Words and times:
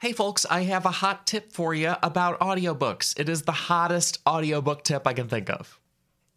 Hey 0.00 0.12
folks, 0.12 0.46
I 0.48 0.62
have 0.62 0.86
a 0.86 0.92
hot 0.92 1.26
tip 1.26 1.50
for 1.50 1.74
you 1.74 1.96
about 2.04 2.38
audiobooks. 2.38 3.18
It 3.18 3.28
is 3.28 3.42
the 3.42 3.50
hottest 3.50 4.20
audiobook 4.24 4.84
tip 4.84 5.08
I 5.08 5.12
can 5.12 5.26
think 5.26 5.50
of. 5.50 5.80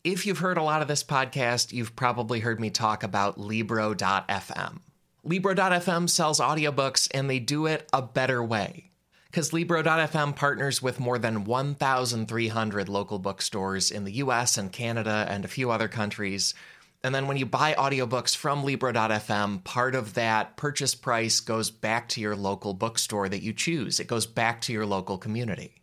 If 0.03 0.25
you've 0.25 0.39
heard 0.39 0.57
a 0.57 0.63
lot 0.63 0.81
of 0.81 0.87
this 0.87 1.03
podcast, 1.03 1.71
you've 1.71 1.95
probably 1.95 2.39
heard 2.39 2.59
me 2.59 2.71
talk 2.71 3.03
about 3.03 3.39
Libro.fm. 3.39 4.79
Libro.fm 5.23 6.09
sells 6.09 6.39
audiobooks 6.39 7.07
and 7.13 7.29
they 7.29 7.37
do 7.37 7.67
it 7.67 7.87
a 7.93 8.01
better 8.01 8.43
way. 8.43 8.89
Because 9.27 9.53
Libro.fm 9.53 10.35
partners 10.35 10.81
with 10.81 10.99
more 10.99 11.19
than 11.19 11.43
1,300 11.43 12.89
local 12.89 13.19
bookstores 13.19 13.91
in 13.91 14.05
the 14.05 14.13
US 14.13 14.57
and 14.57 14.71
Canada 14.71 15.27
and 15.29 15.45
a 15.45 15.47
few 15.47 15.69
other 15.69 15.87
countries 15.87 16.55
and 17.03 17.15
then 17.15 17.27
when 17.27 17.37
you 17.37 17.45
buy 17.45 17.73
audiobooks 17.73 18.35
from 18.35 18.63
Libro.fm, 18.63 19.63
part 19.63 19.95
of 19.95 20.13
that 20.13 20.55
purchase 20.55 20.93
price 20.93 21.39
goes 21.39 21.71
back 21.71 22.07
to 22.09 22.21
your 22.21 22.35
local 22.35 22.73
bookstore 22.73 23.27
that 23.27 23.41
you 23.41 23.53
choose. 23.53 23.99
It 23.99 24.07
goes 24.07 24.27
back 24.27 24.61
to 24.61 24.73
your 24.73 24.85
local 24.85 25.17
community. 25.17 25.81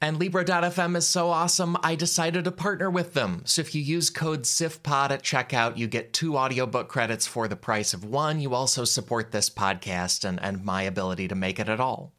And 0.00 0.16
Libro.fm 0.16 0.96
is 0.96 1.08
so 1.08 1.28
awesome, 1.28 1.76
I 1.82 1.96
decided 1.96 2.44
to 2.44 2.52
partner 2.52 2.88
with 2.88 3.14
them. 3.14 3.42
So 3.44 3.60
if 3.60 3.74
you 3.74 3.82
use 3.82 4.10
code 4.10 4.42
SIFPOD 4.42 5.10
at 5.10 5.24
checkout, 5.24 5.76
you 5.76 5.88
get 5.88 6.12
two 6.12 6.36
audiobook 6.36 6.88
credits 6.88 7.26
for 7.26 7.48
the 7.48 7.56
price 7.56 7.92
of 7.92 8.04
one. 8.04 8.40
You 8.40 8.54
also 8.54 8.84
support 8.84 9.32
this 9.32 9.50
podcast 9.50 10.24
and, 10.24 10.40
and 10.40 10.64
my 10.64 10.82
ability 10.82 11.26
to 11.28 11.34
make 11.34 11.58
it 11.58 11.68
at 11.68 11.80
all. 11.80 12.12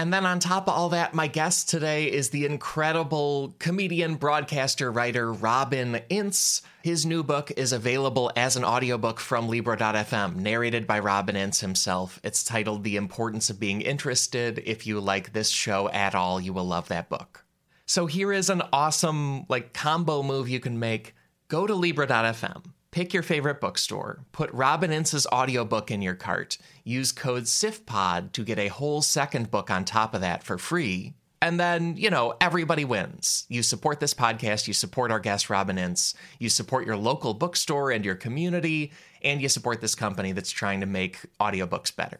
And 0.00 0.14
then 0.14 0.24
on 0.24 0.40
top 0.40 0.66
of 0.66 0.72
all 0.72 0.88
that, 0.88 1.12
my 1.12 1.26
guest 1.26 1.68
today 1.68 2.10
is 2.10 2.30
the 2.30 2.46
incredible 2.46 3.54
comedian, 3.58 4.14
broadcaster, 4.14 4.90
writer 4.90 5.30
Robin 5.30 6.00
Ince. 6.08 6.62
His 6.82 7.04
new 7.04 7.22
book 7.22 7.52
is 7.54 7.74
available 7.74 8.32
as 8.34 8.56
an 8.56 8.64
audiobook 8.64 9.20
from 9.20 9.46
Libro.fm, 9.46 10.36
narrated 10.36 10.86
by 10.86 11.00
Robin 11.00 11.36
Ince 11.36 11.60
himself. 11.60 12.18
It's 12.24 12.42
titled 12.42 12.82
The 12.82 12.96
Importance 12.96 13.50
of 13.50 13.60
Being 13.60 13.82
Interested. 13.82 14.62
If 14.64 14.86
you 14.86 15.00
like 15.00 15.34
this 15.34 15.50
show 15.50 15.90
at 15.90 16.14
all, 16.14 16.40
you 16.40 16.54
will 16.54 16.64
love 16.64 16.88
that 16.88 17.10
book. 17.10 17.44
So 17.84 18.06
here 18.06 18.32
is 18.32 18.48
an 18.48 18.62
awesome 18.72 19.44
like 19.50 19.74
combo 19.74 20.22
move 20.22 20.48
you 20.48 20.60
can 20.60 20.78
make. 20.78 21.14
Go 21.48 21.66
to 21.66 21.74
Libro.fm 21.74 22.62
Pick 22.92 23.14
your 23.14 23.22
favorite 23.22 23.60
bookstore, 23.60 24.24
put 24.32 24.50
Robin 24.52 24.90
Ince's 24.90 25.24
audiobook 25.28 25.92
in 25.92 26.02
your 26.02 26.16
cart, 26.16 26.58
use 26.82 27.12
code 27.12 27.44
SIFPOD 27.44 28.32
to 28.32 28.42
get 28.42 28.58
a 28.58 28.66
whole 28.66 29.00
second 29.00 29.48
book 29.48 29.70
on 29.70 29.84
top 29.84 30.12
of 30.12 30.22
that 30.22 30.42
for 30.42 30.58
free. 30.58 31.14
And 31.40 31.60
then, 31.60 31.96
you 31.96 32.10
know, 32.10 32.34
everybody 32.40 32.84
wins. 32.84 33.46
You 33.48 33.62
support 33.62 34.00
this 34.00 34.12
podcast, 34.12 34.66
you 34.66 34.74
support 34.74 35.12
our 35.12 35.20
guest 35.20 35.48
Robin 35.48 35.78
Ince, 35.78 36.14
you 36.40 36.48
support 36.48 36.84
your 36.84 36.96
local 36.96 37.32
bookstore 37.32 37.92
and 37.92 38.04
your 38.04 38.16
community, 38.16 38.90
and 39.22 39.40
you 39.40 39.48
support 39.48 39.80
this 39.80 39.94
company 39.94 40.32
that's 40.32 40.50
trying 40.50 40.80
to 40.80 40.86
make 40.86 41.20
audiobooks 41.38 41.94
better. 41.94 42.18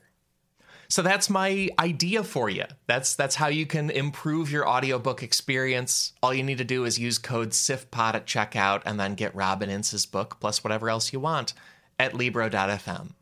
So 0.90 1.02
that's 1.02 1.30
my 1.30 1.68
idea 1.78 2.24
for 2.24 2.50
you. 2.50 2.64
That's 2.88 3.14
that's 3.14 3.36
how 3.36 3.46
you 3.46 3.64
can 3.64 3.90
improve 3.90 4.50
your 4.50 4.68
audiobook 4.68 5.22
experience. 5.22 6.12
All 6.20 6.34
you 6.34 6.42
need 6.42 6.58
to 6.58 6.64
do 6.64 6.84
is 6.84 6.98
use 6.98 7.16
code 7.16 7.50
SIFPOD 7.50 8.14
at 8.14 8.26
checkout 8.26 8.82
and 8.84 8.98
then 8.98 9.14
get 9.14 9.34
Robin 9.34 9.70
Ince's 9.70 10.04
book 10.04 10.38
plus 10.40 10.64
whatever 10.64 10.90
else 10.90 11.12
you 11.12 11.20
want 11.20 11.54
at 12.00 12.14
Libro.fm. 12.14 13.12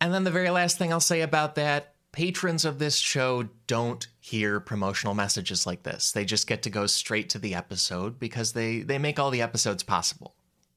And 0.00 0.14
then 0.14 0.22
the 0.22 0.30
very 0.30 0.50
last 0.50 0.78
thing 0.78 0.92
I'll 0.92 1.00
say 1.00 1.22
about 1.22 1.56
that 1.56 1.94
patrons 2.12 2.64
of 2.64 2.78
this 2.78 2.96
show 2.96 3.48
don't 3.66 4.06
hear 4.20 4.60
promotional 4.60 5.14
messages 5.14 5.66
like 5.66 5.82
this. 5.82 6.12
They 6.12 6.24
just 6.24 6.46
get 6.46 6.62
to 6.62 6.70
go 6.70 6.86
straight 6.86 7.28
to 7.30 7.38
the 7.38 7.54
episode 7.54 8.18
because 8.18 8.52
they, 8.52 8.80
they 8.80 8.98
make 8.98 9.18
all 9.18 9.30
the 9.30 9.42
episodes 9.42 9.82
possible. 9.82 10.34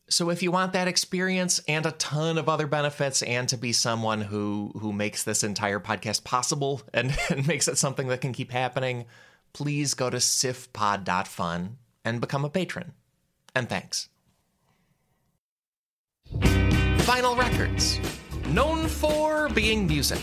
So 0.09 0.29
if 0.29 0.43
you 0.43 0.51
want 0.51 0.73
that 0.73 0.87
experience 0.87 1.61
and 1.67 1.85
a 1.85 1.91
ton 1.91 2.37
of 2.37 2.49
other 2.49 2.67
benefits 2.67 3.21
and 3.23 3.47
to 3.49 3.57
be 3.57 3.71
someone 3.71 4.21
who 4.21 4.71
who 4.79 4.91
makes 4.91 5.23
this 5.23 5.43
entire 5.43 5.79
podcast 5.79 6.23
possible 6.23 6.81
and, 6.93 7.17
and 7.29 7.47
makes 7.47 7.67
it 7.67 7.77
something 7.77 8.07
that 8.07 8.21
can 8.21 8.33
keep 8.33 8.51
happening, 8.51 9.05
please 9.53 9.93
go 9.93 10.09
to 10.09 10.17
sifpod.fun 10.17 11.77
and 12.05 12.21
become 12.21 12.45
a 12.45 12.49
patron. 12.49 12.93
And 13.55 13.69
thanks. 13.69 14.09
Vinyl 16.31 17.37
Records. 17.37 17.99
Known 18.47 18.87
for 18.87 19.49
being 19.49 19.87
music. 19.87 20.19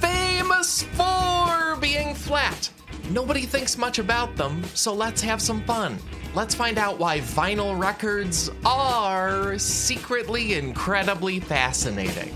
Famous 0.00 0.82
for 0.82 1.76
being 1.80 2.14
flat. 2.14 2.70
Nobody 3.10 3.42
thinks 3.42 3.78
much 3.78 3.98
about 3.98 4.36
them, 4.36 4.64
so 4.74 4.92
let's 4.92 5.20
have 5.22 5.40
some 5.40 5.62
fun 5.64 5.98
let's 6.34 6.54
find 6.54 6.78
out 6.78 6.98
why 6.98 7.20
vinyl 7.20 7.78
records 7.78 8.50
are 8.64 9.58
secretly 9.58 10.54
incredibly 10.54 11.40
fascinating. 11.40 12.32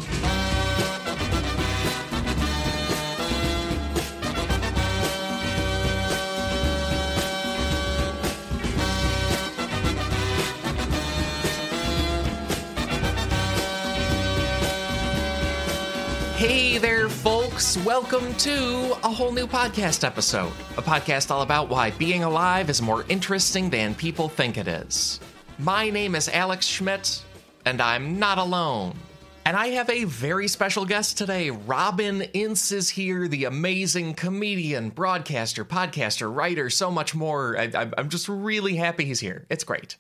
Folks. 17.57 17.79
Welcome 17.87 18.35
to 18.35 18.97
a 19.03 19.09
whole 19.11 19.33
new 19.33 19.47
podcast 19.47 20.05
episode. 20.05 20.53
A 20.77 20.83
podcast 20.83 21.31
all 21.31 21.41
about 21.41 21.71
why 21.71 21.91
being 21.93 22.23
alive 22.23 22.69
is 22.69 22.83
more 22.83 23.07
interesting 23.09 23.71
than 23.71 23.95
people 23.95 24.29
think 24.29 24.59
it 24.59 24.69
is. 24.69 25.21
My 25.59 25.89
name 25.89 26.15
is 26.15 26.29
Alex 26.29 26.67
Schmidt, 26.67 27.23
and 27.65 27.81
I'm 27.81 28.19
not 28.19 28.37
alone. 28.37 28.95
And 29.47 29.57
I 29.57 29.69
have 29.69 29.89
a 29.89 30.05
very 30.05 30.49
special 30.49 30.85
guest 30.85 31.17
today. 31.17 31.49
Robin 31.49 32.21
Ince 32.35 32.73
is 32.73 32.91
here, 32.91 33.27
the 33.27 33.45
amazing 33.45 34.13
comedian, 34.15 34.91
broadcaster, 34.91 35.65
podcaster, 35.65 36.35
writer, 36.35 36.69
so 36.69 36.91
much 36.91 37.15
more. 37.15 37.59
I, 37.59 37.91
am 37.97 38.11
just 38.11 38.29
really 38.29 38.77
happy 38.77 39.07
he's 39.07 39.21
here. 39.21 39.47
It's 39.49 39.65
great. 39.65 39.97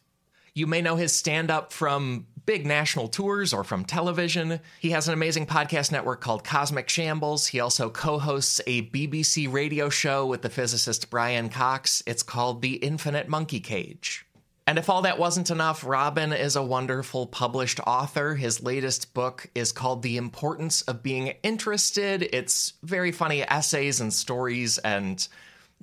You 0.52 0.66
may 0.66 0.82
know 0.82 0.96
his 0.96 1.16
stand 1.16 1.50
up 1.50 1.72
from 1.72 2.26
big 2.46 2.64
national 2.64 3.08
tours 3.08 3.52
or 3.52 3.64
from 3.64 3.84
television. 3.84 4.60
He 4.80 4.90
has 4.90 5.08
an 5.08 5.14
amazing 5.14 5.46
podcast 5.46 5.92
network 5.92 6.20
called 6.20 6.44
Cosmic 6.44 6.88
Shambles. 6.88 7.48
He 7.48 7.60
also 7.60 7.90
co 7.90 8.18
hosts 8.18 8.60
a 8.66 8.82
BBC 8.82 9.52
radio 9.52 9.88
show 9.88 10.24
with 10.24 10.42
the 10.42 10.48
physicist 10.48 11.10
Brian 11.10 11.48
Cox. 11.48 12.02
It's 12.06 12.22
called 12.22 12.62
The 12.62 12.76
Infinite 12.76 13.28
Monkey 13.28 13.60
Cage. 13.60 14.26
And 14.68 14.78
if 14.78 14.90
all 14.90 15.02
that 15.02 15.18
wasn't 15.18 15.50
enough, 15.50 15.84
Robin 15.84 16.32
is 16.32 16.56
a 16.56 16.62
wonderful 16.62 17.26
published 17.26 17.78
author. 17.86 18.34
His 18.34 18.62
latest 18.62 19.14
book 19.14 19.48
is 19.54 19.70
called 19.70 20.02
The 20.02 20.16
Importance 20.16 20.82
of 20.82 21.04
Being 21.04 21.34
Interested. 21.44 22.28
It's 22.32 22.72
very 22.82 23.12
funny 23.12 23.42
essays 23.42 24.00
and 24.00 24.12
stories 24.12 24.78
and 24.78 25.26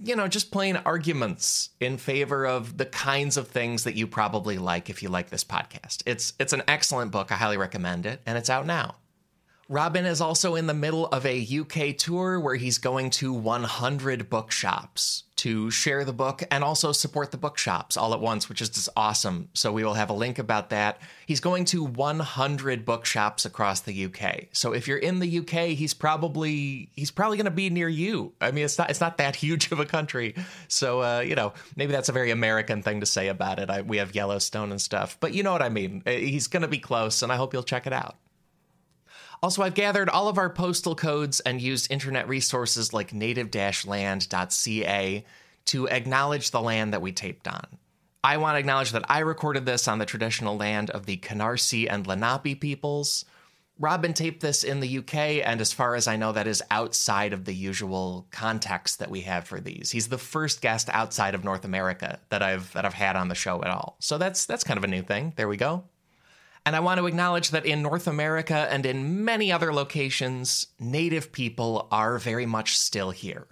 you 0.03 0.17
know, 0.17 0.27
just 0.27 0.51
plain 0.51 0.75
arguments 0.75 1.69
in 1.79 1.97
favor 1.97 2.45
of 2.45 2.77
the 2.77 2.85
kinds 2.85 3.37
of 3.37 3.47
things 3.47 3.85
that 3.85 3.95
you 3.95 4.05
probably 4.05 4.57
like 4.57 4.89
if 4.89 5.01
you 5.01 5.07
like 5.07 5.29
this 5.29 5.45
podcast. 5.45 6.03
It's 6.05 6.33
it's 6.39 6.51
an 6.51 6.61
excellent 6.67 7.11
book. 7.11 7.31
I 7.31 7.35
highly 7.35 7.57
recommend 7.57 8.05
it, 8.05 8.21
and 8.25 8.37
it's 8.37 8.49
out 8.49 8.65
now. 8.65 8.95
Robin 9.69 10.05
is 10.05 10.19
also 10.19 10.55
in 10.55 10.67
the 10.67 10.73
middle 10.73 11.07
of 11.07 11.25
a 11.25 11.47
UK 11.59 11.97
tour 11.97 12.37
where 12.37 12.55
he's 12.55 12.77
going 12.77 13.09
to 13.11 13.31
100 13.31 14.29
bookshops 14.29 15.22
to 15.43 15.69
share 15.69 16.05
the 16.05 16.13
book 16.13 16.41
and 16.51 16.63
also 16.63 16.93
support 16.93 17.31
the 17.31 17.37
bookshops 17.37 17.97
all 17.97 18.13
at 18.13 18.21
once, 18.21 18.47
which 18.47 18.61
is 18.61 18.69
just 18.69 18.87
awesome. 18.95 19.49
So 19.53 19.73
we 19.73 19.83
will 19.83 19.95
have 19.95 20.09
a 20.09 20.13
link 20.13 20.39
about 20.39 20.69
that. 20.69 21.01
He's 21.25 21.41
going 21.41 21.65
to 21.65 21.83
100 21.83 22.85
bookshops 22.85 23.43
across 23.43 23.81
the 23.81 24.05
UK. 24.05 24.45
So 24.53 24.71
if 24.71 24.87
you're 24.87 24.97
in 24.97 25.19
the 25.19 25.39
UK, 25.39 25.75
he's 25.75 25.93
probably 25.93 26.87
he's 26.95 27.11
probably 27.11 27.35
going 27.35 27.43
to 27.43 27.51
be 27.51 27.69
near 27.69 27.89
you. 27.89 28.31
I 28.39 28.51
mean, 28.51 28.63
it's 28.63 28.77
not 28.77 28.89
it's 28.89 29.01
not 29.01 29.17
that 29.17 29.35
huge 29.43 29.69
of 29.73 29.81
a 29.81 29.85
country. 29.85 30.33
So 30.69 31.01
uh, 31.01 31.19
you 31.19 31.35
know, 31.35 31.51
maybe 31.75 31.91
that's 31.91 32.07
a 32.07 32.13
very 32.13 32.31
American 32.31 32.81
thing 32.81 33.01
to 33.01 33.05
say 33.05 33.27
about 33.27 33.59
it. 33.59 33.69
I, 33.69 33.81
we 33.81 33.97
have 33.97 34.15
Yellowstone 34.15 34.71
and 34.71 34.79
stuff, 34.79 35.17
but 35.19 35.33
you 35.33 35.43
know 35.43 35.51
what 35.51 35.61
I 35.61 35.67
mean. 35.67 36.03
He's 36.05 36.47
going 36.47 36.61
to 36.61 36.69
be 36.69 36.79
close, 36.79 37.21
and 37.21 37.33
I 37.33 37.35
hope 37.35 37.51
you'll 37.51 37.63
check 37.63 37.85
it 37.85 37.91
out. 37.91 38.15
Also, 39.41 39.63
I've 39.63 39.73
gathered 39.73 40.09
all 40.09 40.27
of 40.27 40.37
our 40.37 40.49
postal 40.49 40.95
codes 40.95 41.39
and 41.41 41.61
used 41.61 41.91
internet 41.91 42.27
resources 42.27 42.93
like 42.93 43.13
native-land.ca 43.13 45.25
to 45.65 45.87
acknowledge 45.87 46.51
the 46.51 46.61
land 46.61 46.93
that 46.93 47.01
we 47.01 47.11
taped 47.11 47.47
on. 47.47 47.65
I 48.23 48.37
want 48.37 48.55
to 48.55 48.59
acknowledge 48.59 48.91
that 48.91 49.09
I 49.09 49.19
recorded 49.19 49.65
this 49.65 49.87
on 49.87 49.99
the 49.99 50.05
traditional 50.05 50.55
land 50.55 50.89
of 50.89 51.05
the 51.05 51.17
Canarsie 51.17 51.87
and 51.89 52.07
Lenape 52.07 52.59
peoples. 52.59 53.25
Robin 53.79 54.13
taped 54.13 54.41
this 54.41 54.63
in 54.63 54.79
the 54.79 54.99
UK, 54.99 55.15
and 55.43 55.59
as 55.59 55.73
far 55.73 55.95
as 55.95 56.07
I 56.07 56.15
know, 56.15 56.31
that 56.31 56.47
is 56.47 56.63
outside 56.69 57.33
of 57.33 57.45
the 57.45 57.53
usual 57.53 58.27
context 58.31 58.99
that 58.99 59.09
we 59.09 59.21
have 59.21 59.45
for 59.45 59.59
these. 59.59 59.91
He's 59.91 60.07
the 60.07 60.17
first 60.17 60.61
guest 60.61 60.89
outside 60.93 61.35
of 61.35 61.43
North 61.43 61.65
America 61.65 62.19
that 62.29 62.43
I've 62.43 62.71
that 62.73 62.85
I've 62.85 62.93
had 62.93 63.15
on 63.15 63.29
the 63.29 63.35
show 63.35 63.61
at 63.63 63.69
all. 63.69 63.97
So 63.99 64.17
that's 64.17 64.45
that's 64.45 64.63
kind 64.63 64.77
of 64.77 64.83
a 64.83 64.87
new 64.87 65.01
thing. 65.01 65.33
There 65.35 65.47
we 65.47 65.57
go. 65.57 65.83
And 66.65 66.75
I 66.75 66.79
want 66.79 66.99
to 66.99 67.07
acknowledge 67.07 67.51
that 67.51 67.65
in 67.65 67.81
North 67.81 68.07
America 68.07 68.67
and 68.71 68.85
in 68.85 69.25
many 69.25 69.51
other 69.51 69.73
locations, 69.73 70.67
Native 70.79 71.31
people 71.31 71.87
are 71.91 72.17
very 72.17 72.45
much 72.45 72.77
still 72.77 73.11
here. 73.11 73.47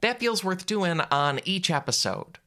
That 0.00 0.20
feels 0.20 0.44
worth 0.44 0.66
doing 0.66 1.00
on 1.00 1.40
each 1.44 1.70
episode. 1.70 2.38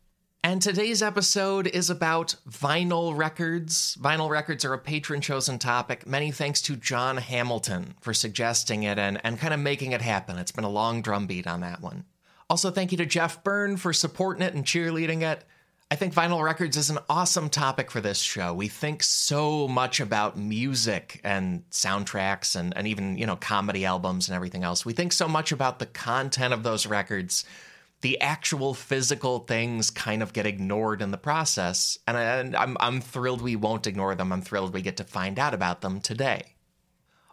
And 0.41 0.61
today's 0.61 1.03
episode 1.03 1.67
is 1.67 1.89
about 1.89 2.35
vinyl 2.49 3.17
records. 3.17 3.97
Vinyl 3.99 4.29
records 4.29 4.63
are 4.63 4.73
a 4.73 4.79
patron 4.79 5.19
chosen 5.19 5.59
topic. 5.59 6.07
Many 6.07 6.31
thanks 6.31 6.61
to 6.61 6.77
John 6.77 7.17
Hamilton 7.17 7.95
for 7.99 8.13
suggesting 8.13 8.83
it 8.83 8.97
and, 8.97 9.19
and 9.25 9.37
kind 9.37 9.53
of 9.53 9.59
making 9.59 9.91
it 9.91 10.01
happen. 10.01 10.37
It's 10.37 10.53
been 10.53 10.63
a 10.63 10.69
long 10.69 11.01
drumbeat 11.01 11.45
on 11.45 11.59
that 11.59 11.81
one. 11.81 12.05
Also, 12.49 12.71
thank 12.71 12.93
you 12.93 12.97
to 12.99 13.05
Jeff 13.05 13.43
Byrne 13.43 13.75
for 13.75 13.91
supporting 13.91 14.41
it 14.41 14.53
and 14.53 14.63
cheerleading 14.63 15.21
it. 15.21 15.43
I 15.91 15.95
think 15.95 16.13
vinyl 16.13 16.43
records 16.43 16.77
is 16.77 16.91
an 16.91 16.99
awesome 17.09 17.49
topic 17.49 17.89
for 17.89 17.99
this 17.99 18.19
show. 18.19 18.53
We 18.53 18.67
think 18.67 19.01
so 19.01 19.67
much 19.67 19.99
about 19.99 20.37
music 20.37 21.19
and 21.23 21.67
soundtracks 21.71 22.55
and, 22.55 22.77
and 22.77 22.87
even, 22.87 23.17
you 23.17 23.25
know, 23.25 23.35
comedy 23.35 23.85
albums 23.85 24.27
and 24.27 24.35
everything 24.35 24.63
else. 24.63 24.85
We 24.85 24.93
think 24.93 25.13
so 25.13 25.27
much 25.27 25.51
about 25.51 25.79
the 25.79 25.87
content 25.87 26.53
of 26.53 26.61
those 26.61 26.85
records. 26.85 27.43
The 28.01 28.21
actual 28.21 28.75
physical 28.75 29.39
things 29.39 29.89
kind 29.89 30.21
of 30.21 30.31
get 30.31 30.45
ignored 30.45 31.01
in 31.01 31.09
the 31.09 31.17
process. 31.17 31.97
And, 32.07 32.15
I, 32.15 32.21
and 32.21 32.55
I'm, 32.55 32.77
I'm 32.79 33.01
thrilled 33.01 33.41
we 33.41 33.55
won't 33.55 33.87
ignore 33.87 34.13
them. 34.13 34.31
I'm 34.31 34.43
thrilled 34.43 34.75
we 34.75 34.83
get 34.83 34.97
to 34.97 35.03
find 35.03 35.39
out 35.39 35.55
about 35.55 35.81
them 35.81 36.01
today. 36.01 36.53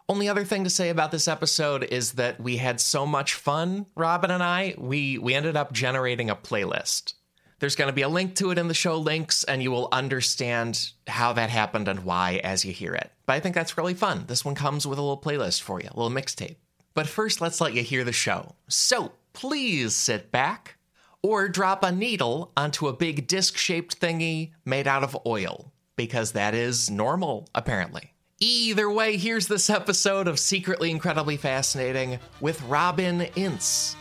Only 0.09 0.29
other 0.29 0.45
thing 0.45 0.63
to 0.63 0.71
say 0.71 0.89
about 0.89 1.11
this 1.11 1.27
episode 1.27 1.83
is 1.83 2.13
that 2.13 2.39
we 2.39 2.57
had 2.57 2.81
so 2.81 3.05
much 3.05 3.35
fun, 3.35 3.85
Robin 3.93 4.31
and 4.31 4.41
I, 4.41 4.73
we, 4.79 5.19
we 5.19 5.35
ended 5.35 5.55
up 5.55 5.73
generating 5.73 6.31
a 6.31 6.35
playlist. 6.35 7.13
There's 7.59 7.75
going 7.75 7.87
to 7.89 7.93
be 7.93 8.03
a 8.03 8.09
link 8.09 8.35
to 8.35 8.51
it 8.51 8.59
in 8.59 8.67
the 8.67 8.75
show 8.75 8.97
links, 8.97 9.43
and 9.43 9.63
you 9.63 9.71
will 9.71 9.89
understand 9.91 10.91
how 11.07 11.33
that 11.33 11.49
happened 11.49 11.87
and 11.87 12.05
why 12.05 12.39
as 12.43 12.63
you 12.63 12.71
hear 12.71 12.93
it. 12.93 13.11
But 13.25 13.33
I 13.33 13.39
think 13.39 13.55
that's 13.55 13.77
really 13.77 13.95
fun. 13.95 14.25
This 14.27 14.45
one 14.45 14.53
comes 14.53 14.85
with 14.85 14.99
a 14.99 15.01
little 15.01 15.19
playlist 15.19 15.63
for 15.63 15.81
you, 15.81 15.89
a 15.91 15.99
little 15.99 16.15
mixtape. 16.15 16.57
But 16.93 17.07
first, 17.07 17.41
let's 17.41 17.59
let 17.59 17.73
you 17.73 17.81
hear 17.81 18.03
the 18.03 18.11
show. 18.11 18.53
So 18.67 19.13
please 19.33 19.95
sit 19.95 20.31
back 20.31 20.77
or 21.23 21.49
drop 21.49 21.83
a 21.83 21.91
needle 21.91 22.51
onto 22.55 22.87
a 22.87 22.93
big 22.93 23.25
disc 23.25 23.57
shaped 23.57 23.99
thingy 23.99 24.51
made 24.63 24.87
out 24.87 25.03
of 25.03 25.17
oil, 25.25 25.73
because 25.95 26.33
that 26.33 26.53
is 26.53 26.91
normal, 26.91 27.49
apparently. 27.55 28.13
Either 28.39 28.87
way, 28.87 29.17
here's 29.17 29.47
this 29.47 29.67
episode 29.67 30.27
of 30.27 30.37
Secretly 30.37 30.91
Incredibly 30.91 31.37
Fascinating 31.37 32.19
with 32.39 32.61
Robin 32.63 33.21
Ince. 33.35 33.95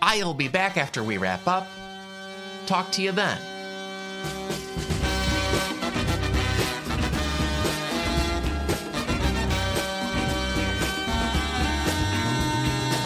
I'll 0.00 0.32
be 0.32 0.46
back 0.46 0.76
after 0.76 1.02
we 1.02 1.18
wrap 1.18 1.44
up. 1.48 1.66
Talk 2.68 2.92
to 2.92 3.02
you 3.02 3.12
then. 3.12 3.38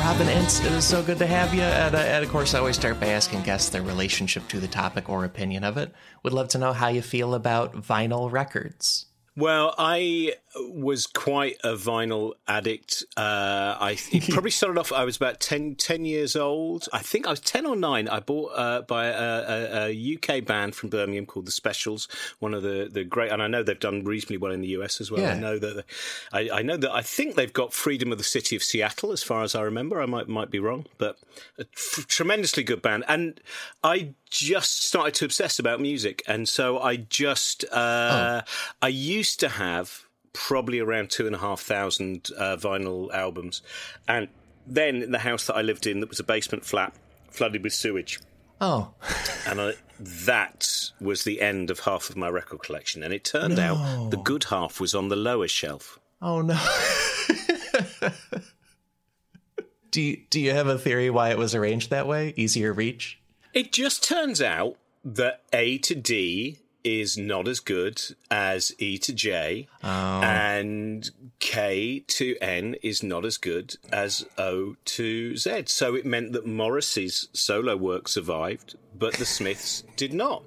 Robin 0.01 0.29
Ince, 0.29 0.65
it 0.65 0.73
is 0.73 0.85
so 0.85 1.01
good 1.01 1.17
to 1.19 1.27
have 1.29 1.55
you. 1.55 1.61
And, 1.61 1.95
uh, 1.95 1.99
and, 1.99 2.25
of 2.25 2.31
course, 2.33 2.55
I 2.55 2.59
always 2.59 2.75
start 2.75 2.99
by 2.99 3.07
asking 3.07 3.43
guests 3.43 3.71
their 3.71 3.83
relationship 3.83 4.49
to 4.49 4.59
the 4.59 4.67
topic 4.67 5.09
or 5.09 5.25
opinion 5.25 5.63
of 5.63 5.77
it. 5.77 5.93
Would 6.25 6.33
love 6.33 6.49
to 6.49 6.59
know 6.59 6.73
how 6.73 6.89
you 6.89 7.01
feel 7.01 7.33
about 7.33 7.77
vinyl 7.77 8.33
records. 8.33 9.07
Well, 9.37 9.77
I 9.79 10.35
was 10.57 11.07
quite 11.07 11.57
a 11.65 11.75
vinyl 11.75 12.33
addict. 12.47 13.05
Uh, 13.17 13.77
I 13.81 13.99
probably 14.31 14.51
started 14.51 14.79
off. 14.79 14.93
I 14.93 15.05
was 15.05 15.17
about 15.17 15.41
10, 15.41 15.77
10, 15.77 16.05
years 16.05 16.35
old. 16.37 16.89
I 16.93 16.99
think 16.99 17.27
I 17.27 17.31
was 17.31 17.39
ten 17.39 17.65
or 17.65 17.77
nine. 17.77 18.09
I 18.09 18.19
bought 18.19 18.53
uh, 18.57 18.83
by 18.83 19.07
a, 19.07 19.13
a, 19.13 19.91
a, 19.91 20.15
UK 20.15 20.45
band 20.45 20.75
from 20.75 20.89
Birmingham 20.89 21.27
called 21.27 21.47
the 21.47 21.53
Specials. 21.53 22.09
One 22.41 22.55
of 22.55 22.63
the, 22.65 22.89
the 22.91 23.05
great, 23.05 23.31
and 23.31 23.41
I 23.41 23.47
know 23.47 23.63
they've 23.63 23.79
done 23.79 24.03
reasonably 24.03 24.39
well 24.39 24.51
in 24.51 24.61
the 24.61 24.69
US 24.69 25.01
as 25.01 25.11
well. 25.11 25.23
Yeah. 25.23 25.33
I 25.33 25.39
know 25.39 25.59
that. 25.61 25.85
I, 26.33 26.51
I, 26.53 26.63
know 26.63 26.77
that. 26.77 26.91
I 26.91 27.03
think 27.03 27.37
they've 27.37 27.53
got 27.53 27.73
Freedom 27.73 28.11
of 28.11 28.19
the 28.19 28.25
City 28.25 28.57
of 28.57 28.65
Seattle, 28.65 29.13
as 29.13 29.23
far 29.23 29.43
as 29.43 29.55
I 29.55 29.63
remember. 29.63 30.03
I 30.03 30.07
might 30.07 30.29
might 30.29 30.51
be 30.51 30.59
wrong, 30.59 30.87
but 30.99 31.19
a 31.59 31.65
f- 31.73 32.07
tremendously 32.09 32.65
good 32.65 32.83
band. 32.83 33.05
And 33.07 33.41
I 33.85 34.15
just 34.29 34.85
started 34.85 35.15
to 35.15 35.25
obsess 35.25 35.59
about 35.59 35.81
music, 35.81 36.23
and 36.27 36.49
so 36.49 36.81
I 36.81 36.97
just 36.97 37.65
uh, 37.71 38.43
oh. 38.45 38.53
I 38.81 38.89
used 38.89 39.39
to 39.41 39.49
have 39.49 40.07
probably 40.33 40.79
around 40.79 41.11
two 41.11 41.27
and 41.27 41.35
a 41.35 41.39
half 41.39 41.61
thousand 41.61 42.31
uh, 42.37 42.57
vinyl 42.57 43.13
albums, 43.13 43.63
and 44.09 44.29
then 44.67 45.03
in 45.03 45.11
the 45.13 45.19
house 45.19 45.47
that 45.47 45.55
I 45.55 45.63
lived 45.63 45.87
in, 45.87 46.01
that 46.01 46.09
was 46.09 46.21
a 46.21 46.25
basement 46.25 46.65
flat, 46.65 46.95
flooded 47.31 47.63
with 47.63 47.73
sewage. 47.73 48.21
Oh, 48.61 48.93
and 49.47 49.61
I, 49.61 49.73
that 49.99 50.91
was 51.01 51.25
the 51.25 51.41
end 51.41 51.71
of 51.71 51.81
half 51.81 52.11
of 52.11 52.17
my 52.17 52.29
record 52.29 52.63
collection, 52.63 53.03
and 53.03 53.13
it 53.13 53.25
turned 53.25 53.57
no. 53.57 53.75
out 53.75 54.11
the 54.11 54.19
good 54.19 54.45
half 54.45 54.81
was 54.81 54.95
on 54.95 55.09
the 55.09 55.17
lower 55.17 55.49
shelf. 55.49 55.99
Oh 56.21 56.41
no. 56.41 56.61
do 59.91 60.01
you, 60.01 60.23
do 60.31 60.41
you 60.41 60.53
have 60.53 60.69
a 60.69 60.79
theory 60.79 61.11
why 61.11 61.31
it 61.31 61.39
was 61.39 61.55
arranged 61.55 61.91
that 61.91 62.07
way? 62.07 62.33
Easier 62.37 62.73
reach? 62.73 63.21
It 63.53 63.73
just 63.73 64.05
turns 64.05 64.41
out 64.41 64.77
that 65.05 65.43
A 65.53 65.79
to 65.79 65.95
D 65.95 66.59
is 66.85 67.17
not 67.17 67.49
as 67.49 67.61
good 67.61 68.01
as 68.31 68.73
E 68.79 68.99
to 68.99 69.13
J, 69.13 69.69
oh. 69.83 69.89
and 70.23 71.11
K 71.39 72.01
to 72.09 72.37
N 72.41 72.77
is 72.83 73.03
not 73.03 73.25
as 73.25 73.37
good 73.37 73.77
as 73.93 74.27
O 74.39 74.77
to 74.85 75.37
Z. 75.37 75.65
So 75.67 75.95
it 75.95 76.05
meant 76.05 76.33
that 76.33 76.47
Morrissey's 76.47 77.29
solo 77.33 77.77
work 77.77 78.09
survived, 78.09 78.77
but 78.97 79.15
the 79.15 79.27
Smiths 79.27 79.85
did 79.97 80.13
not. 80.13 80.45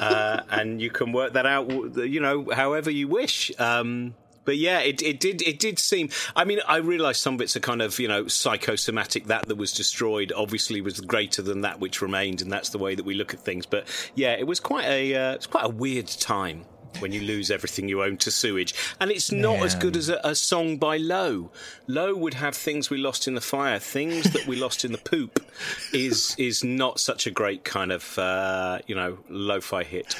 uh, 0.00 0.42
and 0.50 0.80
you 0.80 0.90
can 0.90 1.12
work 1.12 1.32
that 1.32 1.44
out, 1.44 1.68
you 1.96 2.20
know, 2.20 2.48
however 2.52 2.90
you 2.90 3.08
wish. 3.08 3.50
Um, 3.58 4.14
but 4.48 4.56
yeah, 4.56 4.78
it, 4.78 5.02
it 5.02 5.20
did 5.20 5.42
it 5.42 5.58
did 5.58 5.78
seem. 5.78 6.08
I 6.34 6.46
mean, 6.46 6.60
I 6.66 6.78
realise 6.78 7.18
some 7.18 7.36
bits 7.36 7.54
are 7.54 7.60
kind 7.60 7.82
of 7.82 7.98
you 7.98 8.08
know 8.08 8.28
psychosomatic. 8.28 9.26
That 9.26 9.46
that 9.46 9.56
was 9.56 9.74
destroyed 9.74 10.32
obviously 10.34 10.80
was 10.80 11.02
greater 11.02 11.42
than 11.42 11.60
that 11.60 11.80
which 11.80 12.00
remained, 12.00 12.40
and 12.40 12.50
that's 12.50 12.70
the 12.70 12.78
way 12.78 12.94
that 12.94 13.04
we 13.04 13.12
look 13.12 13.34
at 13.34 13.40
things. 13.40 13.66
But 13.66 13.86
yeah, 14.14 14.32
it 14.32 14.46
was 14.46 14.58
quite 14.58 14.86
a 14.86 15.14
uh, 15.14 15.34
it's 15.34 15.46
quite 15.46 15.66
a 15.66 15.68
weird 15.68 16.06
time 16.06 16.64
when 17.00 17.12
you 17.12 17.20
lose 17.20 17.50
everything 17.50 17.88
you 17.88 18.02
own 18.02 18.16
to 18.18 18.30
sewage. 18.30 18.74
And 19.00 19.10
it's 19.10 19.32
not 19.32 19.56
Man. 19.56 19.64
as 19.64 19.74
good 19.74 19.96
as 19.96 20.08
a, 20.08 20.20
a, 20.24 20.34
song 20.34 20.76
by 20.76 20.96
Low. 20.96 21.50
Low 21.86 22.14
would 22.14 22.34
have 22.34 22.56
things 22.56 22.90
we 22.90 22.98
lost 22.98 23.26
in 23.26 23.34
the 23.34 23.40
fire, 23.40 23.78
things 23.78 24.24
that 24.32 24.46
we 24.46 24.56
lost 24.56 24.84
in 24.84 24.92
the 24.92 24.98
poop. 24.98 25.44
Is 25.92 26.34
is 26.38 26.62
not 26.62 27.00
such 27.00 27.26
a 27.26 27.30
great 27.30 27.64
kind 27.64 27.90
of 27.90 28.18
uh, 28.18 28.78
you 28.86 28.94
know 28.94 29.18
lo-fi 29.28 29.84
hit. 29.84 30.14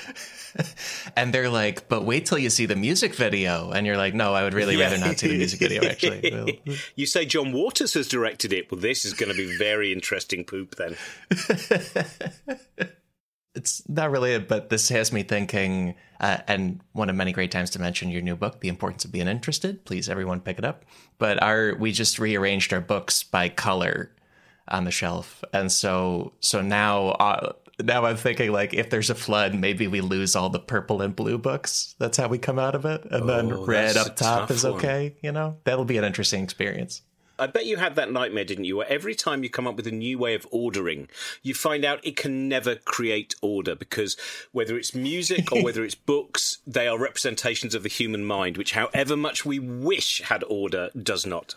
and 1.17 1.33
they're 1.33 1.49
like, 1.49 1.89
but 1.89 2.05
wait 2.05 2.27
till 2.27 2.39
you 2.39 2.51
see 2.51 2.67
the 2.67 2.77
music 2.77 3.15
video. 3.15 3.71
And 3.71 3.87
you're 3.87 3.97
like, 3.97 4.15
no, 4.15 4.35
I 4.35 4.45
would 4.45 4.55
really 4.55 4.77
yeah. 4.77 4.85
rather 4.85 4.99
not 4.99 5.19
see 5.19 5.29
the 5.29 5.39
music 5.39 5.61
video, 5.61 5.85
actually. 5.85 6.61
you 6.97 7.07
say 7.07 7.25
John 7.25 7.53
Waters 7.53 7.95
has 7.95 8.09
directed 8.09 8.53
it. 8.53 8.71
Well, 8.71 8.81
this 8.81 9.05
is 9.05 9.15
going 9.15 9.31
to 9.31 9.37
be 9.37 9.57
very 9.57 9.93
interesting 9.93 10.45
poop 10.45 10.77
then. 10.77 10.97
it's 13.55 13.89
not 13.89 14.11
really, 14.11 14.39
but 14.39 14.71
this 14.71 14.89
has 14.91 15.13
me 15.13 15.23
thinking, 15.23 15.95
uh, 16.21 16.39
and 16.47 16.81
one 16.93 17.11
of 17.11 17.17
many 17.17 17.33
great 17.33 17.51
times 17.51 17.71
to 17.71 17.81
mention 17.81 18.11
your 18.11 18.23
new 18.23 18.37
book, 18.37 18.61
The 18.61 18.69
Importance 18.69 19.05
of 19.05 19.13
Being 19.13 19.29
Interested. 19.29 19.85
Please, 19.85 20.09
everyone, 20.09 20.41
pick 20.41 20.59
it 20.59 20.65
up. 20.65 20.85
But 21.19 21.43
our 21.43 21.75
we 21.75 21.93
just 21.93 22.19
rearranged 22.19 22.73
our 22.73 22.81
books 22.81 23.23
by 23.23 23.49
color 23.49 24.13
on 24.69 24.85
the 24.85 24.91
shelf, 24.91 25.43
and 25.53 25.73
so 25.73 26.35
so 26.41 26.61
now 26.61 27.09
uh, 27.09 27.53
now 27.83 28.05
I'm 28.05 28.17
thinking 28.17 28.53
like 28.53 28.75
if 28.75 28.91
there's 28.91 29.11
a 29.11 29.15
flood, 29.15 29.55
maybe 29.55 29.89
we 29.89 30.01
lose 30.01 30.37
all 30.37 30.51
the 30.51 30.61
purple 30.61 31.03
and 31.03 31.17
blue 31.17 31.39
books. 31.39 31.95
That's 31.99 32.17
how 32.17 32.29
we 32.29 32.39
come 32.39 32.59
out 32.59 32.75
of 32.75 32.85
it, 32.85 33.05
and 33.11 33.23
oh, 33.23 33.27
then 33.27 33.49
red 33.65 33.97
up 33.97 34.15
top 34.17 34.51
is 34.51 34.65
okay. 34.65 35.11
One. 35.11 35.19
You 35.23 35.33
know, 35.33 35.57
that'll 35.65 35.85
be 35.85 35.97
an 35.99 36.05
interesting 36.05 36.45
experience. 36.45 37.03
I 37.39 37.47
bet 37.47 37.67
you 37.67 37.77
had 37.77 37.95
that 37.95 38.11
nightmare, 38.11 38.45
didn't 38.45 38.65
you? 38.65 38.79
Where 38.79 38.91
every 38.91 39.15
time 39.15 39.43
you 39.43 39.51
come 39.51 39.67
up 39.67 39.77
with 39.77 39.87
a 39.87 39.93
new 39.93 40.19
way 40.19 40.35
of 40.35 40.47
ordering, 40.51 41.09
you 41.43 41.55
find 41.55 41.85
out 41.85 42.05
it 42.05 42.17
can 42.17 42.49
never 42.49 42.77
create 42.77 43.35
order 43.41 43.75
because 43.75 44.17
whether 44.53 44.77
it's 44.77 44.95
music 44.95 45.53
or 45.53 45.63
whether 45.65 45.85
it's 45.85 45.95
books, 45.95 46.59
they 46.67 46.89
are 46.89 46.99
representations 46.99 47.75
of 47.75 47.83
the 47.83 47.89
human 47.89 48.25
mind, 48.25 48.57
which, 48.57 48.73
however 48.73 49.17
much 49.17 49.45
we 49.45 49.59
wish 49.59 50.23
had 50.23 50.43
order, 50.45 50.91
does 51.01 51.25
not. 51.25 51.55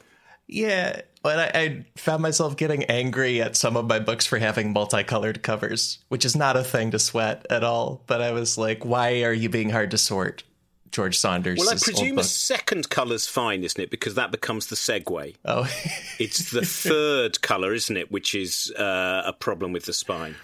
Yeah, 0.47 1.01
and 1.23 1.39
I, 1.39 1.51
I, 1.53 1.85
found 1.95 2.21
myself 2.21 2.57
getting 2.57 2.83
angry 2.85 3.41
at 3.41 3.55
some 3.55 3.77
of 3.77 3.88
my 3.88 4.00
books 4.00 4.25
for 4.25 4.38
having 4.38 4.73
multicolored 4.73 5.43
covers, 5.43 6.00
which 6.09 6.25
is 6.25 6.35
not 6.35 6.57
a 6.57 6.63
thing 6.63 6.91
to 6.91 7.00
sweat 7.00 7.45
at 7.50 7.63
all. 7.63 8.01
But 8.05 8.21
I 8.21 8.33
was 8.33 8.57
like, 8.57 8.83
why 8.83 9.23
are 9.23 9.31
you 9.31 9.47
being 9.47 9.69
hard 9.69 9.91
to 9.91 9.97
sort? 9.97 10.43
George 10.91 11.17
Saunders. 11.17 11.57
Well, 11.60 11.69
I 11.69 11.75
presume 11.75 12.17
a 12.17 12.24
second 12.24 12.89
colour's 12.89 13.27
fine, 13.27 13.63
isn't 13.63 13.81
it? 13.81 13.89
Because 13.89 14.15
that 14.15 14.31
becomes 14.31 14.67
the 14.67 14.75
segue. 14.75 15.36
Oh, 15.45 15.69
it's 16.19 16.51
the 16.51 16.62
third 16.65 17.41
colour, 17.41 17.74
isn't 17.74 17.95
it? 17.95 18.12
Which 18.12 18.36
is 18.36 18.71
uh, 18.77 19.24
a 19.25 19.33
problem 19.33 19.71
with 19.71 19.86
the 19.86 19.93
spine. 19.93 20.36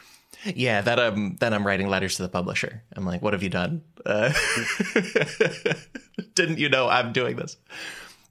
Yeah, 0.46 0.82
that 0.82 1.00
um, 1.00 1.36
then 1.40 1.54
I'm 1.54 1.66
writing 1.66 1.90
letters 1.90 2.16
to 2.18 2.22
the 2.22 2.30
publisher. 2.30 2.84
I'm 2.96 3.06
like, 3.06 3.22
what 3.22 3.34
have 3.34 3.44
you 3.44 3.50
done? 3.50 3.82
Uh, 4.06 4.32
didn't 6.36 6.60
you 6.60 6.70
know 6.70 6.88
I'm 6.88 7.12
doing 7.12 7.36
this? 7.36 7.58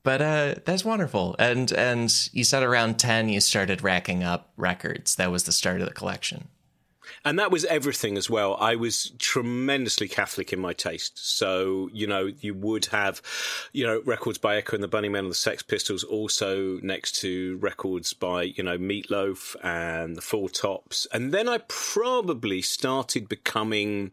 But 0.02 0.22
uh, 0.22 0.54
that's 0.64 0.84
wonderful. 0.84 1.34
And 1.38 1.72
and 1.72 2.30
you 2.32 2.44
said 2.44 2.62
around 2.62 2.98
ten 2.98 3.28
you 3.28 3.40
started 3.40 3.82
racking 3.82 4.22
up 4.22 4.52
records. 4.56 5.16
That 5.16 5.30
was 5.30 5.44
the 5.44 5.52
start 5.52 5.80
of 5.80 5.88
the 5.88 5.94
collection. 5.94 6.48
And 7.26 7.40
that 7.40 7.50
was 7.50 7.64
everything 7.64 8.16
as 8.16 8.30
well. 8.30 8.56
I 8.60 8.76
was 8.76 9.10
tremendously 9.18 10.06
Catholic 10.06 10.52
in 10.52 10.60
my 10.60 10.72
taste, 10.72 11.18
so 11.18 11.90
you 11.92 12.06
know 12.06 12.30
you 12.40 12.54
would 12.54 12.86
have, 12.86 13.20
you 13.72 13.84
know, 13.84 14.00
records 14.06 14.38
by 14.38 14.56
Echo 14.56 14.76
and 14.76 14.82
the 14.82 14.88
Bunnymen 14.88 15.18
and 15.18 15.30
the 15.30 15.34
Sex 15.34 15.60
Pistols, 15.60 16.04
also 16.04 16.78
next 16.82 17.16
to 17.16 17.58
records 17.58 18.12
by 18.12 18.44
you 18.44 18.62
know 18.62 18.78
Meatloaf 18.78 19.56
and 19.64 20.14
the 20.14 20.20
Four 20.20 20.48
Tops, 20.48 21.08
and 21.12 21.34
then 21.34 21.48
I 21.48 21.58
probably 21.66 22.62
started 22.62 23.28
becoming, 23.28 24.12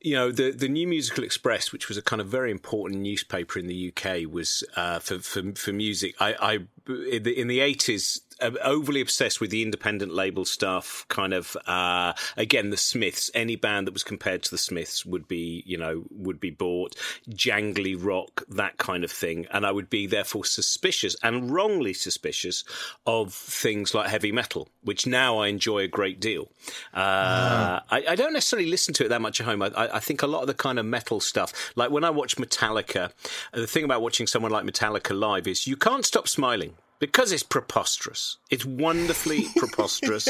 you 0.00 0.14
know, 0.14 0.32
the 0.32 0.50
the 0.50 0.68
New 0.68 0.88
Musical 0.88 1.22
Express, 1.22 1.72
which 1.72 1.88
was 1.88 1.98
a 1.98 2.02
kind 2.02 2.22
of 2.22 2.28
very 2.28 2.50
important 2.50 3.02
newspaper 3.02 3.58
in 3.58 3.66
the 3.66 3.92
UK, 3.94 4.32
was 4.32 4.64
uh, 4.76 4.98
for, 4.98 5.18
for 5.18 5.52
for 5.52 5.74
music. 5.74 6.14
I, 6.18 6.34
I 6.40 6.58
in 6.90 7.48
the 7.48 7.60
eighties 7.60 8.20
overly 8.62 9.00
obsessed 9.00 9.40
with 9.40 9.50
the 9.50 9.62
independent 9.62 10.12
label 10.12 10.44
stuff. 10.44 11.04
Kind 11.08 11.34
of 11.34 11.56
uh, 11.66 12.12
again, 12.36 12.70
the 12.70 12.76
Smiths. 12.76 13.30
Any 13.34 13.56
band 13.56 13.86
that 13.86 13.92
was 13.92 14.02
compared 14.02 14.42
to 14.44 14.50
the 14.50 14.58
Smiths 14.58 15.04
would 15.04 15.28
be, 15.28 15.62
you 15.66 15.76
know, 15.76 16.04
would 16.10 16.40
be 16.40 16.50
bought. 16.50 16.96
Jangly 17.28 17.96
rock, 17.98 18.44
that 18.48 18.78
kind 18.78 19.04
of 19.04 19.10
thing, 19.10 19.46
and 19.50 19.66
I 19.66 19.72
would 19.72 19.90
be 19.90 20.06
therefore 20.06 20.44
suspicious 20.44 21.16
and 21.22 21.50
wrongly 21.50 21.92
suspicious 21.92 22.64
of 23.06 23.32
things 23.32 23.94
like 23.94 24.08
heavy 24.08 24.32
metal, 24.32 24.68
which 24.82 25.06
now 25.06 25.38
I 25.38 25.48
enjoy 25.48 25.80
a 25.80 25.88
great 25.88 26.20
deal. 26.20 26.50
Uh, 26.94 27.80
I, 27.90 28.04
I, 28.10 28.14
don't 28.14 28.32
necessarily 28.32 28.68
listen 28.68 28.94
to 28.94 29.04
it 29.04 29.08
that 29.08 29.20
much 29.20 29.40
at 29.40 29.46
home. 29.46 29.62
I, 29.62 29.70
I 29.76 30.00
think 30.00 30.22
a 30.22 30.26
lot 30.26 30.42
of 30.42 30.46
the 30.46 30.54
kind 30.54 30.78
of 30.78 30.86
metal 30.86 31.20
stuff, 31.20 31.72
like 31.76 31.90
when 31.90 32.04
I 32.04 32.10
watch 32.10 32.36
Metallica, 32.36 33.12
the 33.52 33.66
thing 33.66 33.84
about 33.84 34.02
watching 34.02 34.26
someone 34.26 34.52
like 34.52 34.64
Metallica 34.64 35.18
live 35.18 35.46
is 35.46 35.66
you 35.66 35.76
can't 35.76 36.04
stop 36.04 36.28
smiling 36.28 36.74
because 37.00 37.32
it's 37.32 37.42
preposterous. 37.42 38.36
It's 38.50 38.64
wonderfully 38.64 39.46
preposterous. 39.56 40.28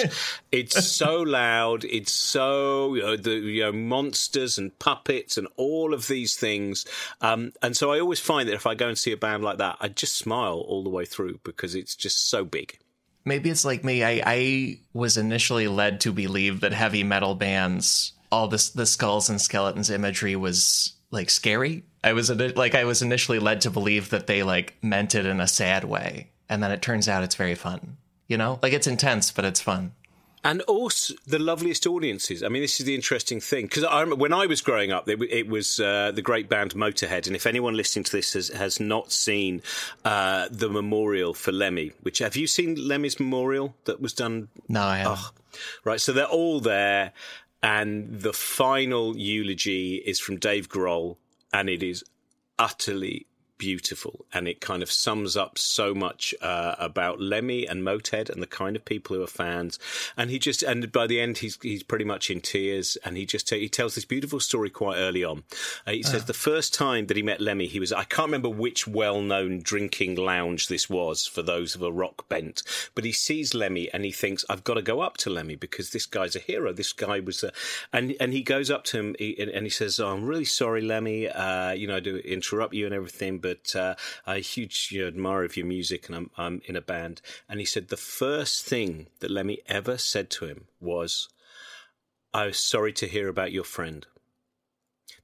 It's 0.50 0.86
so 0.86 1.20
loud. 1.20 1.84
It's 1.84 2.12
so 2.12 2.94
you 2.94 3.02
know, 3.02 3.16
the 3.16 3.32
you 3.32 3.62
know 3.64 3.72
monsters 3.72 4.56
and 4.56 4.76
puppets 4.78 5.36
and 5.36 5.46
all 5.56 5.92
of 5.92 6.06
these 6.06 6.36
things. 6.36 6.86
Um, 7.20 7.52
and 7.60 7.76
so 7.76 7.92
I 7.92 8.00
always 8.00 8.20
find 8.20 8.48
that 8.48 8.54
if 8.54 8.66
I 8.66 8.74
go 8.74 8.88
and 8.88 8.96
see 8.96 9.12
a 9.12 9.16
band 9.16 9.44
like 9.44 9.58
that, 9.58 9.76
I 9.80 9.88
just 9.88 10.16
smile 10.16 10.64
all 10.66 10.82
the 10.82 10.90
way 10.90 11.04
through 11.04 11.40
because 11.44 11.74
it's 11.74 11.94
just 11.94 12.30
so 12.30 12.44
big. 12.44 12.78
Maybe 13.24 13.50
it's 13.50 13.66
like 13.66 13.84
me. 13.84 14.02
I, 14.02 14.22
I 14.24 14.80
was 14.94 15.18
initially 15.18 15.68
led 15.68 16.00
to 16.02 16.12
believe 16.12 16.60
that 16.60 16.72
heavy 16.72 17.04
metal 17.04 17.34
bands, 17.34 18.12
all 18.32 18.48
this 18.48 18.70
the 18.70 18.86
skulls 18.86 19.28
and 19.28 19.40
skeletons 19.40 19.90
imagery 19.90 20.36
was 20.36 20.94
like 21.10 21.30
scary. 21.30 21.84
I 22.04 22.12
was 22.12 22.30
like 22.30 22.76
I 22.76 22.84
was 22.84 23.02
initially 23.02 23.40
led 23.40 23.62
to 23.62 23.70
believe 23.70 24.10
that 24.10 24.28
they 24.28 24.44
like 24.44 24.76
meant 24.82 25.16
it 25.16 25.26
in 25.26 25.40
a 25.40 25.48
sad 25.48 25.82
way 25.82 26.30
and 26.50 26.62
then 26.62 26.70
it 26.70 26.82
turns 26.82 27.08
out 27.08 27.22
it's 27.22 27.36
very 27.36 27.54
fun. 27.54 27.96
You 28.26 28.36
know, 28.36 28.58
like 28.62 28.72
it's 28.72 28.86
intense, 28.86 29.32
but 29.32 29.44
it's 29.44 29.60
fun. 29.60 29.92
And 30.42 30.62
also 30.62 31.14
the 31.26 31.38
loveliest 31.38 31.86
audiences. 31.86 32.42
I 32.42 32.48
mean, 32.48 32.62
this 32.62 32.80
is 32.80 32.86
the 32.86 32.94
interesting 32.94 33.40
thing 33.40 33.66
because 33.66 33.84
I 33.84 34.00
remember 34.00 34.22
when 34.22 34.32
I 34.32 34.46
was 34.46 34.62
growing 34.62 34.90
up, 34.90 35.08
it, 35.08 35.20
it 35.30 35.48
was 35.48 35.80
uh, 35.80 36.12
the 36.12 36.22
great 36.22 36.48
band 36.48 36.74
Motorhead. 36.74 37.26
And 37.26 37.36
if 37.36 37.46
anyone 37.46 37.74
listening 37.74 38.04
to 38.04 38.12
this 38.12 38.32
has, 38.32 38.48
has 38.48 38.80
not 38.80 39.12
seen 39.12 39.62
uh, 40.04 40.48
the 40.50 40.70
memorial 40.70 41.34
for 41.34 41.52
Lemmy, 41.52 41.92
which 42.02 42.20
have 42.20 42.36
you 42.36 42.46
seen 42.46 42.76
Lemmy's 42.76 43.20
memorial 43.20 43.74
that 43.84 44.00
was 44.00 44.12
done? 44.12 44.48
No, 44.68 44.82
I 44.82 44.98
haven't. 44.98 45.18
Oh, 45.18 45.30
right, 45.84 46.00
so 46.00 46.12
they're 46.12 46.24
all 46.24 46.60
there, 46.60 47.12
and 47.62 48.20
the 48.20 48.32
final 48.32 49.16
eulogy 49.18 49.96
is 49.96 50.20
from 50.20 50.38
Dave 50.38 50.68
Grohl, 50.68 51.16
and 51.52 51.68
it 51.68 51.82
is 51.82 52.02
utterly 52.58 53.26
beautiful 53.60 54.24
and 54.32 54.48
it 54.48 54.60
kind 54.60 54.82
of 54.82 54.90
sums 54.90 55.36
up 55.36 55.58
so 55.58 55.94
much 55.94 56.34
uh, 56.40 56.74
about 56.78 57.20
Lemmy 57.20 57.66
and 57.66 57.82
Motorhead 57.82 58.30
and 58.30 58.42
the 58.42 58.46
kind 58.46 58.74
of 58.74 58.84
people 58.86 59.14
who 59.14 59.22
are 59.22 59.28
fans. 59.28 59.78
And 60.16 60.30
he 60.30 60.38
just, 60.38 60.62
and 60.62 60.90
by 60.90 61.06
the 61.06 61.20
end, 61.20 61.38
he's, 61.38 61.58
he's 61.60 61.82
pretty 61.82 62.06
much 62.06 62.30
in 62.30 62.40
tears 62.40 62.96
and 63.04 63.18
he 63.18 63.26
just, 63.26 63.50
he 63.50 63.68
tells 63.68 63.94
this 63.94 64.06
beautiful 64.06 64.40
story 64.40 64.70
quite 64.70 64.96
early 64.96 65.22
on. 65.22 65.44
Uh, 65.86 65.92
he 65.92 66.02
says 66.02 66.22
uh. 66.22 66.26
the 66.26 66.32
first 66.32 66.72
time 66.72 67.06
that 67.06 67.18
he 67.18 67.22
met 67.22 67.40
Lemmy, 67.42 67.66
he 67.66 67.78
was, 67.78 67.92
I 67.92 68.04
can't 68.04 68.28
remember 68.28 68.48
which 68.48 68.88
well 68.88 69.20
known 69.20 69.60
drinking 69.60 70.16
lounge 70.16 70.68
this 70.68 70.88
was 70.88 71.26
for 71.26 71.42
those 71.42 71.74
of 71.74 71.82
a 71.82 71.92
rock 71.92 72.26
bent, 72.30 72.62
but 72.94 73.04
he 73.04 73.12
sees 73.12 73.52
Lemmy 73.52 73.92
and 73.92 74.06
he 74.06 74.10
thinks, 74.10 74.42
I've 74.48 74.64
got 74.64 74.74
to 74.74 74.82
go 74.82 75.00
up 75.00 75.18
to 75.18 75.30
Lemmy 75.30 75.56
because 75.56 75.90
this 75.90 76.06
guy's 76.06 76.34
a 76.34 76.40
hero. 76.40 76.72
This 76.72 76.94
guy 76.94 77.20
was, 77.20 77.44
a, 77.44 77.52
and, 77.92 78.16
and 78.18 78.32
he 78.32 78.42
goes 78.42 78.70
up 78.70 78.84
to 78.84 78.98
him 78.98 79.16
and 79.18 79.64
he 79.64 79.70
says, 79.70 80.00
oh, 80.00 80.08
I'm 80.08 80.24
really 80.24 80.46
sorry, 80.46 80.80
Lemmy, 80.80 81.28
uh, 81.28 81.72
you 81.72 81.86
know, 81.86 81.96
I 81.96 82.00
do 82.00 82.16
interrupt 82.16 82.72
you 82.72 82.86
and 82.86 82.94
everything, 82.94 83.38
but 83.38 83.49
but 83.50 83.74
uh, 83.74 83.94
a 84.26 84.38
huge 84.38 84.94
admirer 84.96 85.44
of 85.44 85.56
your 85.56 85.66
music 85.66 86.06
and 86.06 86.16
I'm, 86.16 86.30
I'm 86.36 86.62
in 86.66 86.76
a 86.76 86.80
band. 86.80 87.20
And 87.48 87.58
he 87.58 87.66
said 87.66 87.88
the 87.88 87.96
first 87.96 88.64
thing 88.64 89.08
that 89.18 89.30
Lemmy 89.30 89.58
ever 89.66 89.98
said 89.98 90.30
to 90.30 90.46
him 90.46 90.66
was, 90.80 91.28
I 92.32 92.46
was 92.46 92.58
sorry 92.58 92.92
to 92.94 93.08
hear 93.08 93.28
about 93.28 93.50
your 93.50 93.64
friend. 93.64 94.06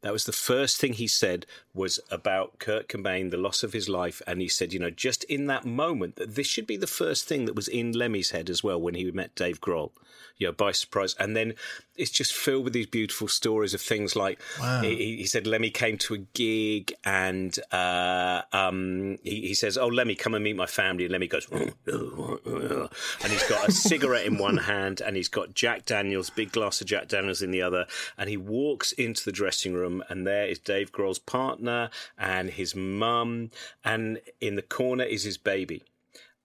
That 0.03 0.13
was 0.13 0.25
the 0.25 0.33
first 0.33 0.79
thing 0.79 0.95
he 0.95 1.07
said 1.07 1.47
was 1.73 2.01
about 2.11 2.59
Kurt 2.59 2.89
Cobain, 2.89 3.31
the 3.31 3.37
loss 3.37 3.63
of 3.63 3.73
his 3.73 3.89
life, 3.89 4.21
and 4.27 4.41
he 4.41 4.49
said, 4.49 4.73
you 4.73 4.79
know, 4.79 4.91
just 4.91 5.25
in 5.25 5.47
that 5.47 5.65
moment, 5.65 6.17
that 6.17 6.35
this 6.35 6.47
should 6.47 6.67
be 6.67 6.77
the 6.77 6.87
first 6.87 7.27
thing 7.27 7.45
that 7.45 7.57
was 7.57 7.69
in 7.69 7.93
Lemmy's 7.93 8.31
head 8.31 8.51
as 8.51 8.63
well 8.63 8.81
when 8.81 8.95
he 8.95 9.11
met 9.11 9.35
Dave 9.35 9.61
Grohl, 9.61 9.93
you 10.37 10.47
know, 10.47 10.53
by 10.53 10.73
surprise. 10.73 11.15
And 11.19 11.37
then 11.37 11.55
it's 11.97 12.11
just 12.11 12.35
filled 12.35 12.65
with 12.65 12.73
these 12.73 12.87
beautiful 12.87 13.29
stories 13.29 13.75
of 13.75 13.81
things 13.81 14.17
like 14.17 14.41
wow. 14.61 14.83
he, 14.83 15.17
he, 15.17 15.27
said 15.27 15.47
Lemmy 15.47 15.71
came 15.71 15.99
to 15.99 16.15
a 16.15 16.19
gig 16.19 16.93
and 17.05 17.59
uh, 17.73 18.43
um, 18.53 19.19
he, 19.23 19.49
he, 19.49 19.55
says, 19.55 19.77
"Oh, 19.77 19.89
Lemmy, 19.89 20.15
come 20.15 20.35
and 20.35 20.45
meet 20.45 20.57
my 20.57 20.67
family." 20.67 21.05
And 21.05 21.13
Lemmy 21.13 21.27
goes, 21.27 21.47
and 21.51 23.33
he's 23.33 23.49
got 23.49 23.69
a 23.69 23.73
cigarette 23.73 24.27
in 24.27 24.39
one 24.39 24.59
hand 24.59 25.01
and 25.01 25.17
he's 25.17 25.29
got 25.29 25.55
Jack 25.55 25.87
Daniels, 25.87 26.31
big 26.31 26.53
glass 26.53 26.81
of 26.81 26.87
Jack 26.87 27.09
Daniels 27.09 27.43
in 27.43 27.51
the 27.51 27.63
other, 27.63 27.87
and 28.19 28.29
he 28.29 28.37
walks 28.37 28.93
into 28.93 29.25
the 29.25 29.33
dressing 29.33 29.75
room 29.75 30.03
and 30.09 30.27
there 30.27 30.47
is 30.47 30.59
Dave 30.59 30.93
Grohl's 30.93 31.19
partner 31.19 31.91
and 32.19 32.51
his 32.51 32.75
mum, 32.75 33.51
and 33.85 34.21
in 34.41 34.57
the 34.57 34.63
corner 34.63 35.05
is 35.05 35.25
his 35.25 35.39
baby. 35.39 35.83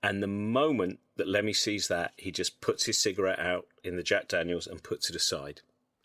And 0.03 0.23
the 0.23 0.27
moment 0.27 0.99
that 1.17 1.27
Lemmy 1.27 1.53
sees 1.53 1.87
that, 1.89 2.13
he 2.17 2.31
just 2.31 2.59
puts 2.61 2.85
his 2.85 2.97
cigarette 2.97 3.39
out 3.39 3.67
in 3.83 3.95
the 3.95 4.03
Jack 4.03 4.27
Daniels 4.27 4.67
and 4.67 4.83
puts 4.83 5.09
it 5.09 5.15
aside. 5.15 5.61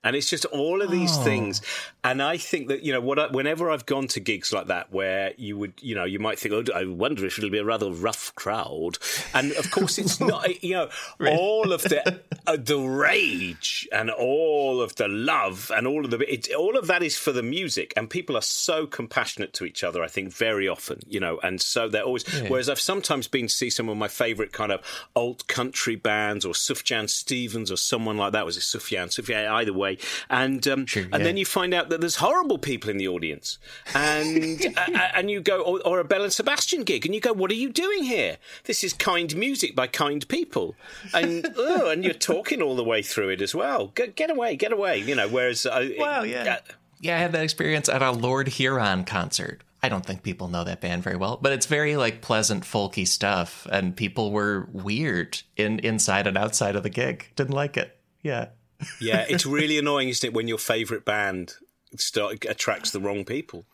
And 0.07 0.15
it's 0.15 0.31
just 0.31 0.45
all 0.47 0.83
of 0.83 0.91
these 0.91 1.19
oh. 1.19 1.23
things. 1.23 1.61
And 2.05 2.23
I 2.23 2.37
think 2.37 2.69
that, 2.69 2.85
you 2.85 2.93
know, 2.93 3.01
what 3.01 3.19
I, 3.19 3.27
whenever 3.27 3.73
I've 3.73 3.87
gone 3.87 4.07
to 4.09 4.21
gigs 4.21 4.53
like 4.53 4.69
that 4.69 4.93
where 4.93 5.33
you 5.37 5.59
would, 5.59 5.73
you 5.81 5.97
know, 5.97 6.05
you 6.05 6.21
might 6.21 6.39
think, 6.39 6.55
oh, 6.55 6.65
I 6.73 6.85
wonder 6.85 7.27
if 7.27 7.39
it'll 7.39 7.51
be 7.51 7.59
a 7.59 7.65
rather 7.65 7.91
rough 7.91 8.33
crowd. 8.37 8.99
And 9.35 9.51
of 9.55 9.69
course, 9.73 9.99
it's 9.99 10.21
not, 10.21 10.63
you 10.63 10.75
know, 10.75 10.89
all 11.29 11.73
of 11.73 11.83
the, 11.83 12.21
uh, 12.47 12.57
the 12.57 12.79
rage 12.79 13.89
and 13.91 14.09
all 14.09 14.81
of 14.81 14.95
the 14.95 15.09
love 15.09 15.73
and 15.75 15.89
all 15.89 16.05
of 16.05 16.13
the, 16.13 16.33
it, 16.33 16.55
all 16.55 16.79
of 16.79 16.87
that 16.87 17.03
is 17.03 17.19
for 17.19 17.33
the 17.33 17.43
music. 17.43 17.93
And 17.97 18.09
people 18.09 18.37
are 18.37 18.43
so 18.43 18.87
compassionate 18.87 19.53
to 19.55 19.65
each 19.65 19.83
other, 19.83 20.05
I 20.05 20.09
think, 20.09 20.33
very 20.33 20.69
often, 20.69 21.01
you 21.09 21.19
know, 21.19 21.41
and 21.43 21.61
so 21.61 21.89
they're 21.89 22.05
always, 22.05 22.25
yeah. 22.33 22.49
whereas 22.49 22.69
I've 22.69 22.79
sometimes 22.79 23.27
been 23.27 23.49
to 23.49 23.53
see 23.53 23.71
some 23.71 23.89
of 23.89 23.97
my 23.97 24.07
favorite 24.07 24.53
kind 24.53 24.71
of 24.71 24.83
alt 25.17 25.49
country 25.49 25.97
bands 25.97 26.45
or 26.45 26.53
Sufjan 26.53 27.11
Stevens 27.11 27.73
or 27.73 27.77
someone 27.77 28.17
like 28.17 28.35
that. 28.35 28.47
Was 28.47 28.57
it 28.57 28.61
Sufjan? 28.61 29.09
Sufjan, 29.09 29.51
either 29.51 29.73
way 29.73 29.96
and 30.31 30.67
um, 30.69 30.87
yeah. 30.95 31.05
and 31.13 31.25
then 31.25 31.37
you 31.37 31.45
find 31.45 31.75
out 31.75 31.89
that 31.89 32.01
there's 32.01 32.17
horrible 32.17 32.59
people 32.59 32.91
in 32.91 32.97
the 32.97 33.09
audience, 33.09 33.59
and 33.95 34.77
and 35.15 35.31
you 35.31 35.41
go 35.41 35.61
or, 35.63 35.81
or, 35.87 36.01
a 36.01 36.05
Belle 36.05 36.25
and 36.25 36.33
Sebastian 36.33 36.83
gig, 36.83 37.07
and 37.07 37.15
you 37.15 37.21
go, 37.21 37.33
what 37.33 37.51
are 37.51 37.55
you 37.55 37.71
doing 37.71 38.05
here? 38.05 38.37
This 38.65 38.85
is 38.85 38.93
kind 38.93 39.35
music 39.37 39.75
by 39.75 39.87
kind 39.87 40.27
people, 40.29 40.75
and 41.15 41.53
oh, 41.57 41.91
and 41.91 42.05
you're 42.05 42.15
talking 42.15 42.63
all 42.63 42.77
the 42.77 42.85
way 42.85 43.03
through 43.03 43.31
it 43.31 43.41
as 43.41 43.55
well. 43.55 43.89
Get, 43.89 44.17
get 44.17 44.31
away, 44.31 44.57
get 44.57 44.73
away, 44.73 44.99
you 44.99 45.15
know. 45.15 45.29
Whereas, 45.29 45.67
uh, 45.67 45.89
wow, 45.99 46.23
yeah. 46.23 46.59
Uh, 46.59 46.73
yeah, 47.01 47.17
I 47.17 47.19
had 47.19 47.33
that 47.33 47.43
experience 47.43 47.89
at 47.89 48.03
a 48.03 48.11
Lord 48.11 48.49
Huron 48.49 49.05
concert. 49.05 49.63
I 49.83 49.89
don't 49.89 50.05
think 50.05 50.23
people 50.23 50.49
know 50.49 50.65
that 50.65 50.81
band 50.81 51.03
very 51.03 51.17
well, 51.17 51.39
but 51.41 51.53
it's 51.53 51.67
very 51.67 51.97
like 51.97 52.23
pleasant 52.23 52.65
folky 52.65 53.07
stuff 53.07 53.67
and 53.71 53.95
people 53.95 54.33
were 54.33 54.69
weird 54.73 55.43
in 55.57 55.79
inside 55.81 56.27
and 56.27 56.37
outside 56.37 56.75
of 56.75 56.83
the 56.83 56.91
gig. 56.91 57.31
Didn't 57.37 57.55
like 57.55 57.77
it. 57.77 57.97
Yeah 58.23 58.49
yeah, 59.01 59.25
it's 59.29 59.47
really 59.47 59.79
annoying, 59.79 60.09
isn't 60.09 60.27
it, 60.27 60.35
when 60.35 60.49
your 60.49 60.59
favourite 60.59 61.05
band 61.05 61.55
start 61.97 62.45
attracts 62.49 62.91
the 62.91 63.01
wrong 63.01 63.25
people. 63.25 63.65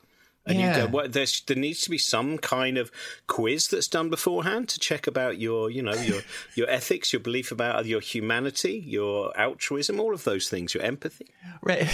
And 0.45 0.59
yeah. 0.59 0.77
you 0.77 0.87
go, 0.87 0.91
well, 0.91 1.09
there 1.09 1.27
needs 1.57 1.83
to 1.83 1.91
be 1.91 1.99
some 1.99 2.37
kind 2.37 2.77
of 2.77 2.91
quiz 3.29 3.69
that's 3.69 3.87
done 3.87 4.11
beforehand 4.11 4.69
to 4.71 4.81
check 4.81 5.07
about 5.07 5.39
your, 5.39 5.71
you 5.71 5.83
know, 5.83 5.95
your 5.95 6.23
your 6.57 6.69
ethics, 6.69 7.13
your 7.13 7.21
belief 7.21 7.53
about 7.53 7.87
your 7.87 8.01
humanity, 8.01 8.83
your 8.85 9.37
altruism, 9.39 10.01
all 10.01 10.13
of 10.13 10.25
those 10.25 10.49
things, 10.49 10.75
your 10.75 10.83
empathy. 10.83 11.29
Right. 11.63 11.89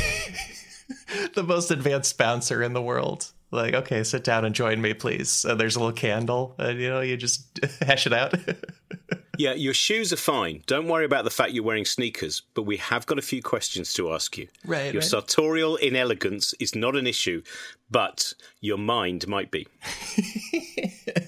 the 1.35 1.43
most 1.43 1.71
advanced 1.71 2.17
bouncer 2.17 2.63
in 2.63 2.73
the 2.73 2.83
world. 2.83 3.31
Like, 3.51 3.75
okay, 3.75 4.03
sit 4.05 4.25
down 4.25 4.45
and 4.45 4.55
join 4.55 4.81
me, 4.81 4.95
please. 4.95 5.45
And 5.45 5.59
there's 5.59 5.77
a 5.77 5.81
little 5.81 5.93
candle, 5.93 6.55
and 6.59 6.79
you 6.79 6.91
know, 6.91 7.01
you 7.01 7.17
just 7.17 7.61
hash 7.81 8.07
it 8.07 8.13
out. 8.13 8.35
Yeah, 9.39 9.55
your 9.55 9.73
shoes 9.73 10.13
are 10.13 10.17
fine. 10.17 10.65
Don't 10.67 10.89
worry 10.89 11.05
about 11.05 11.23
the 11.23 11.31
fact 11.31 11.53
you're 11.53 11.63
wearing 11.63 11.85
sneakers, 11.85 12.43
but 12.55 12.63
we 12.63 12.77
have 12.79 13.07
got 13.07 13.21
a 13.21 13.23
few 13.23 13.41
questions 13.41 13.93
to 13.95 14.13
ask 14.13 14.37
you. 14.37 14.49
Right. 14.65 14.93
Your 14.93 15.01
right. 15.01 15.09
sartorial 15.09 15.77
inelegance 15.77 16.55
is 16.59 16.75
not 16.75 16.97
an 16.97 17.07
issue, 17.07 17.43
but 17.89 18.35
your 18.61 18.79
mind 18.79 19.29
might 19.29 19.53
be. 19.53 19.69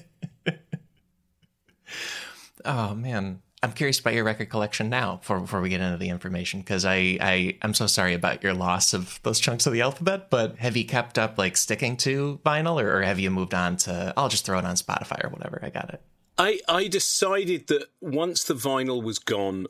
oh 2.65 2.95
man. 2.97 3.43
I'm 3.63 3.73
curious 3.73 4.01
about 4.01 4.15
your 4.15 4.25
record 4.25 4.49
collection 4.49 4.89
now 4.89 5.17
before, 5.17 5.39
before 5.39 5.61
we 5.61 5.69
get 5.69 5.83
into 5.83 5.99
the 5.99 6.09
information 6.09 6.61
because 6.61 6.87
I, 6.87 7.19
I 7.21 7.59
I'm 7.61 7.75
so 7.75 7.87
sorry 7.87 8.15
about 8.15 8.43
your 8.43 8.55
loss 8.55 8.95
of 8.95 9.21
those 9.23 9.39
chunks 9.39 9.67
of 9.67 9.75
the 9.75 9.83
alphabet. 9.83 10.31
But 10.31 10.57
have 10.57 10.77
you 10.77 10.85
kept 10.87 11.19
up 11.19 11.39
like 11.39 11.57
sticking 11.57 11.97
to 11.99 12.41
vinyl, 12.45 12.83
or, 12.83 12.97
or 12.97 13.03
have 13.03 13.21
you 13.21 13.31
moved 13.31 13.53
on 13.55 13.77
to? 13.79 14.15
I'll 14.17 14.31
just 14.31 14.47
throw 14.47 14.59
it 14.59 14.65
on 14.65 14.75
Spotify 14.77 15.23
or 15.25 15.29
whatever. 15.29 15.61
I 15.63 15.69
got 15.69 15.91
it. 15.93 16.01
I 16.41 16.61
I 16.67 16.89
decided 16.89 17.67
that 17.69 17.89
once 18.01 18.45
the 18.45 18.55
vinyl 18.55 19.03
was 19.03 19.19
gone, 19.19 19.67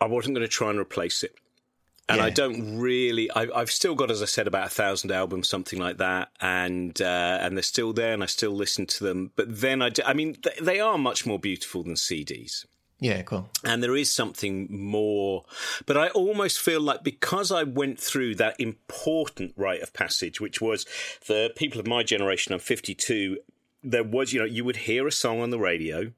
I 0.00 0.06
wasn't 0.06 0.34
going 0.34 0.46
to 0.46 0.52
try 0.52 0.70
and 0.70 0.78
replace 0.78 1.24
it. 1.24 1.34
And 2.10 2.18
yeah. 2.18 2.24
I 2.24 2.30
don't 2.30 2.78
really. 2.78 3.30
I, 3.30 3.46
have 3.58 3.70
still 3.70 3.94
got, 3.94 4.10
as 4.10 4.22
I 4.22 4.26
said, 4.26 4.46
about 4.46 4.66
a 4.66 4.70
thousand 4.70 5.12
albums, 5.12 5.48
something 5.48 5.78
like 5.78 5.98
that, 5.98 6.30
and 6.40 7.00
uh, 7.00 7.38
and 7.40 7.56
they're 7.56 7.62
still 7.62 7.92
there, 7.92 8.14
and 8.14 8.22
I 8.22 8.26
still 8.26 8.52
listen 8.52 8.86
to 8.86 9.04
them. 9.04 9.32
But 9.36 9.60
then 9.60 9.82
I, 9.82 9.90
do, 9.90 10.02
I 10.06 10.14
mean, 10.14 10.36
they 10.60 10.80
are 10.80 10.96
much 10.96 11.26
more 11.26 11.38
beautiful 11.38 11.82
than 11.82 11.94
CDs. 11.94 12.64
Yeah, 13.00 13.22
cool. 13.22 13.48
And 13.62 13.82
there 13.82 13.94
is 13.94 14.10
something 14.10 14.66
more, 14.70 15.44
but 15.86 15.96
I 15.96 16.08
almost 16.08 16.58
feel 16.58 16.80
like 16.80 17.04
because 17.04 17.52
I 17.52 17.62
went 17.62 18.00
through 18.00 18.34
that 18.36 18.58
important 18.58 19.52
rite 19.56 19.82
of 19.82 19.92
passage, 19.92 20.40
which 20.40 20.60
was 20.60 20.84
the 21.26 21.52
people 21.56 21.78
of 21.78 21.86
my 21.86 22.02
generation, 22.02 22.52
I'm 22.52 22.58
52, 22.58 23.38
there 23.82 24.04
was, 24.04 24.32
you 24.32 24.40
know, 24.40 24.46
you 24.46 24.64
would 24.64 24.76
hear 24.76 25.06
a 25.06 25.12
song 25.12 25.40
on 25.40 25.50
the 25.50 25.58
radio 25.58 26.12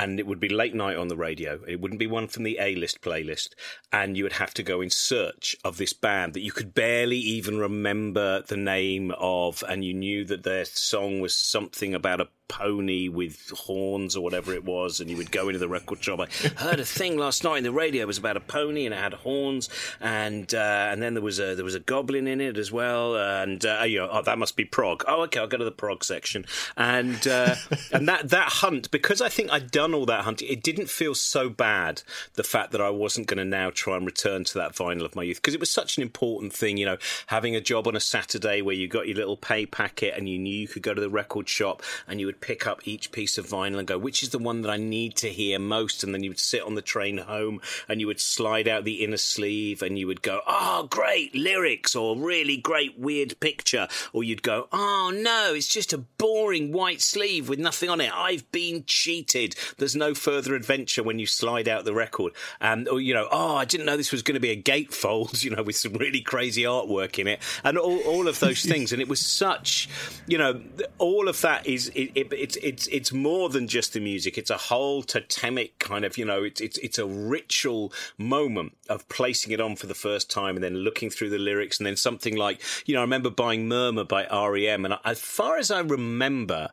and 0.00 0.18
it 0.18 0.26
would 0.26 0.40
be 0.40 0.48
late 0.48 0.74
night 0.74 0.96
on 0.96 1.08
the 1.08 1.16
radio. 1.16 1.60
It 1.68 1.80
wouldn't 1.80 1.98
be 1.98 2.06
one 2.06 2.26
from 2.26 2.44
the 2.44 2.58
A 2.58 2.74
list 2.74 3.02
playlist. 3.02 3.50
And 3.92 4.16
you 4.16 4.24
would 4.24 4.34
have 4.34 4.54
to 4.54 4.62
go 4.62 4.80
in 4.80 4.88
search 4.88 5.56
of 5.62 5.76
this 5.76 5.92
band 5.92 6.32
that 6.34 6.40
you 6.40 6.52
could 6.52 6.74
barely 6.74 7.18
even 7.18 7.58
remember 7.58 8.42
the 8.42 8.56
name 8.56 9.12
of. 9.18 9.62
And 9.68 9.84
you 9.84 9.92
knew 9.92 10.24
that 10.24 10.42
their 10.42 10.64
song 10.64 11.20
was 11.20 11.36
something 11.36 11.94
about 11.94 12.20
a 12.20 12.28
pony 12.50 13.08
with 13.08 13.50
horns 13.50 14.16
or 14.16 14.24
whatever 14.24 14.52
it 14.52 14.64
was, 14.64 15.00
and 15.00 15.08
you 15.08 15.16
would 15.16 15.30
go 15.30 15.48
into 15.48 15.58
the 15.58 15.68
record 15.68 16.02
shop. 16.02 16.20
I 16.20 16.26
heard 16.60 16.80
a 16.80 16.84
thing 16.84 17.16
last 17.16 17.44
night 17.44 17.58
in 17.58 17.64
the 17.64 17.72
radio. 17.72 18.02
It 18.02 18.06
was 18.08 18.18
about 18.18 18.36
a 18.36 18.40
pony 18.40 18.84
and 18.84 18.94
it 18.94 18.98
had 18.98 19.14
horns, 19.14 19.68
and 20.00 20.52
uh, 20.52 20.88
and 20.90 21.00
then 21.00 21.14
there 21.14 21.22
was 21.22 21.38
a 21.38 21.54
there 21.54 21.64
was 21.64 21.76
a 21.76 21.80
goblin 21.80 22.26
in 22.26 22.40
it 22.40 22.58
as 22.58 22.72
well, 22.72 23.16
and 23.16 23.64
uh, 23.64 23.84
you 23.86 24.00
know 24.00 24.08
oh, 24.10 24.22
that 24.22 24.38
must 24.38 24.56
be 24.56 24.64
prog. 24.64 25.04
Oh, 25.06 25.22
okay, 25.22 25.38
I'll 25.38 25.46
go 25.46 25.56
to 25.56 25.64
the 25.64 25.70
prog 25.70 26.02
section, 26.04 26.44
and 26.76 27.26
uh, 27.26 27.54
and 27.92 28.08
that 28.08 28.28
that 28.30 28.48
hunt 28.48 28.90
because 28.90 29.20
I 29.20 29.28
think 29.28 29.52
I'd 29.52 29.70
done 29.70 29.94
all 29.94 30.06
that 30.06 30.24
hunting. 30.24 30.48
It 30.48 30.62
didn't 30.62 30.90
feel 30.90 31.14
so 31.14 31.48
bad 31.48 32.02
the 32.34 32.44
fact 32.44 32.72
that 32.72 32.80
I 32.80 32.90
wasn't 32.90 33.28
going 33.28 33.38
to 33.38 33.44
now 33.44 33.70
try 33.70 33.96
and 33.96 34.04
return 34.04 34.42
to 34.44 34.54
that 34.54 34.72
vinyl 34.72 35.04
of 35.04 35.14
my 35.14 35.22
youth 35.22 35.38
because 35.38 35.54
it 35.54 35.60
was 35.60 35.70
such 35.70 35.96
an 35.96 36.02
important 36.02 36.52
thing. 36.52 36.76
You 36.76 36.86
know, 36.86 36.98
having 37.28 37.54
a 37.54 37.60
job 37.60 37.86
on 37.86 37.94
a 37.94 38.00
Saturday 38.00 38.60
where 38.60 38.74
you 38.74 38.88
got 38.88 39.06
your 39.06 39.16
little 39.16 39.36
pay 39.36 39.66
packet 39.66 40.14
and 40.16 40.28
you 40.28 40.38
knew 40.38 40.54
you 40.54 40.68
could 40.68 40.82
go 40.82 40.94
to 40.94 41.00
the 41.00 41.10
record 41.10 41.48
shop 41.48 41.82
and 42.08 42.18
you 42.18 42.26
would 42.26 42.39
pick 42.40 42.66
up 42.66 42.86
each 42.86 43.12
piece 43.12 43.38
of 43.38 43.46
vinyl 43.46 43.78
and 43.78 43.88
go, 43.88 43.98
which 43.98 44.22
is 44.22 44.30
the 44.30 44.38
one 44.38 44.62
that 44.62 44.70
I 44.70 44.76
need 44.76 45.16
to 45.16 45.28
hear 45.28 45.58
most? 45.58 46.02
And 46.02 46.14
then 46.14 46.22
you 46.22 46.30
would 46.30 46.38
sit 46.38 46.62
on 46.62 46.74
the 46.74 46.82
train 46.82 47.18
home 47.18 47.60
and 47.88 48.00
you 48.00 48.06
would 48.06 48.20
slide 48.20 48.68
out 48.68 48.84
the 48.84 49.04
inner 49.04 49.16
sleeve 49.16 49.82
and 49.82 49.98
you 49.98 50.06
would 50.06 50.22
go, 50.22 50.40
oh, 50.46 50.86
great 50.90 51.34
lyrics 51.34 51.94
or 51.94 52.16
really 52.16 52.56
great 52.56 52.98
weird 52.98 53.38
picture. 53.40 53.88
Or 54.12 54.24
you'd 54.24 54.42
go, 54.42 54.68
oh, 54.72 55.12
no, 55.14 55.52
it's 55.54 55.68
just 55.68 55.92
a 55.92 55.98
boring 55.98 56.72
white 56.72 57.00
sleeve 57.00 57.48
with 57.48 57.58
nothing 57.58 57.88
on 57.88 58.00
it. 58.00 58.12
I've 58.14 58.50
been 58.52 58.84
cheated. 58.86 59.56
There's 59.78 59.96
no 59.96 60.14
further 60.14 60.54
adventure 60.54 61.02
when 61.02 61.18
you 61.18 61.26
slide 61.26 61.68
out 61.68 61.84
the 61.84 61.94
record. 61.94 62.32
And, 62.60 62.88
or, 62.88 63.00
you 63.00 63.14
know, 63.14 63.28
oh, 63.30 63.56
I 63.56 63.64
didn't 63.64 63.86
know 63.86 63.96
this 63.96 64.12
was 64.12 64.22
going 64.22 64.34
to 64.34 64.40
be 64.40 64.50
a 64.50 64.62
gatefold, 64.62 65.42
you 65.44 65.50
know, 65.50 65.62
with 65.62 65.76
some 65.76 65.94
really 65.94 66.20
crazy 66.20 66.62
artwork 66.62 67.18
in 67.18 67.26
it 67.26 67.40
and 67.64 67.78
all, 67.78 68.00
all 68.00 68.28
of 68.28 68.40
those 68.40 68.62
things. 68.70 68.92
And 68.92 69.00
it 69.00 69.08
was 69.08 69.20
such, 69.20 69.88
you 70.26 70.38
know, 70.38 70.60
all 70.98 71.28
of 71.28 71.40
that 71.42 71.66
is, 71.66 71.88
it, 71.94 72.12
it, 72.14 72.29
it's 72.32 72.56
it's 72.56 72.86
it's 72.88 73.12
more 73.12 73.48
than 73.48 73.68
just 73.68 73.92
the 73.92 74.00
music. 74.00 74.38
It's 74.38 74.50
a 74.50 74.56
whole 74.56 75.02
totemic 75.02 75.78
kind 75.78 76.04
of 76.04 76.18
you 76.18 76.24
know 76.24 76.42
it's 76.42 76.60
it's 76.60 76.78
it's 76.78 76.98
a 76.98 77.06
ritual 77.06 77.92
moment 78.18 78.76
of 78.88 79.08
placing 79.08 79.52
it 79.52 79.60
on 79.60 79.76
for 79.76 79.86
the 79.86 79.94
first 79.94 80.30
time 80.30 80.56
and 80.56 80.64
then 80.64 80.76
looking 80.76 81.10
through 81.10 81.30
the 81.30 81.38
lyrics 81.38 81.78
and 81.78 81.86
then 81.86 81.96
something 81.96 82.36
like 82.36 82.60
you 82.86 82.94
know 82.94 83.00
I 83.00 83.02
remember 83.04 83.30
buying 83.30 83.68
Murmur 83.68 84.04
by 84.04 84.26
REM 84.26 84.84
and 84.84 84.94
as 85.04 85.20
far 85.20 85.58
as 85.58 85.70
I 85.70 85.80
remember. 85.80 86.70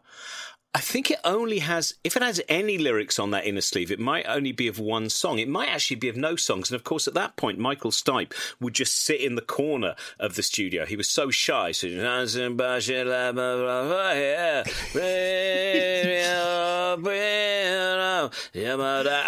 I 0.73 0.79
think 0.79 1.09
it 1.09 1.19
only 1.23 1.59
has, 1.59 1.95
if 2.03 2.15
it 2.15 2.21
has 2.21 2.39
any 2.47 2.77
lyrics 2.77 3.17
on 3.17 3.31
that 3.31 3.45
inner 3.45 3.61
sleeve, 3.61 3.89
it 3.91 3.99
might 3.99 4.25
only 4.27 4.51
be 4.51 4.67
of 4.67 4.77
one 4.77 5.09
song. 5.09 5.39
It 5.39 5.49
might 5.49 5.69
actually 5.69 5.95
be 5.95 6.09
of 6.09 6.15
no 6.15 6.35
songs. 6.35 6.69
And 6.69 6.75
of 6.75 6.83
course, 6.83 7.07
at 7.07 7.15
that 7.15 7.35
point, 7.35 7.57
Michael 7.57 7.89
Stipe 7.89 8.33
would 8.59 8.75
just 8.75 8.95
sit 8.95 9.19
in 9.21 9.35
the 9.35 9.41
corner 9.41 9.95
of 10.19 10.35
the 10.35 10.43
studio. 10.43 10.85
He 10.85 10.95
was 10.95 11.09
so 11.09 11.31
shy. 11.31 11.71
So, 11.71 11.87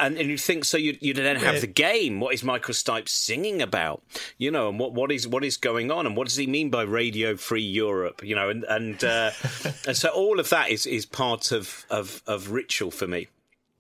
and 0.02 0.18
and 0.18 0.30
you 0.30 0.38
think 0.38 0.66
so 0.66 0.78
you 0.78 0.98
you 1.00 1.14
then 1.14 1.36
have 1.38 1.62
the 1.62 1.68
game. 1.68 2.20
What 2.20 2.34
is 2.34 2.44
Michael 2.44 2.74
Stipe 2.74 3.08
singing 3.08 3.62
about? 3.62 4.04
You 4.38 4.52
know, 4.52 4.70
and 4.70 4.80
what, 4.80 4.94
what 4.94 5.12
is 5.12 5.28
what 5.28 5.44
is 5.44 5.58
going 5.58 5.92
on, 5.92 6.06
and 6.06 6.16
what 6.16 6.28
does 6.28 6.36
he 6.38 6.48
mean 6.48 6.70
by 6.70 6.84
Radio 6.84 7.36
Free 7.36 7.62
Europe? 7.62 8.24
You 8.24 8.36
know, 8.36 8.50
and 8.50 8.64
and 8.66 9.04
uh, 9.04 9.32
and 9.88 9.96
so 9.96 10.10
all 10.10 10.40
of 10.40 10.50
that 10.50 10.70
is 10.70 10.86
is 10.86 11.06
part 11.06 11.29
part 11.30 11.52
of 11.52 11.86
of, 11.90 12.22
of 12.28 12.52
ritual 12.52 12.92
for 12.92 13.08
me. 13.08 13.28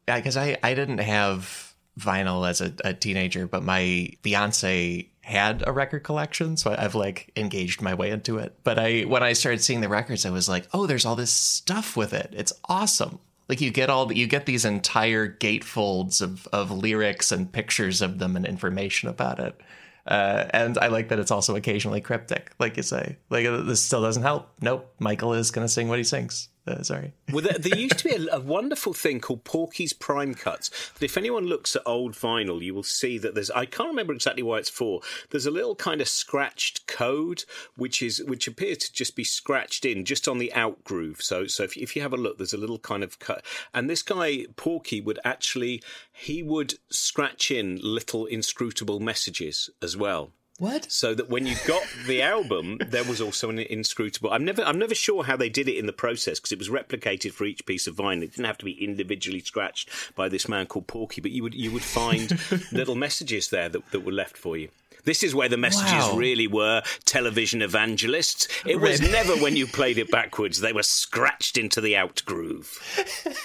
Yeah, 0.07 0.17
because 0.17 0.37
I 0.37 0.57
I 0.63 0.73
didn't 0.73 0.99
have 0.99 1.73
vinyl 1.99 2.47
as 2.47 2.61
a, 2.61 2.73
a 2.83 2.93
teenager, 2.93 3.47
but 3.47 3.63
my 3.63 4.09
fiance 4.23 5.09
had 5.21 5.63
a 5.67 5.71
record 5.71 6.03
collection, 6.03 6.57
so 6.57 6.75
I've 6.77 6.95
like 6.95 7.31
engaged 7.35 7.81
my 7.81 7.93
way 7.93 8.09
into 8.09 8.37
it. 8.37 8.55
But 8.63 8.79
I 8.79 9.01
when 9.01 9.23
I 9.23 9.33
started 9.33 9.61
seeing 9.61 9.81
the 9.81 9.89
records, 9.89 10.25
I 10.25 10.31
was 10.31 10.49
like, 10.49 10.67
oh, 10.73 10.87
there's 10.87 11.05
all 11.05 11.15
this 11.15 11.31
stuff 11.31 11.95
with 11.95 12.13
it. 12.13 12.33
It's 12.35 12.53
awesome. 12.67 13.19
Like 13.47 13.61
you 13.61 13.71
get 13.71 13.89
all 13.89 14.11
you 14.11 14.27
get 14.27 14.45
these 14.45 14.65
entire 14.65 15.27
gatefolds 15.27 16.21
of 16.21 16.47
of 16.47 16.71
lyrics 16.71 17.31
and 17.31 17.51
pictures 17.51 18.01
of 18.01 18.19
them 18.19 18.35
and 18.35 18.45
information 18.45 19.09
about 19.09 19.39
it. 19.39 19.59
Uh, 20.07 20.45
and 20.51 20.77
I 20.79 20.87
like 20.87 21.09
that 21.09 21.19
it's 21.19 21.29
also 21.29 21.55
occasionally 21.55 22.01
cryptic, 22.01 22.51
like 22.57 22.77
you 22.77 22.83
say. 22.83 23.17
Like 23.29 23.45
this 23.45 23.81
still 23.81 24.01
doesn't 24.01 24.23
help. 24.23 24.49
Nope, 24.61 24.91
Michael 24.99 25.33
is 25.33 25.51
to 25.51 25.67
sing 25.67 25.87
what 25.87 25.99
he 25.99 26.03
sings. 26.03 26.49
Uh, 26.69 26.83
sorry. 26.83 27.13
well, 27.31 27.43
there, 27.43 27.57
there, 27.57 27.77
used 27.77 27.97
to 27.97 28.03
be 28.03 28.27
a, 28.27 28.35
a, 28.35 28.39
wonderful 28.39 28.93
thing 28.93 29.19
called 29.19 29.43
Porky's 29.43 29.91
Prime 29.91 30.35
Cuts. 30.35 30.69
If 31.01 31.17
anyone 31.17 31.45
looks 31.45 31.75
at 31.75 31.81
old 31.83 32.13
vinyl, 32.13 32.61
you 32.61 32.75
will 32.75 32.83
see 32.83 33.17
that 33.17 33.33
there's. 33.33 33.49
I 33.49 33.65
can't 33.65 33.89
remember 33.89 34.13
exactly 34.13 34.43
why 34.43 34.59
it's 34.59 34.69
for. 34.69 35.01
There's 35.31 35.47
a 35.47 35.51
little 35.51 35.75
kind 35.75 35.99
of 35.99 36.07
scratched 36.07 36.85
code, 36.85 37.43
which 37.75 38.03
is 38.03 38.23
which 38.23 38.47
appears 38.47 38.77
to 38.79 38.93
just 38.93 39.15
be 39.15 39.23
scratched 39.23 39.83
in 39.83 40.05
just 40.05 40.27
on 40.27 40.37
the 40.37 40.53
out 40.53 40.83
groove. 40.83 41.23
So, 41.23 41.47
so 41.47 41.63
if, 41.63 41.75
if 41.75 41.95
you 41.95 42.03
have 42.03 42.13
a 42.13 42.17
look, 42.17 42.37
there's 42.37 42.53
a 42.53 42.57
little 42.57 42.79
kind 42.79 43.03
of 43.03 43.17
cut. 43.17 43.43
And 43.73 43.89
this 43.89 44.03
guy 44.03 44.45
Porky 44.55 45.01
would 45.01 45.19
actually 45.25 45.81
he 46.13 46.43
would 46.43 46.75
scratch 46.91 47.49
in 47.49 47.79
little 47.81 48.27
inscrutable 48.27 48.99
messages 48.99 49.71
as 49.81 49.97
well. 49.97 50.33
What? 50.59 50.91
So 50.91 51.15
that 51.15 51.29
when 51.29 51.45
you 51.45 51.55
got 51.65 51.83
the 52.05 52.21
album, 52.21 52.79
there 52.89 53.05
was 53.05 53.21
also 53.21 53.49
an 53.49 53.59
inscrutable. 53.59 54.29
I'm 54.31 54.43
never, 54.43 54.61
I'm 54.61 54.77
never 54.77 54.93
sure 54.93 55.23
how 55.23 55.37
they 55.37 55.47
did 55.47 55.69
it 55.69 55.77
in 55.77 55.85
the 55.85 55.93
process 55.93 56.37
because 56.37 56.51
it 56.51 56.59
was 56.59 56.69
replicated 56.69 57.31
for 57.31 57.45
each 57.45 57.65
piece 57.65 57.87
of 57.87 57.95
vinyl. 57.95 58.23
It 58.23 58.31
didn't 58.31 58.45
have 58.45 58.57
to 58.59 58.65
be 58.65 58.83
individually 58.83 59.39
scratched 59.39 59.89
by 60.15 60.27
this 60.27 60.49
man 60.49 60.65
called 60.65 60.87
Porky, 60.87 61.21
but 61.21 61.31
you 61.31 61.43
would, 61.43 61.55
you 61.55 61.71
would 61.71 61.81
find 61.81 62.37
little 62.73 62.95
messages 62.95 63.49
there 63.49 63.69
that, 63.69 63.89
that 63.91 64.01
were 64.01 64.11
left 64.11 64.35
for 64.35 64.57
you. 64.57 64.69
This 65.09 65.23
is 65.23 65.33
where 65.33 65.49
the 65.49 65.57
messages 65.57 65.91
wow. 65.91 66.15
really 66.15 66.45
were 66.45 66.83
television 67.05 67.63
evangelists. 67.63 68.47
It 68.63 68.79
was 68.79 69.01
never 69.01 69.35
when 69.37 69.55
you 69.55 69.65
played 69.65 69.97
it 69.97 70.11
backwards. 70.11 70.61
They 70.61 70.71
were 70.71 70.83
scratched 70.83 71.57
into 71.57 71.81
the 71.81 71.97
out 71.97 72.21
groove. 72.27 72.77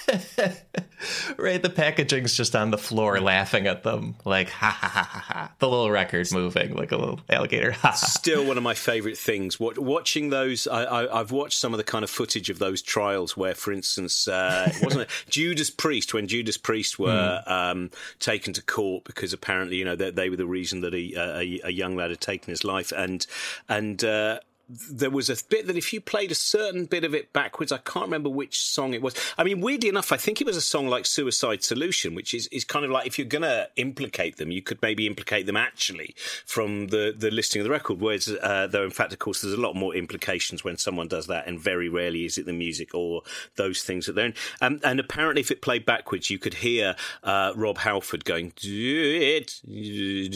right, 1.37 1.59
the 1.59 1.71
packaging's 1.71 2.35
just 2.35 2.55
on 2.55 2.69
the 2.69 2.77
floor 2.77 3.19
laughing 3.19 3.65
at 3.65 3.81
them, 3.81 4.13
like 4.25 4.49
ha 4.49 4.69
ha 4.69 4.87
ha 4.87 5.03
ha 5.03 5.19
ha. 5.19 5.51
The 5.57 5.67
little 5.67 5.89
record 5.89 6.31
moving 6.31 6.75
like 6.75 6.91
a 6.91 6.97
little 6.97 7.19
alligator. 7.31 7.75
Still 7.95 8.45
one 8.45 8.57
of 8.57 8.63
my 8.63 8.75
favourite 8.75 9.17
things. 9.17 9.59
Watching 9.59 10.29
those, 10.29 10.67
I, 10.67 11.17
have 11.17 11.31
watched 11.31 11.57
some 11.57 11.73
of 11.73 11.79
the 11.79 11.83
kind 11.83 12.03
of 12.03 12.11
footage 12.11 12.51
of 12.51 12.59
those 12.59 12.83
trials 12.83 13.35
where, 13.35 13.55
for 13.55 13.73
instance, 13.73 14.27
uh, 14.27 14.71
wasn't 14.83 15.01
it 15.03 15.09
Judas 15.29 15.71
Priest 15.71 16.13
when 16.13 16.27
Judas 16.27 16.57
Priest 16.57 16.99
were 16.99 17.41
mm. 17.47 17.51
um, 17.51 17.89
taken 18.19 18.53
to 18.53 18.61
court 18.61 19.03
because 19.05 19.33
apparently 19.33 19.77
you 19.77 19.85
know 19.85 19.95
they, 19.95 20.11
they 20.11 20.29
were 20.29 20.35
the 20.35 20.45
reason 20.45 20.81
that 20.81 20.93
a, 20.93 21.13
a, 21.15 21.54
a 21.63 21.71
young 21.71 21.95
lad 21.95 22.09
had 22.09 22.21
taken 22.21 22.51
his 22.51 22.63
life, 22.63 22.91
and 22.91 23.25
and 23.67 24.03
uh, 24.03 24.39
there 24.69 25.09
was 25.09 25.29
a 25.29 25.37
bit 25.49 25.67
that 25.67 25.77
if 25.77 25.93
you 25.93 26.01
played 26.01 26.31
a 26.31 26.35
certain 26.35 26.85
bit 26.85 27.03
of 27.03 27.13
it 27.13 27.31
backwards, 27.33 27.71
I 27.71 27.77
can't 27.77 28.05
remember 28.05 28.29
which 28.29 28.59
song 28.59 28.93
it 28.93 29.01
was. 29.01 29.15
I 29.37 29.43
mean, 29.43 29.61
weirdly 29.61 29.89
enough, 29.89 30.11
I 30.11 30.17
think 30.17 30.41
it 30.41 30.47
was 30.47 30.57
a 30.57 30.61
song 30.61 30.87
like 30.87 31.05
Suicide 31.05 31.63
Solution, 31.63 32.15
which 32.15 32.33
is, 32.33 32.47
is 32.47 32.63
kind 32.63 32.83
of 32.83 32.91
like 32.91 33.05
if 33.05 33.19
you're 33.19 33.27
going 33.27 33.43
to 33.43 33.69
implicate 33.75 34.37
them, 34.37 34.51
you 34.51 34.61
could 34.61 34.81
maybe 34.81 35.05
implicate 35.05 35.45
them 35.45 35.57
actually 35.57 36.15
from 36.45 36.87
the, 36.87 37.13
the 37.15 37.29
listing 37.29 37.61
of 37.61 37.65
the 37.65 37.71
record. 37.71 37.99
Whereas, 37.99 38.27
uh, 38.27 38.67
though, 38.67 38.83
in 38.83 38.91
fact, 38.91 39.13
of 39.13 39.19
course, 39.19 39.41
there's 39.41 39.53
a 39.53 39.61
lot 39.61 39.75
more 39.75 39.93
implications 39.95 40.63
when 40.63 40.77
someone 40.77 41.07
does 41.07 41.27
that, 41.27 41.47
and 41.47 41.59
very 41.59 41.89
rarely 41.89 42.25
is 42.25 42.37
it 42.37 42.45
the 42.45 42.53
music 42.53 42.95
or 42.95 43.21
those 43.55 43.83
things 43.83 44.07
that 44.07 44.13
they're 44.13 44.27
in. 44.27 44.33
Um, 44.61 44.79
and 44.83 44.99
apparently, 44.99 45.41
if 45.41 45.51
it 45.51 45.61
played 45.61 45.85
backwards, 45.85 46.29
you 46.29 46.39
could 46.39 46.55
hear 46.55 46.95
uh, 47.23 47.53
Rob 47.55 47.77
Halford 47.77 48.25
going, 48.25 48.53
Do 48.55 49.19
it, 49.21 49.61
do 49.65 50.29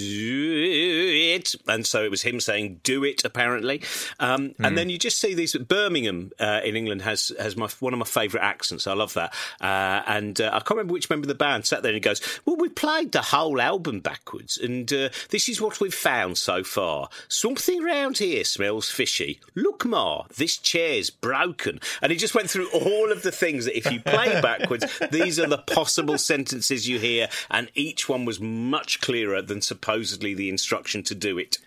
it. 1.35 1.55
And 1.67 1.85
so 1.85 2.03
it 2.03 2.11
was 2.11 2.21
him 2.21 2.39
saying, 2.39 2.81
Do 2.83 3.03
it, 3.03 3.25
apparently. 3.25 3.81
Um, 4.19 4.49
mm. 4.49 4.55
And 4.59 4.77
then 4.77 4.89
you 4.89 4.97
just 4.97 5.19
see 5.19 5.33
these. 5.33 5.55
Birmingham 5.55 6.31
uh, 6.39 6.61
in 6.63 6.75
England 6.75 7.01
has 7.03 7.31
has 7.39 7.55
my 7.55 7.69
one 7.79 7.93
of 7.93 7.99
my 7.99 8.05
favourite 8.05 8.43
accents. 8.43 8.87
I 8.87 8.93
love 8.93 9.13
that. 9.13 9.33
Uh, 9.61 10.03
and 10.07 10.39
uh, 10.39 10.49
I 10.53 10.59
can't 10.59 10.71
remember 10.71 10.93
which 10.93 11.09
member 11.09 11.25
of 11.25 11.29
the 11.29 11.35
band 11.35 11.65
sat 11.65 11.83
there 11.83 11.91
and 11.91 11.95
he 11.95 12.01
goes, 12.01 12.21
"Well, 12.45 12.57
we 12.57 12.69
played 12.69 13.11
the 13.11 13.21
whole 13.21 13.61
album 13.61 13.99
backwards, 14.01 14.57
and 14.57 14.91
uh, 14.91 15.09
this 15.29 15.49
is 15.49 15.61
what 15.61 15.79
we've 15.79 15.93
found 15.93 16.37
so 16.37 16.63
far. 16.63 17.09
Something 17.27 17.83
round 17.83 18.17
here 18.17 18.43
smells 18.43 18.89
fishy. 18.89 19.39
Look, 19.55 19.85
Ma, 19.85 20.23
this 20.35 20.57
chair's 20.57 21.09
broken." 21.09 21.79
And 22.01 22.11
he 22.11 22.17
just 22.17 22.35
went 22.35 22.49
through 22.49 22.69
all 22.71 23.11
of 23.11 23.23
the 23.23 23.31
things 23.31 23.65
that 23.65 23.77
if 23.77 23.91
you 23.91 23.99
play 24.01 24.39
backwards, 24.41 24.85
these 25.11 25.39
are 25.39 25.47
the 25.47 25.57
possible 25.57 26.17
sentences 26.17 26.87
you 26.87 26.99
hear, 26.99 27.29
and 27.49 27.69
each 27.75 28.09
one 28.09 28.25
was 28.25 28.39
much 28.39 29.01
clearer 29.01 29.41
than 29.41 29.61
supposedly 29.61 30.33
the 30.33 30.49
instruction 30.49 31.03
to 31.03 31.15
do 31.15 31.37
it. 31.37 31.57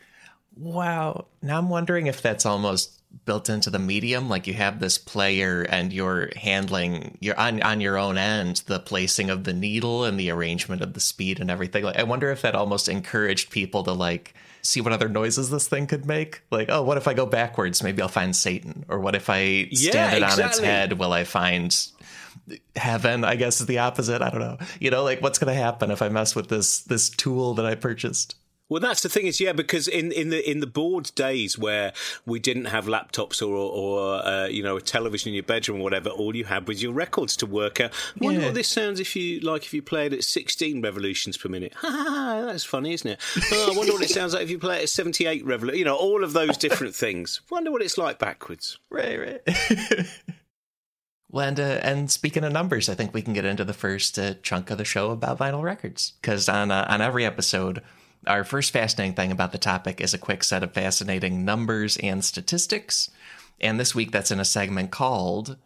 Wow. 0.57 1.27
Now 1.41 1.59
I'm 1.59 1.69
wondering 1.69 2.07
if 2.07 2.23
that's 2.23 2.47
almost 2.47 3.03
built 3.25 3.49
into 3.49 3.71
the 3.71 3.79
medium 3.79 4.29
like 4.29 4.47
you 4.47 4.55
have 4.55 4.81
this 4.81 4.97
player 4.99 5.62
and 5.69 5.93
you're 5.93 6.31
handling 6.35 7.19
you're 7.21 7.38
on 7.38 7.62
on 7.62 7.81
your 7.81 7.99
own 7.99 8.17
end 8.17 8.62
the 8.67 8.81
placing 8.81 9.29
of 9.29 9.45
the 9.45 9.53
needle 9.53 10.05
and 10.05 10.19
the 10.19 10.31
arrangement 10.31 10.81
of 10.81 10.95
the 10.95 11.01
speed 11.01 11.41
and 11.41 11.51
everything. 11.51 11.85
Like 11.85 11.99
i 11.99 12.03
wonder 12.03 12.31
if 12.31 12.43
that 12.43 12.55
almost 12.55 12.88
encouraged 12.88 13.51
people 13.51 13.85
to 13.85 13.93
like 13.93 14.35
see 14.62 14.81
what 14.81 14.93
other 14.93 15.09
noises 15.09 15.51
this 15.51 15.69
thing 15.69 15.87
could 15.87 16.07
make. 16.07 16.43
Like 16.51 16.69
oh 16.71 16.83
what 16.83 16.97
if 16.97 17.07
i 17.07 17.15
go 17.15 17.27
backwards? 17.27 17.83
Maybe 17.83 18.03
i'll 18.03 18.09
find 18.09 18.35
satan. 18.35 18.85
Or 18.88 18.99
what 18.99 19.15
if 19.15 19.29
i 19.29 19.69
stand 19.73 19.95
yeah, 19.95 20.12
it 20.12 20.23
exactly. 20.23 20.43
on 20.43 20.49
its 20.49 20.59
head? 20.59 20.93
Will 20.99 21.12
i 21.12 21.25
find 21.25 21.88
heaven 22.75 23.25
i 23.25 23.37
guess 23.37 23.61
is 23.61 23.67
the 23.67 23.79
opposite? 23.79 24.23
I 24.23 24.31
don't 24.31 24.41
know. 24.41 24.59
You 24.81 24.91
know 24.91 25.05
like 25.05 25.21
what's 25.21 25.38
going 25.38 25.55
to 25.55 25.61
happen 25.61 25.91
if 25.91 26.03
i 26.03 26.09
mess 26.09 26.35
with 26.35 26.49
this 26.49 26.81
this 26.81 27.11
tool 27.11 27.55
that 27.55 27.67
i 27.67 27.75
purchased 27.75 28.37
well, 28.73 28.81
that's 28.81 29.03
the 29.03 29.11
thing 29.11 29.27
is, 29.27 29.39
yeah, 29.39 29.53
because 29.53 29.87
in, 29.87 30.13
in 30.13 30.31
the 30.31 30.51
in 30.51 30.61
the 30.61 30.67
bored 30.67 31.13
days 31.15 31.59
where 31.59 31.93
we 32.25 32.41
didn't 32.41 32.65
have 32.65 32.87
laptops 32.87 33.43
or 33.43 33.55
or 33.55 34.27
uh, 34.27 34.47
you 34.47 34.63
know 34.63 34.77
a 34.77 34.81
television 34.81 35.29
in 35.29 35.35
your 35.35 35.43
bedroom 35.43 35.81
or 35.81 35.83
whatever, 35.83 36.09
all 36.09 36.35
you 36.35 36.47
had 36.47 36.67
was 36.67 36.83
your 36.83 36.95
records 36.95 37.37
to 37.37 37.47
work 37.47 37.81
out. 37.83 37.93
I 37.93 38.25
wonder 38.25 38.41
yeah. 38.41 38.47
what 38.47 38.55
this 38.55 38.69
sounds 38.69 38.99
if 38.99 39.15
you 39.15 39.41
like 39.41 39.65
if 39.65 39.75
you 39.75 39.83
played 39.83 40.15
at 40.15 40.25
sixteen 40.25 40.81
revolutions 40.81 41.37
per 41.37 41.51
minute. 41.51 41.75
that's 41.83 42.65
funny, 42.65 42.95
isn't 42.95 43.11
it? 43.11 43.21
Oh, 43.53 43.73
I 43.75 43.77
wonder 43.77 43.93
what 43.93 44.03
it 44.03 44.09
sounds 44.09 44.33
like 44.33 44.45
if 44.45 44.51
you 44.51 44.59
play 44.59 44.79
it 44.79 44.85
at 44.85 44.89
seventy 44.89 45.27
eight 45.27 45.45
revolutions. 45.45 45.79
You 45.79 45.85
know, 45.85 45.97
all 45.97 46.25
of 46.25 46.33
those 46.33 46.57
different 46.57 46.95
things. 46.95 47.43
Wonder 47.51 47.71
what 47.71 47.83
it's 47.83 47.99
like 47.99 48.19
backwards. 48.19 48.79
Right, 48.89 49.21
right. 49.21 50.07
Well, 51.33 51.49
and, 51.49 51.59
uh, 51.59 51.81
and 51.83 52.11
speaking 52.11 52.45
of 52.45 52.53
numbers, 52.53 52.91
I 52.91 52.95
think 52.95 53.15
we 53.15 53.23
can 53.23 53.33
get 53.33 53.47
into 53.47 53.65
the 53.65 53.73
first 53.73 54.19
uh, 54.19 54.35
chunk 54.43 54.71
of 54.71 54.77
the 54.77 54.85
show 54.85 55.11
about 55.11 55.39
vinyl 55.39 55.63
records 55.63 56.13
because 56.21 56.47
on 56.47 56.71
uh, 56.71 56.87
on 56.91 57.01
every 57.01 57.25
episode 57.25 57.83
our 58.27 58.45
first 58.45 58.71
fascinating 58.73 59.15
thing 59.15 59.33
about 59.33 59.53
the 59.53 59.59
topic 59.59 60.01
is 60.01 60.15
a 60.15 60.19
quick 60.19 60.45
set 60.45 60.63
of 60.63 60.73
fascinating 60.73 61.45
numbers 61.45 61.97
and 61.99 62.25
statistics. 62.25 63.11
And 63.61 63.79
this 63.79 63.95
week 63.95 64.11
that's 64.11 64.31
in 64.31 64.41
a 64.41 64.45
segment 64.45 64.91
called 64.91 65.57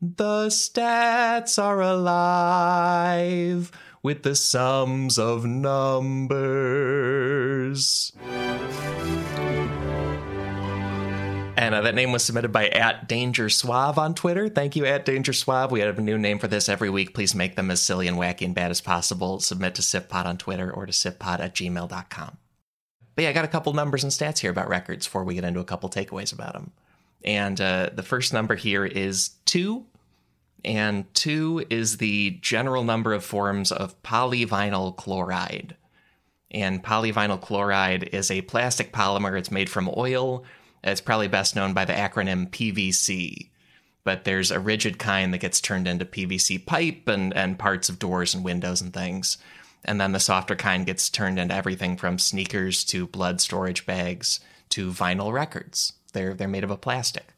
The 0.00 0.46
Stats 0.48 1.62
Are 1.62 1.80
Alive 1.80 3.70
with 4.02 4.22
the 4.22 4.34
Sums 4.34 5.18
of 5.18 5.44
Numbers. 5.46 6.42
And 11.64 11.74
uh, 11.74 11.80
that 11.80 11.94
name 11.94 12.12
was 12.12 12.22
submitted 12.22 12.52
by 12.52 12.68
at 12.68 13.08
Danger 13.08 13.48
Suave 13.48 13.96
on 13.96 14.14
Twitter. 14.14 14.50
Thank 14.50 14.76
you, 14.76 14.84
at 14.84 15.06
Danger 15.06 15.32
Suave. 15.32 15.70
We 15.70 15.80
have 15.80 15.98
a 15.98 16.02
new 16.02 16.18
name 16.18 16.38
for 16.38 16.46
this 16.46 16.68
every 16.68 16.90
week. 16.90 17.14
Please 17.14 17.34
make 17.34 17.56
them 17.56 17.70
as 17.70 17.80
silly 17.80 18.06
and 18.06 18.18
wacky 18.18 18.44
and 18.44 18.54
bad 18.54 18.70
as 18.70 18.82
possible. 18.82 19.40
Submit 19.40 19.74
to 19.76 19.82
SIFPod 19.82 20.26
on 20.26 20.36
Twitter 20.36 20.70
or 20.70 20.84
to 20.84 20.92
SIFPod 20.92 21.40
at 21.40 21.54
gmail.com. 21.54 22.36
But 23.14 23.22
yeah, 23.22 23.30
I 23.30 23.32
got 23.32 23.46
a 23.46 23.48
couple 23.48 23.72
numbers 23.72 24.04
and 24.04 24.12
stats 24.12 24.40
here 24.40 24.50
about 24.50 24.68
records 24.68 25.06
before 25.06 25.24
we 25.24 25.36
get 25.36 25.44
into 25.44 25.60
a 25.60 25.64
couple 25.64 25.88
takeaways 25.88 26.34
about 26.34 26.52
them. 26.52 26.72
And 27.24 27.58
uh, 27.58 27.88
the 27.94 28.02
first 28.02 28.34
number 28.34 28.56
here 28.56 28.84
is 28.84 29.30
two. 29.46 29.86
And 30.66 31.12
two 31.14 31.64
is 31.70 31.96
the 31.96 32.32
general 32.42 32.84
number 32.84 33.14
of 33.14 33.24
forms 33.24 33.72
of 33.72 34.02
polyvinyl 34.02 34.96
chloride. 34.96 35.76
And 36.50 36.84
polyvinyl 36.84 37.40
chloride 37.40 38.10
is 38.12 38.30
a 38.30 38.42
plastic 38.42 38.92
polymer. 38.92 39.38
It's 39.38 39.50
made 39.50 39.70
from 39.70 39.90
oil 39.96 40.44
it's 40.84 41.00
probably 41.00 41.28
best 41.28 41.56
known 41.56 41.72
by 41.72 41.84
the 41.84 41.92
acronym 41.92 42.50
PVC. 42.50 43.50
But 44.04 44.24
there's 44.24 44.50
a 44.50 44.60
rigid 44.60 44.98
kind 44.98 45.32
that 45.32 45.38
gets 45.38 45.60
turned 45.60 45.88
into 45.88 46.04
PVC 46.04 46.64
pipe 46.64 47.08
and, 47.08 47.34
and 47.34 47.58
parts 47.58 47.88
of 47.88 47.98
doors 47.98 48.34
and 48.34 48.44
windows 48.44 48.82
and 48.82 48.92
things. 48.92 49.38
And 49.84 50.00
then 50.00 50.12
the 50.12 50.20
softer 50.20 50.54
kind 50.54 50.84
gets 50.86 51.08
turned 51.08 51.38
into 51.38 51.54
everything 51.54 51.96
from 51.96 52.18
sneakers 52.18 52.84
to 52.84 53.06
blood 53.06 53.40
storage 53.40 53.86
bags 53.86 54.40
to 54.70 54.90
vinyl 54.90 55.32
records. 55.32 55.94
They're 56.12 56.34
they're 56.34 56.48
made 56.48 56.64
of 56.64 56.70
a 56.70 56.76
plastic. 56.76 57.34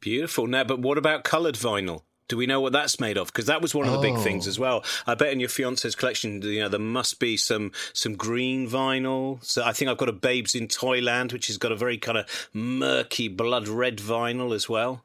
Beautiful. 0.00 0.46
Now, 0.46 0.64
but 0.64 0.80
what 0.80 0.98
about 0.98 1.24
colored 1.24 1.54
vinyl? 1.54 2.02
Do 2.28 2.36
we 2.36 2.46
know 2.46 2.60
what 2.60 2.72
that's 2.72 2.98
made 2.98 3.16
of? 3.16 3.28
Because 3.28 3.46
that 3.46 3.62
was 3.62 3.74
one 3.74 3.86
of 3.86 3.92
the 3.92 4.00
big 4.00 4.18
things 4.18 4.46
oh. 4.46 4.50
as 4.50 4.58
well. 4.58 4.84
I 5.06 5.14
bet 5.14 5.32
in 5.32 5.40
your 5.40 5.48
fiance's 5.48 5.94
collection, 5.94 6.42
you 6.42 6.60
know, 6.60 6.68
there 6.68 6.80
must 6.80 7.20
be 7.20 7.36
some 7.36 7.72
some 7.92 8.16
green 8.16 8.68
vinyl. 8.68 9.42
So 9.44 9.64
I 9.64 9.72
think 9.72 9.90
I've 9.90 9.98
got 9.98 10.08
a 10.08 10.12
Babes 10.12 10.54
in 10.54 10.66
Toyland, 10.66 11.32
which 11.32 11.46
has 11.46 11.58
got 11.58 11.72
a 11.72 11.76
very 11.76 11.98
kind 11.98 12.18
of 12.18 12.48
murky 12.52 13.28
blood 13.28 13.68
red 13.68 13.98
vinyl 13.98 14.54
as 14.54 14.68
well. 14.68 15.04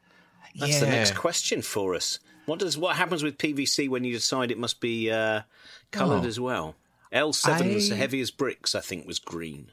That's 0.55 0.73
yeah. 0.73 0.79
the 0.81 0.87
next 0.87 1.15
question 1.15 1.61
for 1.61 1.95
us. 1.95 2.19
What 2.45 2.59
does 2.59 2.77
what 2.77 2.95
happens 2.95 3.23
with 3.23 3.37
PVC 3.37 3.87
when 3.87 4.03
you 4.03 4.13
decide 4.13 4.51
it 4.51 4.57
must 4.57 4.81
be 4.81 5.11
uh, 5.11 5.41
coloured 5.91 6.25
oh. 6.25 6.27
as 6.27 6.39
well? 6.39 6.75
L 7.11 7.33
seven 7.33 7.73
was 7.73 7.89
heavy 7.89 8.21
as 8.21 8.31
bricks. 8.31 8.73
I 8.73 8.79
think 8.79 9.05
was 9.05 9.19
green. 9.19 9.71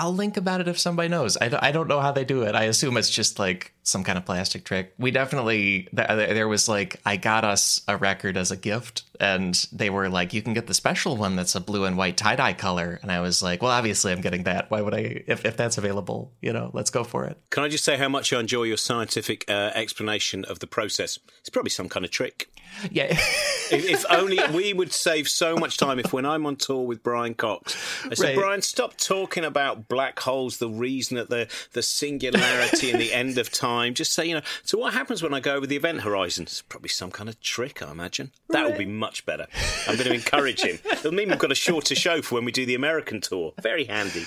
I'll 0.00 0.14
link 0.14 0.38
about 0.38 0.62
it 0.62 0.68
if 0.68 0.78
somebody 0.78 1.10
knows. 1.10 1.36
I, 1.36 1.50
I 1.60 1.72
don't 1.72 1.86
know 1.86 2.00
how 2.00 2.10
they 2.10 2.24
do 2.24 2.42
it. 2.44 2.54
I 2.54 2.64
assume 2.64 2.96
it's 2.96 3.10
just 3.10 3.38
like 3.38 3.74
some 3.82 4.02
kind 4.02 4.16
of 4.16 4.24
plastic 4.24 4.64
trick. 4.64 4.94
We 4.98 5.10
definitely, 5.10 5.88
there 5.92 6.48
was 6.48 6.70
like, 6.70 6.98
I 7.04 7.18
got 7.18 7.44
us 7.44 7.82
a 7.86 7.98
record 7.98 8.38
as 8.38 8.50
a 8.50 8.56
gift, 8.56 9.02
and 9.20 9.54
they 9.72 9.90
were 9.90 10.08
like, 10.08 10.32
you 10.32 10.40
can 10.40 10.54
get 10.54 10.66
the 10.66 10.72
special 10.72 11.18
one 11.18 11.36
that's 11.36 11.54
a 11.54 11.60
blue 11.60 11.84
and 11.84 11.98
white 11.98 12.16
tie 12.16 12.34
dye 12.34 12.54
color. 12.54 12.98
And 13.02 13.12
I 13.12 13.20
was 13.20 13.42
like, 13.42 13.60
well, 13.60 13.72
obviously 13.72 14.10
I'm 14.10 14.22
getting 14.22 14.44
that. 14.44 14.70
Why 14.70 14.80
would 14.80 14.94
I, 14.94 15.22
if, 15.26 15.44
if 15.44 15.58
that's 15.58 15.76
available, 15.76 16.32
you 16.40 16.54
know, 16.54 16.70
let's 16.72 16.88
go 16.88 17.04
for 17.04 17.26
it. 17.26 17.36
Can 17.50 17.62
I 17.62 17.68
just 17.68 17.84
say 17.84 17.98
how 17.98 18.08
much 18.08 18.32
I 18.32 18.40
enjoy 18.40 18.62
your 18.62 18.78
scientific 18.78 19.44
uh, 19.50 19.72
explanation 19.74 20.46
of 20.46 20.60
the 20.60 20.66
process? 20.66 21.18
It's 21.40 21.50
probably 21.50 21.70
some 21.70 21.90
kind 21.90 22.06
of 22.06 22.10
trick. 22.10 22.48
Yeah. 22.90 23.06
if, 23.10 23.72
if, 23.72 24.04
only 24.10 24.38
we 24.52 24.72
would 24.72 24.92
save 24.92 25.28
so 25.28 25.56
much 25.56 25.76
time 25.76 25.98
if 25.98 26.12
when 26.12 26.24
I'm 26.24 26.46
on 26.46 26.56
tour 26.56 26.86
with 26.86 27.02
Brian 27.02 27.34
Cox, 27.34 27.76
I 28.04 28.14
said, 28.14 28.24
right. 28.24 28.36
Brian, 28.36 28.62
stop 28.62 28.96
talking 28.96 29.44
about 29.44 29.88
black 29.88 30.18
holes, 30.20 30.58
the 30.58 30.68
reason 30.68 31.16
that 31.16 31.30
the, 31.30 31.48
the 31.72 31.82
singularity 31.82 32.90
and 32.90 33.00
the 33.00 33.12
end 33.20 33.38
of 33.38 33.50
time. 33.50 33.94
Just 33.94 34.12
say, 34.12 34.26
you 34.26 34.34
know, 34.34 34.42
so 34.62 34.78
what 34.78 34.94
happens 34.94 35.22
when 35.22 35.34
I 35.34 35.40
go 35.40 35.54
over 35.54 35.66
the 35.66 35.76
event 35.76 36.02
horizon? 36.02 36.44
It's 36.44 36.62
probably 36.62 36.88
some 36.88 37.10
kind 37.10 37.28
of 37.28 37.40
trick, 37.40 37.82
I 37.82 37.90
imagine. 37.90 38.32
That 38.48 38.62
right. 38.62 38.68
would 38.68 38.78
be 38.78 38.86
much 38.86 39.26
better. 39.26 39.46
I'm 39.86 39.96
going 39.96 40.08
to 40.08 40.14
encourage 40.14 40.62
him. 40.62 40.78
It'll 40.84 41.12
mean 41.12 41.28
we've 41.28 41.38
got 41.38 41.52
a 41.52 41.56
shorter 41.56 41.94
show 41.94 42.22
for 42.22 42.36
when 42.36 42.44
we 42.44 42.52
do 42.52 42.66
the 42.66 42.74
American 42.74 43.20
tour. 43.20 43.52
Very 43.60 43.84
handy. 43.84 44.26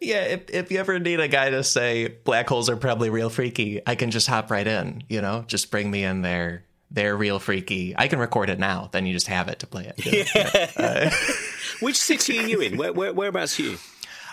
Yeah, 0.00 0.22
if, 0.22 0.50
if 0.50 0.70
you 0.70 0.78
ever 0.78 0.98
need 0.98 1.20
a 1.20 1.28
guy 1.28 1.50
to 1.50 1.64
say 1.64 2.08
black 2.08 2.48
holes 2.48 2.68
are 2.68 2.76
probably 2.76 3.10
real 3.10 3.30
freaky, 3.30 3.80
I 3.86 3.96
can 3.96 4.10
just 4.10 4.28
hop 4.28 4.50
right 4.50 4.66
in, 4.66 5.02
you 5.08 5.20
know? 5.20 5.44
Just 5.48 5.70
bring 5.70 5.90
me 5.90 6.04
in 6.04 6.22
there 6.22 6.64
they're 6.90 7.16
real 7.16 7.38
freaky. 7.38 7.94
I 7.96 8.08
can 8.08 8.18
record 8.18 8.50
it 8.50 8.58
now. 8.58 8.88
Then 8.92 9.06
you 9.06 9.12
just 9.12 9.28
have 9.28 9.48
it 9.48 9.60
to 9.60 9.66
play 9.66 9.92
it. 9.96 10.04
Yeah. 10.04 10.70
Uh, 10.76 11.10
Which 11.80 11.96
city 11.96 12.38
are 12.38 12.46
you 12.46 12.60
in? 12.60 12.76
Where, 12.76 12.92
where, 12.92 13.12
whereabouts 13.12 13.58
are 13.58 13.62
you? 13.62 13.78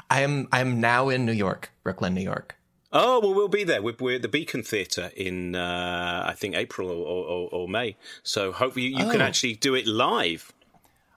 I 0.10 0.22
am. 0.22 0.48
I'm 0.52 0.80
now 0.80 1.10
in 1.10 1.26
New 1.26 1.34
York, 1.34 1.72
Brooklyn, 1.84 2.14
New 2.14 2.22
York. 2.22 2.56
Oh 2.94 3.20
well, 3.20 3.34
we'll 3.34 3.50
be 3.50 3.64
there. 3.64 3.82
We're, 3.82 3.96
we're 4.00 4.16
at 4.16 4.22
the 4.22 4.30
Beacon 4.30 4.64
Theatre 4.64 5.12
in 5.16 5.56
uh, 5.56 6.24
I 6.26 6.34
think 6.34 6.56
April 6.56 6.90
or, 6.90 6.96
or, 6.96 7.50
or, 7.52 7.68
May. 7.68 7.98
So 8.24 8.54
hopefully 8.54 8.86
you, 8.86 8.98
you 8.98 9.06
oh. 9.06 9.12
can 9.12 9.22
actually 9.22 9.56
do 9.56 9.76
it 9.76 9.86
live. 9.86 10.54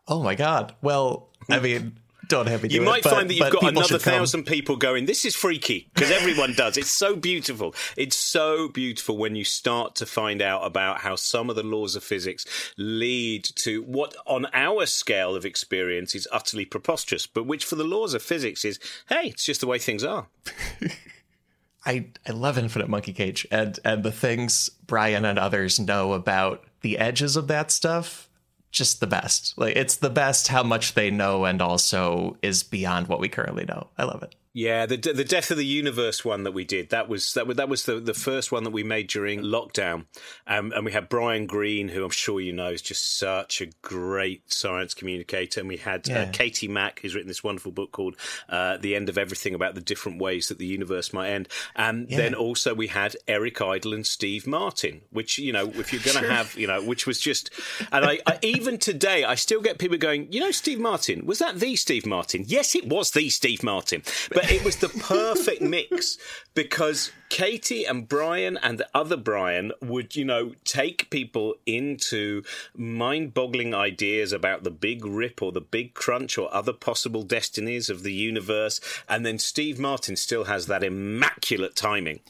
Oh 0.08 0.22
my 0.22 0.34
god! 0.34 0.74
Well, 0.82 1.28
I 1.48 1.60
mean, 1.60 1.98
don't 2.30 2.46
have 2.46 2.62
me. 2.62 2.70
You 2.70 2.80
might 2.80 2.98
it, 2.98 3.04
but, 3.04 3.10
find 3.10 3.28
that 3.28 3.34
you've 3.34 3.52
got 3.52 3.64
another 3.64 3.98
thousand 3.98 4.44
people 4.44 4.76
going. 4.76 5.04
This 5.04 5.24
is 5.24 5.34
freaky 5.34 5.90
because 5.92 6.10
everyone 6.10 6.54
does. 6.54 6.78
It's 6.78 6.90
so 6.90 7.16
beautiful. 7.16 7.74
It's 7.96 8.16
so 8.16 8.68
beautiful 8.68 9.18
when 9.18 9.34
you 9.34 9.44
start 9.44 9.94
to 9.96 10.06
find 10.06 10.40
out 10.40 10.64
about 10.64 11.00
how 11.00 11.16
some 11.16 11.50
of 11.50 11.56
the 11.56 11.62
laws 11.62 11.96
of 11.96 12.04
physics 12.04 12.72
lead 12.78 13.44
to 13.56 13.82
what, 13.82 14.14
on 14.26 14.46
our 14.54 14.86
scale 14.86 15.34
of 15.34 15.44
experience, 15.44 16.14
is 16.14 16.26
utterly 16.32 16.64
preposterous, 16.64 17.26
but 17.26 17.44
which 17.44 17.64
for 17.64 17.74
the 17.74 17.84
laws 17.84 18.14
of 18.14 18.22
physics 18.22 18.64
is, 18.64 18.78
hey, 19.08 19.28
it's 19.28 19.44
just 19.44 19.60
the 19.60 19.66
way 19.66 19.78
things 19.78 20.04
are. 20.04 20.28
I, 21.84 22.08
I 22.28 22.32
love 22.32 22.58
Infinite 22.58 22.88
Monkey 22.88 23.12
Cage 23.12 23.46
and 23.50 23.78
and 23.84 24.02
the 24.02 24.12
things 24.12 24.70
Brian 24.86 25.24
and 25.24 25.38
others 25.38 25.80
know 25.80 26.12
about 26.12 26.64
the 26.82 26.98
edges 26.98 27.36
of 27.36 27.48
that 27.48 27.70
stuff 27.70 28.29
just 28.70 29.00
the 29.00 29.06
best. 29.06 29.54
Like 29.56 29.76
it's 29.76 29.96
the 29.96 30.10
best 30.10 30.48
how 30.48 30.62
much 30.62 30.94
they 30.94 31.10
know 31.10 31.44
and 31.44 31.60
also 31.60 32.36
is 32.42 32.62
beyond 32.62 33.08
what 33.08 33.20
we 33.20 33.28
currently 33.28 33.64
know. 33.64 33.88
I 33.98 34.04
love 34.04 34.22
it. 34.22 34.34
Yeah, 34.52 34.86
the 34.86 34.96
the 34.96 35.22
Death 35.22 35.52
of 35.52 35.58
the 35.58 35.64
Universe 35.64 36.24
one 36.24 36.42
that 36.42 36.50
we 36.50 36.64
did 36.64 36.90
that 36.90 37.08
was 37.08 37.34
that 37.34 37.46
was 37.46 37.56
that 37.56 37.68
was 37.68 37.84
the, 37.84 38.00
the 38.00 38.14
first 38.14 38.50
one 38.50 38.64
that 38.64 38.72
we 38.72 38.82
made 38.82 39.06
during 39.06 39.42
lockdown, 39.42 40.06
um, 40.48 40.72
and 40.74 40.84
we 40.84 40.90
had 40.90 41.08
Brian 41.08 41.46
Greene, 41.46 41.86
who 41.88 42.02
I'm 42.04 42.10
sure 42.10 42.40
you 42.40 42.52
know 42.52 42.70
is 42.70 42.82
just 42.82 43.16
such 43.16 43.60
a 43.60 43.66
great 43.80 44.52
science 44.52 44.92
communicator, 44.92 45.60
and 45.60 45.68
we 45.68 45.76
had 45.76 46.10
uh, 46.10 46.12
yeah. 46.12 46.22
uh, 46.22 46.32
Katie 46.32 46.66
Mack, 46.66 46.98
who's 46.98 47.14
written 47.14 47.28
this 47.28 47.44
wonderful 47.44 47.70
book 47.70 47.92
called 47.92 48.16
uh, 48.48 48.76
"The 48.76 48.96
End 48.96 49.08
of 49.08 49.16
Everything" 49.16 49.54
about 49.54 49.76
the 49.76 49.80
different 49.80 50.20
ways 50.20 50.48
that 50.48 50.58
the 50.58 50.66
universe 50.66 51.12
might 51.12 51.30
end, 51.30 51.46
and 51.76 52.10
yeah. 52.10 52.16
then 52.16 52.34
also 52.34 52.74
we 52.74 52.88
had 52.88 53.14
Eric 53.28 53.62
Idle 53.62 53.94
and 53.94 54.04
Steve 54.04 54.48
Martin, 54.48 55.02
which 55.10 55.38
you 55.38 55.52
know 55.52 55.68
if 55.76 55.92
you're 55.92 56.02
going 56.02 56.16
to 56.16 56.22
sure. 56.22 56.28
have 56.28 56.56
you 56.56 56.66
know 56.66 56.82
which 56.82 57.06
was 57.06 57.20
just, 57.20 57.50
and 57.92 58.04
I, 58.04 58.18
I 58.26 58.40
even 58.42 58.78
today 58.78 59.22
I 59.22 59.36
still 59.36 59.60
get 59.60 59.78
people 59.78 59.96
going, 59.96 60.32
you 60.32 60.40
know, 60.40 60.50
Steve 60.50 60.80
Martin 60.80 61.24
was 61.24 61.38
that 61.38 61.60
the 61.60 61.76
Steve 61.76 62.04
Martin? 62.04 62.42
Yes, 62.48 62.74
it 62.74 62.88
was 62.88 63.12
the 63.12 63.30
Steve 63.30 63.62
Martin, 63.62 64.02
but 64.32 64.39
but 64.40 64.50
it 64.50 64.64
was 64.64 64.76
the 64.76 64.88
perfect 64.88 65.60
mix 65.60 66.16
because 66.54 67.12
Katie 67.28 67.84
and 67.84 68.08
Brian 68.08 68.56
and 68.56 68.78
the 68.78 68.88
other 68.94 69.16
Brian 69.16 69.72
would, 69.82 70.16
you 70.16 70.24
know, 70.24 70.54
take 70.64 71.10
people 71.10 71.56
into 71.66 72.42
mind 72.74 73.34
boggling 73.34 73.74
ideas 73.74 74.32
about 74.32 74.64
the 74.64 74.70
big 74.70 75.04
rip 75.04 75.42
or 75.42 75.52
the 75.52 75.60
big 75.60 75.92
crunch 75.92 76.38
or 76.38 76.52
other 76.54 76.72
possible 76.72 77.22
destinies 77.22 77.90
of 77.90 78.02
the 78.02 78.14
universe. 78.14 78.80
And 79.08 79.26
then 79.26 79.38
Steve 79.38 79.78
Martin 79.78 80.16
still 80.16 80.44
has 80.44 80.66
that 80.68 80.82
immaculate 80.82 81.76
timing 81.76 82.20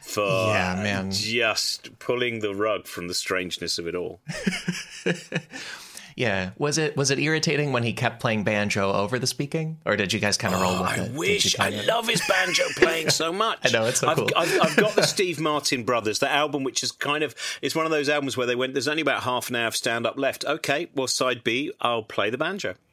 for 0.00 0.26
yeah, 0.26 0.80
man. 0.82 1.10
just 1.10 1.98
pulling 1.98 2.40
the 2.40 2.54
rug 2.54 2.86
from 2.86 3.08
the 3.08 3.14
strangeness 3.14 3.78
of 3.78 3.86
it 3.86 3.94
all. 3.94 4.20
Yeah. 6.18 6.50
Was 6.58 6.78
it 6.78 6.96
was 6.96 7.12
it 7.12 7.20
irritating 7.20 7.70
when 7.70 7.84
he 7.84 7.92
kept 7.92 8.18
playing 8.18 8.42
banjo 8.42 8.92
over 8.92 9.20
the 9.20 9.26
speaking, 9.28 9.78
or 9.86 9.94
did 9.94 10.12
you 10.12 10.18
guys 10.18 10.36
kind 10.36 10.52
of 10.52 10.60
roll 10.60 10.80
with 10.80 10.90
I 10.90 10.96
it? 10.96 11.12
I 11.12 11.16
wish. 11.16 11.58
I 11.60 11.70
love 11.84 12.08
his 12.08 12.20
banjo 12.26 12.64
playing 12.76 13.10
so 13.10 13.32
much. 13.32 13.60
I 13.62 13.70
know 13.70 13.86
it's 13.86 14.00
so 14.00 14.08
I've, 14.08 14.16
cool. 14.16 14.28
I've, 14.36 14.60
I've, 14.60 14.76
got 14.76 14.96
the 14.96 15.02
Steve 15.06 15.38
Martin 15.38 15.84
Brothers, 15.84 16.18
the 16.18 16.28
album, 16.28 16.64
which 16.64 16.82
is 16.82 16.90
kind 16.90 17.22
of 17.22 17.36
it's 17.62 17.76
one 17.76 17.84
of 17.84 17.92
those 17.92 18.08
albums 18.08 18.36
where 18.36 18.48
they 18.48 18.56
went. 18.56 18.72
There's 18.74 18.88
only 18.88 19.02
about 19.02 19.22
half 19.22 19.48
an 19.48 19.54
hour 19.54 19.68
of 19.68 19.76
stand 19.76 20.08
up 20.08 20.18
left. 20.18 20.44
Okay, 20.44 20.88
well, 20.92 21.06
side 21.06 21.44
B, 21.44 21.72
I'll 21.80 22.02
play 22.02 22.30
the 22.30 22.38
banjo. 22.38 22.74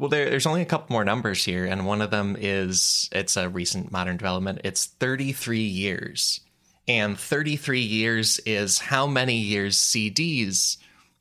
Well, 0.00 0.08
there, 0.08 0.28
there's 0.28 0.44
only 0.44 0.60
a 0.60 0.66
couple 0.66 0.92
more 0.92 1.04
numbers 1.04 1.44
here, 1.44 1.64
and 1.66 1.86
one 1.86 2.02
of 2.02 2.10
them 2.10 2.36
is 2.38 3.08
it's 3.12 3.36
a 3.36 3.48
recent 3.48 3.92
modern 3.92 4.16
development. 4.16 4.60
It's 4.64 4.86
33 4.86 5.60
years 5.60 6.40
and 6.86 7.18
33 7.18 7.80
years 7.80 8.38
is 8.40 8.78
how 8.78 9.06
many 9.06 9.36
years 9.36 9.76
CDs 9.76 10.76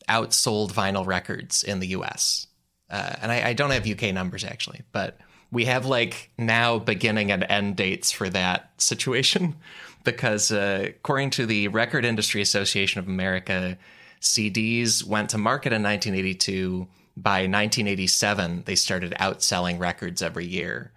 outsold 0.10 0.72
vinyl 0.72 1.06
records 1.06 1.64
in 1.64 1.80
the 1.80 1.88
US. 1.88 2.48
Uh, 2.90 3.16
and 3.22 3.32
I, 3.32 3.50
I, 3.50 3.54
don't 3.54 3.72
have 3.72 3.88
UK 3.88 4.14
numbers 4.14 4.44
actually, 4.44 4.82
but 4.92 5.18
we 5.52 5.66
have 5.66 5.86
like 5.86 6.30
now 6.38 6.80
beginning 6.80 7.32
and 7.32 7.46
end 7.48 7.78
dates 7.78 8.12
for 8.12 8.30
that 8.30 8.72
situation 8.78 9.56
because 10.04 10.52
uh, 10.52 10.88
according 10.88 11.30
to 11.32 11.46
the 11.46 11.70
Record 11.70 12.06
Industry 12.06 12.42
Association 12.42 13.00
of 13.00 13.08
America, 13.08 13.78
CDs 14.22 15.04
went 15.06 15.30
to 15.30 15.38
market 15.38 15.74
in 15.74 15.82
1982. 15.84 16.88
By 17.16 17.42
1987, 17.42 18.64
they 18.66 18.76
started 18.76 19.14
outselling 19.20 19.80
records 19.80 20.22
every 20.22 20.46
year 20.46 20.92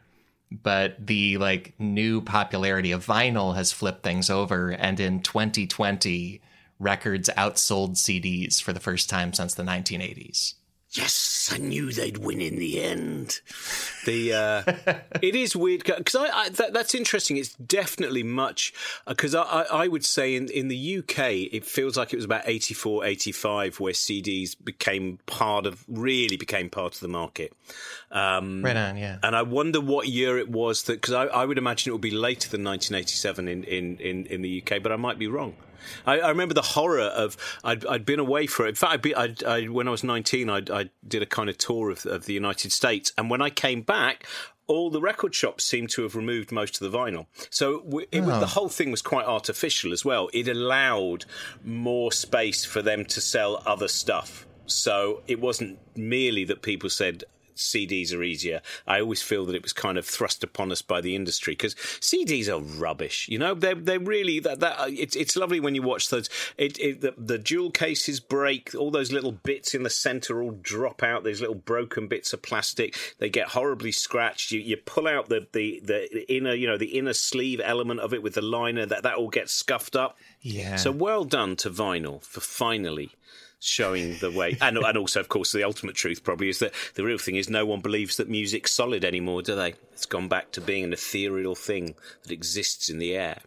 but 0.51 1.07
the 1.07 1.37
like 1.39 1.75
new 1.79 2.21
popularity 2.21 2.93
of 2.93 3.07
vinyl 3.07 3.55
has 3.57 3.73
flipped 3.73 4.03
things 4.03 4.31
over 4.31 4.71
and 4.71 5.01
in 5.01 5.21
2020 5.21 6.41
records 6.79 7.31
outsold 7.37 7.93
CDs 7.93 8.63
for 8.63 8.73
the 8.73 8.81
first 8.81 9.09
time 9.09 9.33
since 9.33 9.55
the 9.55 9.63
1980s 9.63 10.55
yes, 10.97 11.51
I 11.53 11.59
knew 11.59 11.93
they'd 11.93 12.19
win 12.19 12.41
in 12.41 12.57
the 12.57 12.83
end. 12.83 13.41
The 14.05 14.33
uh, 14.33 14.99
it 15.23 15.35
is 15.35 15.55
weird 15.55 15.85
because 15.85 16.15
I, 16.15 16.29
I 16.29 16.49
that, 16.51 16.73
that's 16.73 16.95
interesting. 16.95 17.37
It's 17.37 17.55
definitely 17.55 18.23
much 18.23 18.73
because 19.07 19.35
uh, 19.35 19.43
I, 19.43 19.63
I, 19.63 19.85
I 19.85 19.89
would 19.89 20.05
say 20.05 20.35
in 20.35 20.49
in 20.49 20.69
the 20.69 20.99
UK 20.99 21.53
it 21.53 21.65
feels 21.65 21.97
like 21.97 22.13
it 22.13 22.17
was 22.17 22.25
about 22.25 22.43
84, 22.47 23.05
85 23.05 23.81
where 23.81 23.93
CDs 23.93 24.57
became 24.63 25.19
part 25.27 25.67
of 25.67 25.85
really 25.89 26.37
became 26.37 26.71
part 26.71 26.95
of 26.95 27.01
the 27.01 27.09
market. 27.09 27.53
Um, 28.11 28.63
right 28.63 28.77
on, 28.77 28.97
yeah. 28.97 29.19
And 29.23 29.37
I 29.37 29.43
wonder 29.43 29.81
what 29.81 30.09
year 30.09 30.39
it 30.39 30.49
was 30.49 30.85
that 30.85 31.01
because 31.01 31.15
I, 31.15 31.25
I 31.27 31.45
would 31.45 31.59
imagine 31.59 31.91
it 31.91 31.93
would 31.93 32.01
be 32.01 32.11
later 32.11 32.49
than 32.49 32.65
1987 32.65 33.49
in, 33.49 33.65
in, 33.65 33.99
in, 33.99 34.27
in 34.27 34.43
the 34.43 34.63
UK, 34.63 34.83
but 34.83 34.93
I 34.93 34.97
might 34.97 35.19
be 35.19 35.27
wrong. 35.27 35.55
I, 36.07 36.21
I, 36.21 36.29
remember 36.29 36.55
the 36.55 36.63
horror 36.63 37.01
of 37.01 37.37
I'd, 37.65 37.87
I'd 37.87 38.05
been 38.07 38.21
away 38.21 38.47
for 38.47 38.67
it. 38.67 38.71
In 38.71 38.75
fact, 38.75 38.93
I'd 38.93 39.03
be, 39.03 39.15
I'd, 39.15 39.45
I, 39.45 39.65
when 39.65 39.89
I 39.89 39.91
was 39.91 40.05
nineteen, 40.05 40.51
I, 40.51 40.63
I 40.71 40.91
did 41.07 41.23
a 41.23 41.27
kind 41.27 41.49
of 41.49 41.59
tour 41.59 41.91
of, 41.91 42.07
of 42.07 42.27
the 42.27 42.35
United 42.35 42.73
States, 42.73 43.13
and 43.17 43.31
when 43.31 43.43
I 43.43 43.51
came 43.51 43.83
back, 43.83 44.27
all 44.67 44.91
the 44.91 45.01
record 45.01 45.35
shops 45.35 45.65
seem 45.65 45.87
to 45.87 46.03
have 46.03 46.17
removed 46.17 46.51
most 46.51 46.81
of 46.81 46.91
the 46.91 46.97
vinyl. 46.97 47.27
So 47.51 48.03
it, 48.11 48.21
oh. 48.21 48.41
the 48.41 48.47
whole 48.47 48.69
thing 48.69 48.91
was 48.91 49.03
quite 49.03 49.27
artificial 49.27 49.93
as 49.93 50.05
well. 50.05 50.29
It 50.33 50.49
allowed 50.49 51.25
more 51.65 52.13
space 52.13 52.65
for 52.65 52.83
them 52.83 53.05
to 53.07 53.21
sell 53.21 53.63
other 53.65 53.89
stuff. 53.89 54.47
So 54.67 55.23
it 55.29 55.41
wasn't 55.41 55.79
merely 55.95 56.45
that 56.45 56.63
people 56.63 56.91
said, 56.91 57.25
CDs 57.57 58.15
are 58.15 58.23
easier. 58.23 58.61
I 58.87 59.01
always 59.01 59.23
feel 59.23 59.45
that 59.47 59.55
it 59.55 59.63
was 59.63 59.73
kind 59.73 59.99
of 59.99 60.07
thrust 60.07 60.45
upon 60.45 60.71
us 60.71 60.83
by 60.83 61.01
the 61.01 61.17
industry 61.17 61.53
because 61.53 61.75
CDs 61.75 62.49
are 62.49 62.61
rubbish. 62.61 63.29
You 63.29 63.39
know, 63.39 63.55
they're 63.55 63.75
they're 63.75 63.99
really 63.99 64.41
that 64.41 64.61
that 64.61 64.77
it's 64.91 65.17
it's 65.17 65.37
lovely 65.37 65.61
when 65.61 65.75
you 65.75 65.83
watch 65.83 66.11
those. 66.11 66.29
It, 66.57 66.79
it 66.79 67.01
the, 67.01 67.15
the 67.17 67.39
jewel 67.39 67.71
cases 67.71 68.21
break, 68.21 68.75
all 68.75 68.91
those 68.91 69.13
little 69.13 69.33
bits 69.33 69.75
in 69.75 69.83
the 69.83 69.91
center 69.91 70.43
all 70.43 70.59
drop 70.63 71.03
out. 71.03 71.25
These 71.25 71.41
little 71.41 71.57
broken 71.57 72.07
bits 72.07 72.33
of 72.33 72.43
plastic. 72.43 72.97
They 73.19 73.29
get 73.29 73.49
horribly 73.49 73.93
scratched. 73.93 74.53
You 74.53 74.61
you 74.61 74.77
pull 74.77 75.09
out 75.09 75.29
the 75.29 75.47
the 75.53 75.81
the 75.83 76.33
inner 76.33 76.55
you 76.55 76.67
know 76.67 76.79
the 76.79 76.99
inner 76.99 77.15
sleeve 77.15 77.61
element 77.63 78.01
of 78.01 78.13
it 78.13 78.23
with 78.23 78.35
the 78.35 78.43
liner 78.43 78.87
that 78.87 79.03
that 79.03 79.15
all 79.15 79.31
gets 79.31 79.53
scuffed 79.53 79.97
up. 79.97 80.17
Yeah. 80.41 80.77
So 80.77 80.91
well 80.93 81.25
done 81.25 81.57
to 81.57 81.71
vinyl 81.71 82.23
for 82.23 82.41
finally 82.41 83.11
showing 83.61 84.17
the 84.19 84.31
way. 84.31 84.57
And, 84.61 84.79
and 84.79 84.99
also, 84.99 85.21
of 85.21 85.29
course, 85.29 85.53
the 85.53 85.65
ultimate 85.65 85.95
truth 85.95 86.23
probably 86.23 86.49
is 86.49 86.59
that 86.61 86.73
the 86.95 87.05
real 87.05 87.19
thing 87.19 87.37
is 87.37 87.49
no 87.49 87.67
one 87.67 87.81
believes 87.81 88.17
that 88.17 88.29
music's 88.29 88.73
solid 88.73 89.05
anymore, 89.05 89.43
do 89.43 89.55
they? 89.57 89.75
It's 89.93 90.07
gone 90.07 90.29
back 90.29 90.53
to 90.53 90.61
being 90.61 90.85
an 90.85 90.93
ethereal 90.93 91.55
thing 91.55 91.95
that 92.23 92.33
exists 92.33 92.89
in 92.89 92.99
the 92.99 93.15
air. 93.15 93.39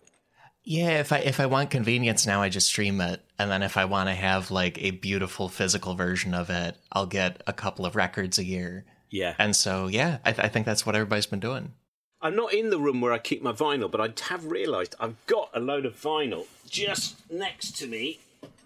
Yeah, 0.63 0.99
if 0.99 1.11
I 1.11 1.19
if 1.19 1.39
I 1.39 1.45
want 1.45 1.71
convenience 1.71 2.27
now, 2.27 2.41
I 2.41 2.49
just 2.49 2.67
stream 2.67 3.01
it, 3.01 3.21
and 3.39 3.49
then 3.49 3.63
if 3.63 3.77
I 3.77 3.85
want 3.85 4.09
to 4.09 4.13
have 4.13 4.51
like 4.51 4.77
a 4.83 4.91
beautiful 4.91 5.49
physical 5.49 5.95
version 5.95 6.33
of 6.33 6.49
it, 6.49 6.75
I'll 6.91 7.07
get 7.07 7.41
a 7.47 7.53
couple 7.53 7.85
of 7.85 7.95
records 7.95 8.37
a 8.37 8.43
year. 8.43 8.85
Yeah, 9.09 9.33
and 9.39 9.55
so 9.55 9.87
yeah, 9.87 10.19
I, 10.25 10.31
th- 10.33 10.45
I 10.45 10.49
think 10.49 10.65
that's 10.65 10.85
what 10.85 10.95
everybody's 10.95 11.25
been 11.25 11.39
doing. 11.39 11.73
I'm 12.21 12.35
not 12.35 12.53
in 12.53 12.69
the 12.69 12.79
room 12.79 12.99
where 12.99 13.13
I 13.13 13.17
keep 13.17 13.41
my 13.41 13.53
vinyl, 13.53 13.89
but 13.89 14.01
I 14.01 14.09
have 14.27 14.45
realised 14.45 14.93
I've 14.99 15.15
got 15.25 15.49
a 15.53 15.59
load 15.59 15.85
of 15.85 15.99
vinyl 15.99 16.45
just 16.69 17.15
next 17.31 17.77
to 17.77 17.87
me 17.87 18.19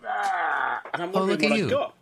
and 0.04 1.02
I'm 1.02 1.10
oh, 1.14 1.26
wondering 1.26 1.46
oh, 1.46 1.50
what 1.50 1.60
I've 1.60 1.70
got 1.70 1.96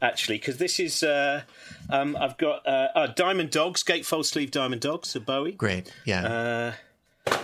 actually 0.00 0.38
because 0.38 0.58
this 0.58 0.78
is 0.78 1.02
uh, 1.02 1.42
um, 1.90 2.16
I've 2.16 2.36
got 2.36 2.66
uh, 2.66 2.88
uh, 2.94 3.06
Diamond 3.08 3.50
Dogs, 3.50 3.82
gatefold 3.82 4.26
sleeve 4.26 4.50
Diamond 4.50 4.82
Dogs, 4.82 5.14
a 5.16 5.20
Bowie. 5.20 5.52
Great, 5.52 5.92
yeah. 6.04 6.26
Uh, 6.26 6.72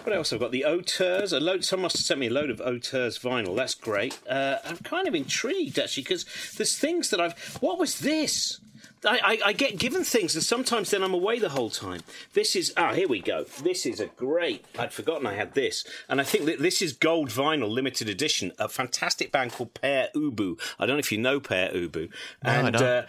what 0.04 0.14
else? 0.14 0.32
I've 0.32 0.40
got 0.40 0.52
the 0.52 0.64
Auteurs. 0.64 1.32
A 1.32 1.40
load. 1.40 1.64
Someone 1.64 1.84
must 1.84 1.96
have 1.96 2.06
sent 2.06 2.20
me 2.20 2.28
a 2.28 2.30
load 2.30 2.50
of 2.50 2.60
Auteurs 2.60 3.18
vinyl. 3.18 3.56
That's 3.56 3.74
great. 3.74 4.18
Uh, 4.28 4.58
I'm 4.64 4.78
kind 4.78 5.08
of 5.08 5.14
intrigued 5.14 5.78
actually 5.78 6.04
because 6.04 6.24
there's 6.56 6.76
things 6.76 7.10
that 7.10 7.20
I've. 7.20 7.58
What 7.60 7.78
was 7.78 7.98
this? 8.00 8.60
I, 9.04 9.20
I, 9.22 9.38
I, 9.46 9.52
get 9.52 9.78
given 9.78 10.04
things, 10.04 10.34
and 10.34 10.44
sometimes 10.44 10.90
then 10.90 11.02
I'm 11.02 11.14
away 11.14 11.38
the 11.38 11.50
whole 11.50 11.70
time. 11.70 12.00
This 12.32 12.56
is 12.56 12.72
ah, 12.76 12.92
here 12.92 13.08
we 13.08 13.20
go. 13.20 13.44
This 13.62 13.86
is 13.86 14.00
a 14.00 14.06
great. 14.06 14.64
I'd 14.78 14.92
forgotten 14.92 15.26
I 15.26 15.34
had 15.34 15.54
this, 15.54 15.84
and 16.08 16.20
I 16.20 16.24
think 16.24 16.46
that 16.46 16.60
this 16.60 16.80
is 16.82 16.92
gold 16.92 17.30
vinyl 17.30 17.68
limited 17.68 18.08
edition. 18.08 18.52
A 18.58 18.68
fantastic 18.68 19.32
band 19.32 19.52
called 19.52 19.74
Pere 19.74 20.08
Ubu. 20.14 20.60
I 20.78 20.86
don't 20.86 20.96
know 20.96 21.00
if 21.00 21.12
you 21.12 21.18
know 21.18 21.40
Pere 21.40 21.70
Ubu, 21.70 22.10
no, 22.42 22.50
and 22.50 22.76
uh, 22.76 23.02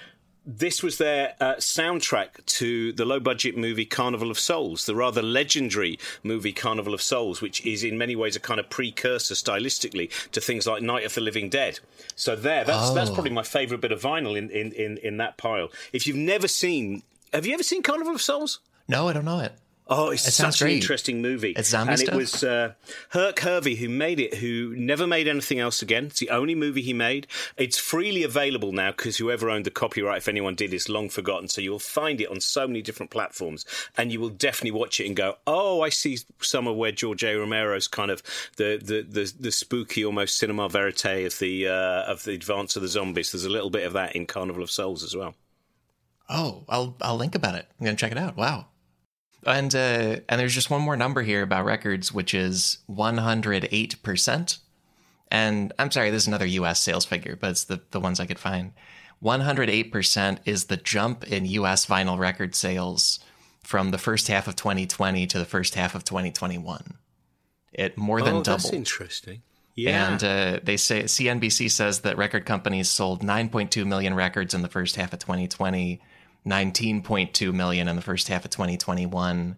this 0.46 0.84
was 0.84 0.98
their 0.98 1.36
uh, 1.42 1.56
soundtrack 1.56 2.46
to 2.46 2.94
the 2.94 3.06
low 3.06 3.20
budget 3.20 3.58
movie 3.58 3.86
Carnival 3.86 4.30
of 4.30 4.38
Souls, 4.38 4.86
the 4.86 4.96
rather 4.96 5.22
legendary 5.22 5.98
movie 6.24 6.54
Carnival 6.54 6.94
of 6.94 7.02
Souls, 7.02 7.42
which 7.42 7.66
is 7.66 7.84
in 7.84 7.98
many 7.98 8.16
ways 8.16 8.36
a 8.36 8.40
kind 8.40 8.60
of 8.60 8.70
precursor 8.70 9.34
stylistically 9.34 10.12
to 10.32 10.40
things 10.40 10.68
like 10.68 10.84
Night 10.84 11.06
of 11.06 11.14
the 11.16 11.22
Living 11.22 11.50
Dead. 11.50 11.80
So 12.16 12.36
there, 12.36 12.64
that's 12.64 12.90
oh. 12.90 12.94
that's 12.94 13.10
probably 13.10 13.32
my 13.32 13.44
favourite 13.44 13.82
bit 13.82 13.92
of 13.92 14.02
vinyl 14.02 14.38
in, 14.38 14.50
in, 14.52 14.72
in, 14.74 14.98
in 14.98 15.18
that 15.18 15.38
pile. 15.38 15.70
If 15.94 16.06
you've 16.06 16.16
never 16.16 16.48
seen, 16.48 17.04
have 17.34 17.46
you 17.46 17.54
ever 17.54 17.64
seen 17.64 17.82
Carnival 17.82 18.16
of 18.16 18.22
Souls? 18.22 18.60
No, 18.88 19.08
I 19.08 19.14
don't 19.14 19.26
know 19.26 19.40
it. 19.40 19.54
Oh, 19.88 20.10
it's 20.10 20.34
such 20.34 20.64
an 20.64 20.70
interesting 20.70 21.22
movie. 21.22 21.52
It's 21.52 21.70
zombie 21.70 21.92
and 21.92 22.00
stuff? 22.00 22.16
it 22.16 22.18
was 22.18 22.44
uh, 22.44 22.74
Herk 23.14 23.38
Harvey 23.40 23.76
who 23.76 23.88
made 23.88 24.20
it, 24.20 24.34
who 24.36 24.76
never 24.76 25.06
made 25.06 25.28
anything 25.28 25.60
else 25.60 25.84
again. 25.84 26.06
It's 26.06 26.20
the 26.20 26.32
only 26.32 26.56
movie 26.56 26.82
he 26.82 26.94
made. 26.94 27.28
It's 27.56 27.78
freely 27.78 28.24
available 28.24 28.72
now 28.72 28.92
because 28.92 29.18
whoever 29.18 29.48
owned 29.50 29.66
the 29.66 29.72
copyright, 29.72 30.18
if 30.18 30.28
anyone 30.28 30.56
did, 30.56 30.74
is 30.74 30.90
long 30.90 31.10
forgotten. 31.10 31.50
So 31.50 31.62
you'll 31.62 31.78
find 31.78 32.20
it 32.20 32.30
on 32.30 32.42
so 32.42 32.66
many 32.68 32.82
different 32.82 33.12
platforms, 33.12 33.64
and 33.96 34.12
you 34.12 34.20
will 34.20 34.30
definitely 34.30 34.72
watch 34.72 35.00
it 35.00 35.06
and 35.06 35.16
go, 35.16 35.36
"Oh, 35.46 35.82
I 35.82 35.90
see 35.90 36.18
somewhere 36.42 36.74
where 36.74 36.92
George 36.92 37.24
A. 37.24 37.36
Romero's 37.36 37.88
kind 37.88 38.10
of 38.10 38.24
the 38.58 38.82
the 38.84 39.04
the, 39.04 39.34
the 39.40 39.52
spooky, 39.52 40.04
almost 40.04 40.38
cinema 40.38 40.68
verite 40.68 41.26
of 41.26 41.38
the 41.38 41.68
uh, 41.68 42.12
of 42.12 42.24
the 42.24 42.34
advance 42.34 42.76
of 42.76 42.82
the 42.82 42.88
zombies." 42.88 43.32
There's 43.32 43.46
a 43.46 43.50
little 43.50 43.70
bit 43.70 43.86
of 43.86 43.94
that 43.94 44.16
in 44.16 44.26
Carnival 44.26 44.64
of 44.64 44.72
Souls 44.72 45.04
as 45.04 45.16
well. 45.16 45.36
Oh, 46.28 46.64
I'll 46.68 46.96
I'll 47.02 47.18
link 47.18 47.36
about 47.36 47.54
it. 47.54 47.68
I'm 47.80 47.86
gonna 47.86 47.98
check 47.98 48.12
it 48.12 48.18
out. 48.18 48.36
Wow. 48.36 48.66
And 49.46 49.74
uh, 49.76 50.18
and 50.28 50.40
there's 50.40 50.54
just 50.54 50.70
one 50.70 50.82
more 50.82 50.98
number 50.98 51.22
here 51.22 51.44
about 51.44 51.66
records, 51.66 52.12
which 52.12 52.34
is 52.34 52.80
108 52.88 54.04
percent. 54.04 54.58
And 55.30 55.74
I'm 55.80 55.92
sorry, 55.92 56.12
this 56.12 56.24
is 56.24 56.28
another 56.28 56.46
U.S. 56.46 56.80
sales 56.80 57.06
figure, 57.06 57.36
but 57.40 57.52
it's 57.52 57.66
the 57.66 57.82
the 57.92 58.00
ones 58.00 58.20
I 58.20 58.26
could 58.26 58.40
find. 58.40 58.74
108 59.20 59.92
percent 59.92 60.40
is 60.46 60.66
the 60.66 60.78
jump 60.78 61.24
in 61.32 61.46
U.S. 61.46 61.86
vinyl 61.86 62.18
record 62.18 62.56
sales 62.56 63.20
from 63.64 63.92
the 63.92 63.98
first 63.98 64.28
half 64.28 64.48
of 64.48 64.56
2020 64.56 65.26
to 65.28 65.40
the 65.40 65.46
first 65.46 65.76
half 65.76 65.96
of 65.96 66.04
2021. 66.04 66.96
It 67.74 67.98
more 67.98 68.22
than 68.22 68.36
oh, 68.36 68.44
doubled. 68.44 68.62
That's 68.62 68.74
interesting. 68.74 69.42
Yeah. 69.76 70.12
And 70.12 70.24
uh, 70.24 70.60
they 70.64 70.78
say 70.78 71.04
CNBC 71.04 71.70
says 71.70 72.02
that 72.02 72.18
record 72.18 72.46
companies 72.46 72.90
sold 72.90 73.22
9.2 73.22 73.86
million 73.86 74.14
records 74.14 74.54
in 74.54 74.62
the 74.62 74.70
first 74.70 74.96
half 74.96 75.12
of 75.12 75.20
2020, 75.20 76.02
19.2 76.46 77.54
million 77.54 77.88
in 77.88 77.96
the 77.96 78.02
first 78.02 78.28
half 78.28 78.46
of 78.46 78.52
2021, 78.52 79.56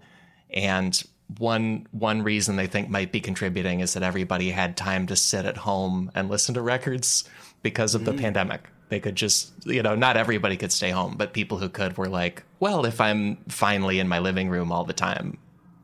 and 0.52 1.04
one 1.38 1.86
one 1.92 2.24
reason 2.24 2.56
they 2.56 2.68
think 2.68 2.90
might 2.90 3.12
be 3.12 3.20
contributing 3.20 3.82
is 3.82 3.94
that 3.94 4.04
everybody 4.04 4.52
had 4.52 4.78
time 4.78 5.06
to 5.08 5.16
sit 5.16 5.46
at 5.46 5.58
home 5.58 6.10
and 6.16 6.30
listen 6.30 6.56
to 6.56 6.62
records 6.62 7.26
because 7.62 7.96
of 7.96 8.06
the 8.06 8.14
mm. 8.14 8.20
pandemic. 8.20 8.70
They 8.90 9.02
could 9.02 9.16
just, 9.16 9.52
you 9.66 9.84
know, 9.84 9.96
not 9.96 10.16
everybody 10.16 10.56
could 10.56 10.72
stay 10.72 10.92
home, 10.92 11.16
but 11.18 11.34
people 11.34 11.58
who 11.58 11.68
could 11.68 11.98
were 11.98 12.08
like, 12.08 12.44
well, 12.62 12.86
if 12.86 13.02
I'm 13.02 13.36
finally 13.50 14.00
in 14.00 14.08
my 14.08 14.20
living 14.20 14.50
room 14.50 14.72
all 14.72 14.86
the 14.86 14.94
time, 14.94 15.38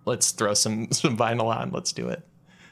let's 0.05 0.31
throw 0.31 0.53
some 0.53 0.91
some 0.91 1.17
vinyl 1.17 1.53
on, 1.53 1.71
let's 1.71 1.91
do 1.91 2.07
it. 2.07 2.23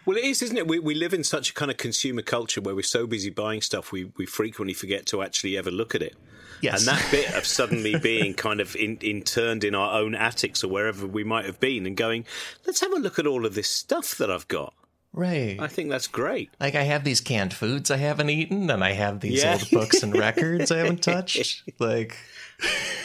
Well, 0.06 0.18
it 0.18 0.24
is, 0.24 0.42
isn't 0.42 0.58
it? 0.58 0.68
We, 0.68 0.80
we 0.80 0.96
live 0.96 1.14
in 1.14 1.24
such 1.24 1.52
a 1.52 1.54
kind 1.54 1.70
of 1.70 1.78
consumer 1.78 2.24
culture 2.24 2.60
where 2.60 2.74
we're 2.74 2.82
so 2.82 3.06
busy 3.06 3.30
buying 3.30 3.62
stuff, 3.62 3.92
we, 3.92 4.06
we 4.18 4.26
frequently 4.26 4.74
forget 4.74 5.06
to 5.08 5.22
actually 5.22 5.56
ever 5.56 5.70
look 5.70 5.94
at 5.94 6.02
it. 6.02 6.16
Yes. 6.62 6.88
And 6.88 6.98
that 6.98 7.12
bit 7.12 7.34
of 7.34 7.46
suddenly 7.46 7.98
being 7.98 8.34
kind 8.34 8.60
of 8.60 8.76
in, 8.76 8.98
interned 8.98 9.64
in 9.64 9.76
our 9.76 10.00
own 10.00 10.16
attics 10.16 10.64
or 10.64 10.68
wherever 10.68 11.08
we 11.08 11.24
might 11.24 11.46
have 11.46 11.60
been 11.60 11.86
and 11.86 11.98
going, 11.98 12.26
let's 12.66 12.82
have 12.82 12.94
a 12.94 12.98
look 12.98 13.20
at 13.20 13.28
all 13.28 13.46
of 13.46 13.56
this 13.56 13.70
stuff 13.70 14.18
that 14.18 14.32
I've 14.32 14.48
got. 14.48 14.74
Right. 15.14 15.60
I 15.60 15.68
think 15.68 15.90
that's 15.90 16.08
great. 16.08 16.52
Like 16.60 16.76
I 16.76 16.84
have 16.84 17.04
these 17.04 17.20
canned 17.20 17.54
foods 17.54 17.92
I 17.92 17.98
haven't 17.98 18.30
eaten, 18.30 18.70
and 18.70 18.84
I 18.84 18.94
have 18.94 19.20
these 19.20 19.44
yeah. 19.44 19.54
old 19.54 19.70
books 19.70 20.04
and 20.04 20.16
records 20.16 20.72
I 20.72 20.78
haven't 20.78 21.04
touched. 21.04 21.64
Like, 21.80 22.16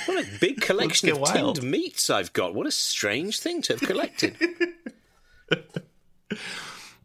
what 0.05 0.23
a 0.23 0.29
big 0.39 0.61
collection 0.61 1.11
of 1.11 1.25
tinned 1.25 1.63
meats 1.63 2.11
I've 2.11 2.33
got. 2.33 2.55
What 2.55 2.67
a 2.67 2.71
strange 2.71 3.41
thing 3.41 3.63
to 3.63 3.73
have 3.73 3.81
collected. 3.81 4.37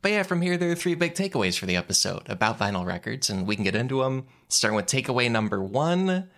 But 0.02 0.12
yeah, 0.12 0.24
from 0.24 0.42
here, 0.42 0.58
there 0.58 0.72
are 0.72 0.76
three 0.76 0.96
big 0.96 1.14
takeaways 1.14 1.60
for 1.60 1.68
the 1.68 1.76
episode 1.76 2.28
about 2.28 2.58
vinyl 2.58 2.86
records, 2.86 3.30
and 3.30 3.46
we 3.46 3.56
can 3.56 3.64
get 3.64 3.76
into 3.76 4.02
them. 4.02 4.26
Starting 4.50 4.76
with 4.76 4.88
takeaway 4.88 5.30
number 5.30 5.62
one 5.62 6.30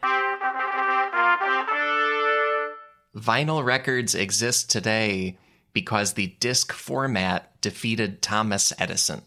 Vinyl 3.15 3.63
records 3.63 4.15
exist 4.15 4.71
today 4.71 5.37
because 5.71 6.13
the 6.13 6.35
disc 6.39 6.73
format 6.73 7.61
defeated 7.61 8.21
Thomas 8.21 8.73
Edison. 8.79 9.21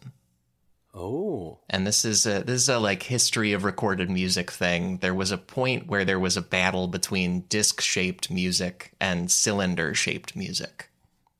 Oh. 0.93 1.59
And 1.69 1.87
this 1.87 2.03
is 2.03 2.25
a 2.25 2.43
this 2.43 2.63
is 2.63 2.69
a 2.69 2.79
like 2.79 3.03
history 3.03 3.53
of 3.53 3.63
recorded 3.63 4.09
music 4.09 4.51
thing. 4.51 4.97
There 4.97 5.13
was 5.13 5.31
a 5.31 5.37
point 5.37 5.87
where 5.87 6.03
there 6.03 6.19
was 6.19 6.35
a 6.35 6.41
battle 6.41 6.87
between 6.87 7.41
disc-shaped 7.41 8.29
music 8.29 8.93
and 8.99 9.31
cylinder-shaped 9.31 10.35
music. 10.35 10.89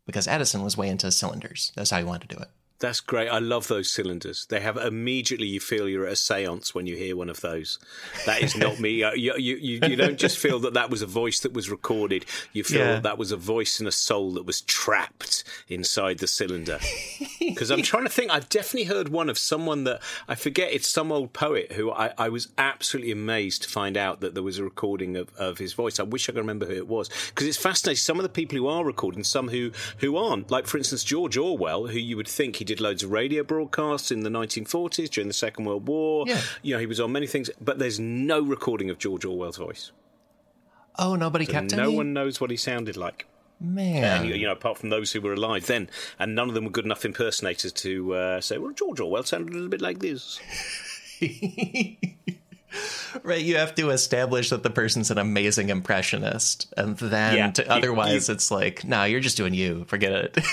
Because 0.05 0.27
Edison 0.27 0.63
was 0.63 0.77
way 0.77 0.87
into 0.87 1.11
cylinders. 1.11 1.73
That's 1.75 1.89
how 1.89 1.97
he 1.97 2.05
wanted 2.05 2.29
to 2.29 2.35
do 2.35 2.41
it. 2.41 2.49
That's 2.79 2.99
great. 2.99 3.27
I 3.27 3.39
love 3.39 3.67
those 3.67 3.91
cylinders. 3.91 4.45
They 4.49 4.59
have 4.59 4.77
immediately 4.77 5.47
you 5.47 5.59
feel 5.59 5.89
you're 5.89 6.05
at 6.05 6.11
a 6.11 6.15
séance 6.15 6.75
when 6.75 6.85
you 6.85 6.95
hear 6.95 7.15
one 7.15 7.29
of 7.29 7.41
those. 7.41 7.79
That 8.27 8.43
is 8.43 8.55
not 8.55 8.79
me. 8.79 9.01
Uh, 9.01 9.13
you, 9.13 9.33
you, 9.37 9.55
you, 9.55 9.79
you 9.81 9.95
don't 9.95 10.19
just 10.19 10.37
feel 10.37 10.59
that 10.59 10.75
that 10.75 10.91
was 10.91 11.01
a 11.01 11.07
voice 11.07 11.39
that 11.39 11.53
was 11.53 11.71
recorded. 11.71 12.25
You 12.53 12.63
feel 12.63 12.81
yeah. 12.81 12.93
that 12.93 13.03
that 13.03 13.17
was 13.17 13.31
a 13.31 13.37
voice 13.37 13.79
and 13.79 13.87
a 13.87 13.91
soul 13.91 14.33
that 14.33 14.45
was 14.45 14.61
trapped 14.61 15.43
inside 15.67 16.19
the 16.19 16.27
cylinder. 16.27 16.79
Because 17.39 17.71
I'm 17.71 17.81
trying 17.81 18.03
to 18.03 18.09
think. 18.09 18.29
I've 18.29 18.49
definitely 18.49 18.83
heard 18.83 19.09
one 19.09 19.29
of 19.29 19.39
someone 19.39 19.83
that 19.85 20.01
I 20.27 20.35
forget. 20.35 20.71
It's 20.71 20.87
some 20.87 21.11
old 21.11 21.33
poet 21.33 21.71
who 21.71 21.91
I, 21.91 22.13
I 22.17 22.29
was 22.29 22.49
absolutely 22.59 23.11
amazed 23.11 23.63
to 23.63 23.69
find 23.69 23.97
out 23.97 24.21
that 24.21 24.35
there 24.35 24.43
was 24.43 24.59
a 24.59 24.63
recording 24.63 25.15
of, 25.15 25.33
of 25.35 25.57
his 25.57 25.73
voice. 25.73 25.99
I 25.99 26.03
wish 26.03 26.29
I 26.29 26.33
could 26.33 26.39
remember 26.39 26.67
who 26.67 26.73
it 26.73 26.87
was 26.87 27.09
because 27.29 27.47
it's 27.47 27.57
fascinating. 27.57 27.97
Some 27.97 28.19
of 28.19 28.23
the 28.23 28.29
people 28.29 28.55
who 28.55 28.67
are 28.67 28.85
recording, 28.85 29.23
some 29.23 29.49
who 29.49 29.71
who 29.97 30.15
aren't. 30.15 30.51
Like 30.51 30.67
for 30.67 30.77
instance, 30.77 31.03
George 31.03 31.37
Orwell, 31.37 31.87
who 31.87 31.97
you 31.97 32.17
would 32.17 32.27
think 32.27 32.57
he 32.57 32.66
did 32.67 32.79
loads 32.79 33.01
of 33.01 33.11
radio 33.11 33.43
broadcasts 33.43 34.11
in 34.11 34.21
the 34.21 34.29
1940s 34.29 35.09
during 35.09 35.27
the 35.27 35.33
Second 35.33 35.65
World 35.65 35.87
War. 35.87 36.25
Yeah. 36.27 36.41
You 36.61 36.75
know, 36.75 36.79
he 36.79 36.85
was 36.85 36.99
on 36.99 37.11
many 37.11 37.25
things, 37.25 37.49
but 37.59 37.79
there's 37.79 37.99
no 37.99 38.41
recording 38.41 38.89
of 38.89 38.99
George 38.99 39.25
Orwell's 39.25 39.57
voice. 39.57 39.91
Oh, 40.99 41.15
nobody 41.15 41.45
so 41.45 41.53
kept 41.53 41.75
No 41.75 41.85
any? 41.85 41.95
one 41.95 42.13
knows 42.13 42.39
what 42.39 42.51
he 42.51 42.57
sounded 42.57 42.97
like. 42.97 43.25
Man, 43.59 44.21
and, 44.21 44.29
you 44.29 44.45
know, 44.45 44.51
apart 44.51 44.77
from 44.77 44.89
those 44.89 45.11
who 45.11 45.19
were 45.19 45.33
alive 45.33 45.65
then, 45.65 45.89
and 46.19 46.35
none 46.35 46.47
of 46.47 46.53
them 46.53 46.65
were 46.65 46.69
good 46.69 46.85
enough 46.85 47.03
impersonators 47.03 47.71
to 47.71 48.13
uh, 48.13 48.39
say, 48.39 48.59
"Well, 48.59 48.71
George 48.71 48.99
Orwell 48.99 49.23
sounded 49.23 49.49
a 49.49 49.53
little 49.53 49.69
bit 49.69 49.81
like 49.81 49.97
this." 49.97 50.39
right, 53.23 53.41
you 53.41 53.55
have 53.55 53.73
to 53.75 53.89
establish 53.89 54.51
that 54.51 54.61
the 54.61 54.69
person's 54.69 55.09
an 55.09 55.17
amazing 55.17 55.69
impressionist, 55.69 56.71
and 56.77 56.97
then 56.97 57.35
yeah, 57.35 57.51
to, 57.51 57.67
otherwise, 57.67 58.29
you, 58.29 58.35
it's 58.35 58.51
like, 58.51 58.83
no, 58.83 58.97
nah, 58.97 59.03
you're 59.05 59.21
just 59.21 59.37
doing 59.37 59.55
you. 59.55 59.85
Forget 59.85 60.11
it. 60.11 60.37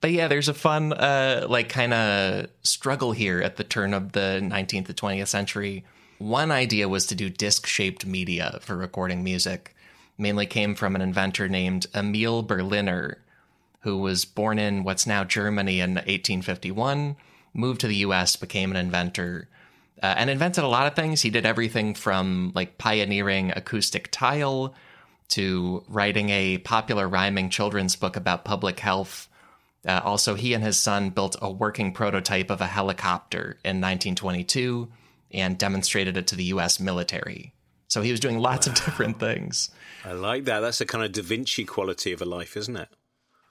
but 0.00 0.12
yeah, 0.12 0.28
there's 0.28 0.48
a 0.48 0.54
fun, 0.54 0.92
uh, 0.92 1.46
like, 1.48 1.68
kind 1.68 1.92
of 1.92 2.46
struggle 2.62 3.12
here 3.12 3.40
at 3.40 3.56
the 3.56 3.64
turn 3.64 3.94
of 3.94 4.12
the 4.12 4.40
19th 4.42 4.86
to 4.86 4.94
20th 4.94 5.28
century. 5.28 5.84
One 6.18 6.50
idea 6.50 6.88
was 6.88 7.06
to 7.06 7.14
do 7.14 7.30
disc 7.30 7.66
shaped 7.66 8.06
media 8.06 8.58
for 8.60 8.76
recording 8.76 9.24
music, 9.24 9.74
mainly 10.16 10.46
came 10.46 10.74
from 10.74 10.94
an 10.94 11.02
inventor 11.02 11.48
named 11.48 11.86
Emil 11.94 12.42
Berliner, 12.42 13.18
who 13.80 13.98
was 13.98 14.24
born 14.24 14.58
in 14.58 14.84
what's 14.84 15.06
now 15.06 15.24
Germany 15.24 15.80
in 15.80 15.94
1851, 15.94 17.16
moved 17.54 17.80
to 17.80 17.88
the 17.88 17.96
US, 17.96 18.36
became 18.36 18.70
an 18.70 18.76
inventor, 18.76 19.48
uh, 20.02 20.14
and 20.16 20.30
invented 20.30 20.62
a 20.62 20.68
lot 20.68 20.86
of 20.86 20.94
things. 20.94 21.22
He 21.22 21.30
did 21.30 21.46
everything 21.46 21.94
from 21.94 22.52
like 22.54 22.78
pioneering 22.78 23.52
acoustic 23.56 24.10
tile 24.12 24.74
to 25.28 25.84
writing 25.88 26.30
a 26.30 26.58
popular 26.58 27.08
rhyming 27.08 27.50
children's 27.50 27.96
book 27.96 28.16
about 28.16 28.44
public 28.44 28.80
health 28.80 29.28
uh, 29.86 30.00
also, 30.04 30.34
he 30.34 30.54
and 30.54 30.64
his 30.64 30.76
son 30.76 31.10
built 31.10 31.36
a 31.40 31.50
working 31.50 31.92
prototype 31.92 32.50
of 32.50 32.60
a 32.60 32.66
helicopter 32.66 33.58
in 33.64 33.80
1922 33.80 34.88
and 35.30 35.58
demonstrated 35.58 36.16
it 36.16 36.26
to 36.26 36.36
the 36.36 36.44
US 36.44 36.80
military. 36.80 37.54
So 37.86 38.02
he 38.02 38.10
was 38.10 38.20
doing 38.20 38.38
lots 38.38 38.66
wow. 38.66 38.72
of 38.72 38.84
different 38.84 39.20
things. 39.20 39.70
I 40.04 40.12
like 40.12 40.44
that. 40.44 40.60
That's 40.60 40.80
a 40.80 40.86
kind 40.86 41.04
of 41.04 41.12
Da 41.12 41.22
Vinci 41.22 41.64
quality 41.64 42.12
of 42.12 42.20
a 42.22 42.24
life, 42.24 42.56
isn't 42.56 42.76
it? 42.76 42.88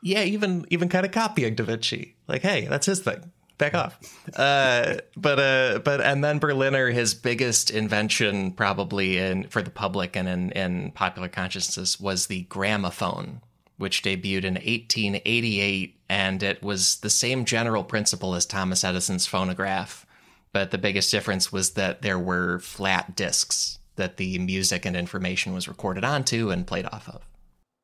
Yeah, 0.04 0.24
even 0.24 0.66
even 0.70 0.90
kind 0.90 1.06
of 1.06 1.12
copying 1.12 1.56
Da 1.56 1.64
Vinci. 1.64 2.16
Like, 2.28 2.44
hey, 2.44 2.68
that's 2.68 2.86
his 2.86 3.00
thing. 3.00 3.32
Back 3.58 3.74
off. 3.74 4.00
Uh, 4.36 4.98
but 5.16 5.40
uh, 5.40 5.80
but 5.80 6.00
and 6.02 6.24
then 6.24 6.38
Berliner, 6.38 6.90
his 6.90 7.16
biggest 7.16 7.72
invention, 7.72 8.52
probably 8.52 9.18
in 9.18 9.48
for 9.48 9.64
the 9.64 9.72
public 9.72 10.16
and 10.16 10.28
in, 10.28 10.52
in 10.52 10.92
popular 10.92 11.28
consciousness, 11.28 12.00
was 12.00 12.28
the 12.28 12.44
gramophone, 12.44 13.42
which 13.78 14.02
debuted 14.02 14.44
in 14.44 14.56
1888, 14.56 16.00
and 16.10 16.44
it 16.44 16.62
was 16.64 16.98
the 16.98 17.10
same 17.10 17.46
general 17.46 17.84
principle 17.84 18.36
as 18.36 18.46
Thomas 18.46 18.84
Edison's 18.84 19.26
phonograph. 19.28 20.06
But 20.52 20.72
the 20.72 20.78
biggest 20.78 21.12
difference 21.12 21.52
was 21.52 21.72
that 21.72 22.02
there 22.02 22.20
were 22.20 22.60
flat 22.60 23.16
discs 23.16 23.80
that 23.96 24.18
the 24.18 24.40
music 24.40 24.86
and 24.86 24.96
information 24.96 25.54
was 25.54 25.68
recorded 25.68 26.04
onto 26.04 26.50
and 26.50 26.66
played 26.66 26.86
off 26.86 27.10
of. 27.10 27.28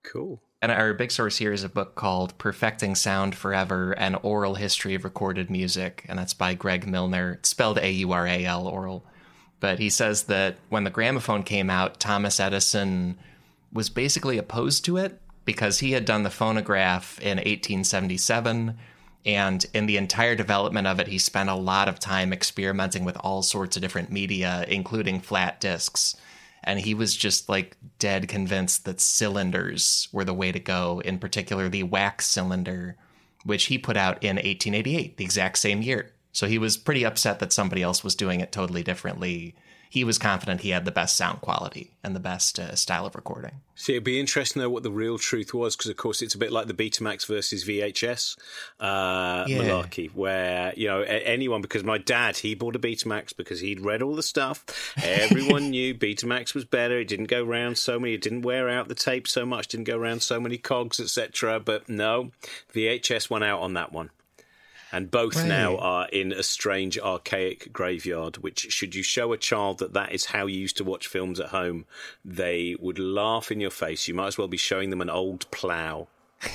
Cool. 0.03 0.41
And 0.61 0.71
our 0.71 0.93
big 0.93 1.11
source 1.11 1.37
here 1.37 1.51
is 1.51 1.63
a 1.63 1.69
book 1.69 1.95
called 1.95 2.37
Perfecting 2.37 2.95
Sound 2.95 3.35
Forever 3.35 3.91
An 3.93 4.15
Oral 4.15 4.55
History 4.55 4.95
of 4.95 5.03
Recorded 5.03 5.49
Music, 5.49 6.05
and 6.07 6.17
that's 6.17 6.33
by 6.33 6.53
Greg 6.53 6.87
Milner. 6.87 7.33
It's 7.33 7.49
spelled 7.49 7.77
A 7.79 7.91
U 7.91 8.11
R 8.13 8.25
A 8.25 8.45
L, 8.45 8.67
aural. 8.67 9.03
But 9.59 9.79
he 9.79 9.89
says 9.89 10.23
that 10.23 10.57
when 10.69 10.83
the 10.83 10.89
gramophone 10.89 11.43
came 11.43 11.69
out, 11.69 11.99
Thomas 11.99 12.39
Edison 12.39 13.17
was 13.73 13.89
basically 13.89 14.37
opposed 14.37 14.85
to 14.85 14.97
it 14.97 15.19
because 15.45 15.79
he 15.79 15.91
had 15.91 16.05
done 16.05 16.23
the 16.23 16.29
phonograph 16.29 17.19
in 17.19 17.37
1877 17.37 18.77
and 19.25 19.65
in 19.73 19.85
the 19.85 19.97
entire 19.97 20.35
development 20.35 20.87
of 20.87 20.99
it 20.99 21.07
he 21.07 21.17
spent 21.17 21.49
a 21.49 21.55
lot 21.55 21.87
of 21.87 21.99
time 21.99 22.33
experimenting 22.33 23.05
with 23.05 23.17
all 23.17 23.41
sorts 23.41 23.75
of 23.75 23.81
different 23.81 24.11
media 24.11 24.65
including 24.67 25.19
flat 25.19 25.59
discs 25.61 26.15
and 26.65 26.79
he 26.79 26.93
was 26.93 27.15
just 27.15 27.49
like 27.49 27.77
dead 27.99 28.27
convinced 28.27 28.85
that 28.85 29.01
cylinders 29.01 30.07
were 30.11 30.25
the 30.25 30.33
way 30.33 30.51
to 30.51 30.59
go 30.59 31.01
in 31.05 31.17
particular 31.17 31.69
the 31.69 31.83
wax 31.83 32.27
cylinder 32.27 32.97
which 33.45 33.65
he 33.65 33.77
put 33.77 33.97
out 33.97 34.23
in 34.23 34.35
1888 34.35 35.17
the 35.17 35.23
exact 35.23 35.57
same 35.57 35.81
year 35.81 36.13
So 36.33 36.47
he 36.47 36.57
was 36.57 36.77
pretty 36.77 37.05
upset 37.05 37.39
that 37.39 37.53
somebody 37.53 37.83
else 37.83 38.03
was 38.03 38.15
doing 38.15 38.41
it 38.41 38.51
totally 38.51 38.83
differently. 38.83 39.55
He 39.93 40.03
was 40.03 40.17
confident 40.17 40.61
he 40.61 40.71
had 40.71 40.85
the 40.85 40.91
best 40.91 41.15
sound 41.15 41.41
quality 41.41 41.91
and 42.03 42.15
the 42.15 42.19
best 42.19 42.57
uh, 42.57 42.73
style 42.73 43.05
of 43.05 43.13
recording. 43.13 43.61
See, 43.75 43.93
it'd 43.93 44.03
be 44.03 44.19
interesting 44.19 44.59
to 44.59 44.65
know 44.65 44.69
what 44.71 44.81
the 44.81 44.89
real 44.89 45.19
truth 45.19 45.53
was, 45.53 45.75
because 45.75 45.91
of 45.91 45.97
course 45.97 46.23
it's 46.23 46.33
a 46.33 46.39
bit 46.39 46.51
like 46.51 46.65
the 46.65 46.73
Betamax 46.73 47.27
versus 47.27 47.63
VHS 47.63 48.35
uh, 48.79 49.45
yeah. 49.47 49.59
malarkey, 49.59 50.09
where 50.15 50.73
you 50.75 50.87
know 50.87 51.01
anyone. 51.03 51.61
Because 51.61 51.83
my 51.83 51.99
dad, 51.99 52.37
he 52.37 52.55
bought 52.55 52.75
a 52.75 52.79
Betamax 52.79 53.37
because 53.37 53.59
he'd 53.59 53.81
read 53.81 54.01
all 54.01 54.15
the 54.15 54.23
stuff. 54.23 54.65
Everyone 55.03 55.69
knew 55.69 55.93
Betamax 55.93 56.55
was 56.55 56.65
better. 56.65 56.97
It 56.97 57.07
didn't 57.07 57.27
go 57.27 57.45
around 57.45 57.77
so 57.77 57.99
many. 57.99 58.15
It 58.15 58.21
didn't 58.21 58.41
wear 58.41 58.69
out 58.69 58.87
the 58.87 58.95
tape 58.95 59.27
so 59.27 59.45
much. 59.45 59.67
Didn't 59.67 59.83
go 59.83 59.99
around 59.99 60.23
so 60.23 60.39
many 60.39 60.57
cogs, 60.57 60.99
etc. 60.99 61.59
But 61.59 61.87
no, 61.87 62.31
VHS 62.73 63.29
went 63.29 63.43
out 63.43 63.59
on 63.59 63.75
that 63.75 63.93
one 63.93 64.09
and 64.93 65.09
both 65.09 65.35
right. 65.35 65.47
now 65.47 65.75
are 65.77 66.07
in 66.09 66.31
a 66.31 66.43
strange 66.43 66.99
archaic 66.99 67.73
graveyard 67.73 68.37
which 68.37 68.71
should 68.71 68.93
you 68.95 69.01
show 69.03 69.33
a 69.33 69.37
child 69.37 69.79
that 69.79 69.93
that 69.93 70.13
is 70.13 70.25
how 70.25 70.45
you 70.45 70.57
used 70.57 70.77
to 70.77 70.83
watch 70.83 71.07
films 71.07 71.39
at 71.39 71.49
home 71.49 71.85
they 72.23 72.75
would 72.79 72.99
laugh 72.99 73.51
in 73.51 73.59
your 73.59 73.71
face 73.71 74.07
you 74.07 74.13
might 74.13 74.27
as 74.27 74.37
well 74.37 74.47
be 74.47 74.55
showing 74.55 74.91
them 74.91 75.01
an 75.01 75.09
old 75.09 75.49
plow 75.51 76.07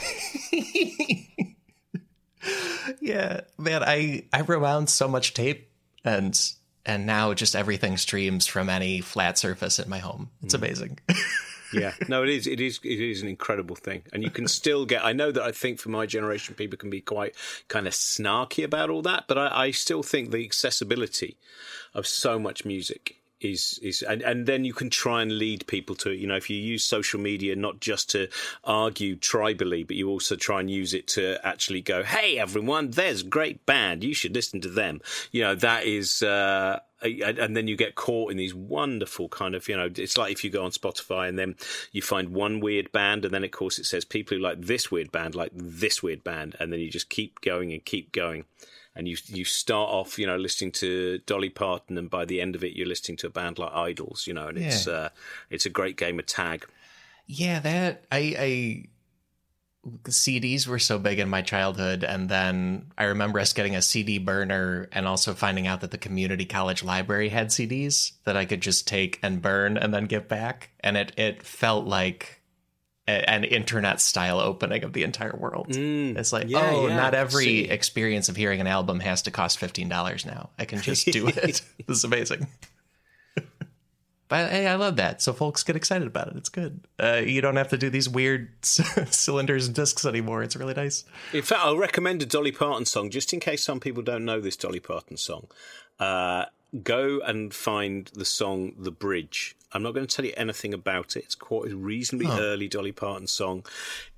yeah 3.01 3.41
man 3.59 3.82
i 3.82 4.24
i 4.32 4.41
rewound 4.41 4.89
so 4.89 5.09
much 5.09 5.34
tape 5.34 5.68
and 6.05 6.53
and 6.86 7.05
now 7.05 7.34
just 7.34 7.57
everything 7.57 7.97
streams 7.97 8.47
from 8.47 8.68
any 8.68 9.01
flat 9.01 9.36
surface 9.36 9.78
in 9.80 9.89
my 9.89 9.99
home 9.99 10.30
it's 10.43 10.55
mm. 10.55 10.59
amazing 10.59 10.99
yeah, 11.72 11.94
no, 12.08 12.22
it 12.22 12.30
is. 12.30 12.46
It 12.46 12.60
is. 12.60 12.80
It 12.82 13.00
is 13.00 13.22
an 13.22 13.28
incredible 13.28 13.76
thing, 13.76 14.02
and 14.12 14.22
you 14.22 14.30
can 14.30 14.48
still 14.60 14.86
get. 14.86 15.04
I 15.04 15.12
know 15.12 15.30
that 15.32 15.42
I 15.42 15.52
think 15.52 15.78
for 15.78 15.90
my 15.90 16.06
generation, 16.06 16.54
people 16.54 16.78
can 16.78 16.90
be 16.90 17.00
quite 17.00 17.34
kind 17.68 17.86
of 17.86 17.92
snarky 17.92 18.64
about 18.64 18.90
all 18.90 19.02
that, 19.02 19.24
but 19.28 19.38
I, 19.38 19.64
I 19.64 19.70
still 19.70 20.02
think 20.02 20.30
the 20.30 20.44
accessibility 20.44 21.36
of 21.94 22.06
so 22.06 22.38
much 22.38 22.64
music 22.64 23.16
is 23.40 23.78
is 23.82 24.02
and, 24.02 24.22
and 24.22 24.46
then 24.46 24.64
you 24.64 24.72
can 24.72 24.90
try 24.90 25.22
and 25.22 25.38
lead 25.38 25.66
people 25.66 25.94
to 25.96 26.10
it. 26.10 26.18
You 26.18 26.26
know, 26.26 26.36
if 26.36 26.50
you 26.50 26.56
use 26.56 26.84
social 26.84 27.20
media 27.20 27.54
not 27.56 27.80
just 27.80 28.10
to 28.10 28.28
argue 28.64 29.16
tribally, 29.16 29.86
but 29.86 29.96
you 29.96 30.08
also 30.08 30.36
try 30.36 30.60
and 30.60 30.70
use 30.70 30.94
it 30.94 31.06
to 31.08 31.44
actually 31.46 31.80
go, 31.80 32.02
"Hey, 32.02 32.38
everyone, 32.38 32.90
there's 32.90 33.22
a 33.22 33.26
great 33.26 33.64
band. 33.66 34.02
You 34.04 34.14
should 34.14 34.34
listen 34.34 34.60
to 34.62 34.68
them." 34.68 35.00
You 35.30 35.42
know, 35.42 35.54
that 35.56 35.84
is. 35.84 36.22
Uh, 36.22 36.80
and 37.03 37.57
then 37.57 37.68
you 37.68 37.76
get 37.76 37.94
caught 37.94 38.30
in 38.30 38.36
these 38.36 38.55
wonderful 38.55 39.28
kind 39.28 39.55
of 39.55 39.68
you 39.68 39.76
know 39.76 39.88
it's 39.96 40.18
like 40.18 40.32
if 40.32 40.42
you 40.42 40.51
go 40.51 40.64
on 40.64 40.70
spotify 40.70 41.28
and 41.28 41.38
then 41.38 41.55
you 41.92 42.03
find 42.03 42.30
one 42.30 42.61
weird 42.61 42.90
band 42.92 43.24
and 43.24 43.32
then 43.32 43.44
of 43.44 43.51
course 43.51 43.78
it 43.78 43.84
says 43.84 44.05
people 44.05 44.36
who 44.36 44.42
like 44.42 44.61
this 44.61 44.90
weird 44.90 45.12
band 45.12 45.34
like 45.34 45.53
this 45.55 46.03
weird 46.03 46.24
band 46.24 46.57
and 46.59 46.72
then 46.72 46.80
you 46.80 46.90
just 46.90 47.09
keep 47.09 47.40
going 47.40 47.72
and 47.72 47.84
keep 47.84 48.11
going 48.12 48.44
and 48.99 49.07
you 49.07 49.16
you 49.26 49.44
start 49.44 49.88
off, 49.90 50.18
you 50.18 50.26
know, 50.26 50.36
listening 50.36 50.72
to 50.72 51.18
Dolly 51.18 51.51
Parton, 51.51 51.96
and 51.96 52.11
by 52.11 52.24
the 52.24 52.40
end 52.40 52.57
of 52.57 52.64
it, 52.64 52.74
you're 52.74 52.88
listening 52.88 53.16
to 53.18 53.28
a 53.28 53.30
band 53.30 53.57
like 53.57 53.72
Idles 53.72 54.26
you 54.26 54.34
know, 54.34 54.49
and 54.49 54.59
yeah. 54.59 54.66
it's 54.66 54.88
uh, 54.88 55.09
it's 55.51 55.64
a 55.64 55.70
great 55.70 55.96
game 55.96 56.18
of 56.18 56.26
tag. 56.26 56.66
Yeah, 57.26 57.61
that 57.61 58.05
I, 58.11 58.36
I 58.38 58.84
CDs 60.05 60.66
were 60.66 60.78
so 60.78 60.99
big 60.99 61.18
in 61.18 61.28
my 61.28 61.43
childhood, 61.43 62.05
and 62.05 62.28
then 62.28 62.86
I 62.97 63.05
remember 63.05 63.41
us 63.41 63.53
getting 63.53 63.76
a 63.76 63.82
CD 63.82 64.18
burner, 64.18 64.89
and 64.93 65.07
also 65.07 65.34
finding 65.34 65.66
out 65.66 65.80
that 65.80 65.91
the 65.91 65.99
community 65.99 66.45
college 66.45 66.82
library 66.82 67.28
had 67.28 67.49
CDs 67.49 68.12
that 68.24 68.36
I 68.36 68.45
could 68.45 68.61
just 68.61 68.86
take 68.86 69.18
and 69.22 69.43
burn 69.43 69.76
and 69.76 69.93
then 69.93 70.05
give 70.05 70.28
back, 70.28 70.70
and 70.80 70.97
it 70.97 71.12
it 71.16 71.43
felt 71.43 71.86
like 71.86 72.39
an 73.09 73.45
internet 73.45 74.01
style 74.01 74.39
opening 74.39 74.84
of 74.84 74.93
the 74.93 75.03
entire 75.03 75.34
world. 75.34 75.68
Mm, 75.70 76.18
it's 76.18 76.32
like, 76.32 76.49
yeah, 76.49 76.70
oh, 76.70 76.89
yeah. 76.89 76.97
not 76.97 77.14
every 77.14 77.45
See. 77.45 77.61
experience 77.64 78.28
of 78.28 78.36
hearing 78.36 78.61
an 78.61 78.66
album 78.66 79.01
has 79.01 79.22
to 79.22 79.30
cost 79.30 79.59
fifteen 79.59 79.89
dollars 79.89 80.26
now. 80.26 80.51
I 80.59 80.64
can 80.66 80.80
just 80.82 81.07
do 81.12 81.26
it. 81.26 81.34
this 81.36 81.62
is 81.89 82.05
amazing. 82.05 82.47
But 84.29 84.51
hey, 84.51 84.66
I 84.66 84.74
love 84.74 84.97
that. 84.97 85.22
So 85.22 85.33
folks 85.33 85.62
get 85.62 85.76
excited 85.76 86.07
about 86.07 86.29
it. 86.29 86.37
It's 86.37 86.49
good. 86.49 86.81
Uh, 87.03 87.22
you 87.24 87.41
don't 87.41 87.57
have 87.57 87.68
to 87.68 87.79
do 87.79 87.91
these 87.91 88.09
weird 88.09 88.51
cylinders 88.62 89.66
and 89.66 89.74
discs 89.74 90.05
anymore. 90.05 90.43
It's 90.43 90.57
really 90.57 90.74
nice. 90.74 91.05
In 91.33 91.43
fact, 91.43 91.62
I'll 91.64 91.79
recommend 91.79 92.22
a 92.22 92.26
Dolly 92.26 92.53
Parton 92.53 92.85
song 92.85 93.11
just 93.11 93.33
in 93.33 93.41
case 93.41 93.64
some 93.64 93.81
people 93.81 94.03
don't 94.03 94.24
know 94.24 94.41
this 94.41 94.57
Dolly 94.57 94.81
Parton 94.81 95.16
song. 95.16 95.49
Uh, 95.99 96.45
go 96.83 97.20
and 97.24 97.53
find 97.55 98.11
the 98.14 98.24
song 98.24 98.72
"The 98.79 98.93
Bridge." 98.93 99.57
I'm 99.72 99.83
not 99.83 99.93
going 99.93 100.07
to 100.07 100.14
tell 100.14 100.24
you 100.24 100.33
anything 100.37 100.72
about 100.72 101.16
it. 101.16 101.24
It's 101.24 101.35
quite 101.35 101.72
a 101.72 101.76
reasonably 101.76 102.29
oh. 102.29 102.39
early 102.39 102.68
Dolly 102.68 102.93
Parton 102.93 103.26
song. 103.26 103.64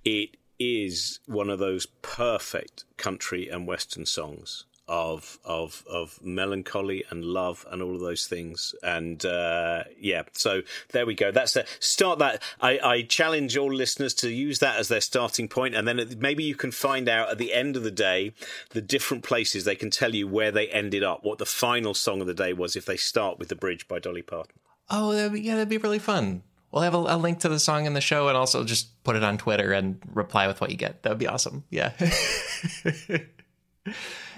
It 0.04 0.36
is 0.58 1.20
one 1.26 1.48
of 1.50 1.58
those 1.58 1.86
perfect 1.86 2.84
country 2.96 3.48
and 3.48 3.66
western 3.66 4.06
songs 4.06 4.66
of 4.90 5.38
of 5.44 5.84
of 5.88 6.18
melancholy 6.20 7.04
and 7.10 7.24
love 7.24 7.64
and 7.70 7.80
all 7.80 7.94
of 7.94 8.00
those 8.00 8.26
things. 8.26 8.74
And 8.82 9.24
uh, 9.24 9.84
yeah, 9.98 10.24
so 10.32 10.62
there 10.90 11.06
we 11.06 11.14
go. 11.14 11.30
That's 11.30 11.54
the 11.54 11.64
start. 11.78 12.18
That 12.18 12.42
I, 12.60 12.78
I, 12.82 13.02
challenge 13.02 13.56
all 13.56 13.72
listeners 13.72 14.12
to 14.14 14.30
use 14.30 14.58
that 14.58 14.80
as 14.80 14.88
their 14.88 15.00
starting 15.00 15.46
point, 15.48 15.76
and 15.76 15.86
then 15.86 16.16
maybe 16.18 16.42
you 16.42 16.56
can 16.56 16.72
find 16.72 17.08
out 17.08 17.30
at 17.30 17.38
the 17.38 17.54
end 17.54 17.76
of 17.76 17.84
the 17.84 17.92
day 17.92 18.32
the 18.70 18.82
different 18.82 19.22
places 19.22 19.64
they 19.64 19.76
can 19.76 19.90
tell 19.90 20.12
you 20.12 20.26
where 20.26 20.50
they 20.50 20.66
ended 20.68 21.04
up, 21.04 21.24
what 21.24 21.38
the 21.38 21.46
final 21.46 21.94
song 21.94 22.20
of 22.20 22.26
the 22.26 22.34
day 22.34 22.52
was 22.52 22.74
if 22.74 22.84
they 22.84 22.96
start 22.96 23.38
with 23.38 23.48
the 23.48 23.54
bridge 23.54 23.86
by 23.86 24.00
Dolly 24.00 24.22
Parton. 24.22 24.56
Oh, 24.90 25.12
that'd 25.12 25.32
be, 25.32 25.40
yeah, 25.40 25.54
that'd 25.54 25.68
be 25.68 25.78
really 25.78 26.00
fun. 26.00 26.42
We'll 26.72 26.82
have 26.82 26.94
a, 26.94 26.98
a, 26.98 27.16
link 27.16 27.40
to 27.40 27.48
the 27.48 27.60
song 27.60 27.86
in 27.86 27.94
the 27.94 28.00
show 28.00 28.26
and 28.28 28.36
also 28.36 28.64
just 28.64 29.02
put 29.04 29.14
it 29.14 29.22
on 29.22 29.38
Twitter 29.38 29.72
and 29.72 30.00
reply 30.12 30.48
with 30.48 30.60
what 30.60 30.70
you 30.70 30.76
get. 30.76 31.02
That 31.02 31.10
would 31.10 31.18
be 31.18 31.28
awesome. 31.28 31.64
Yeah. 31.70 31.92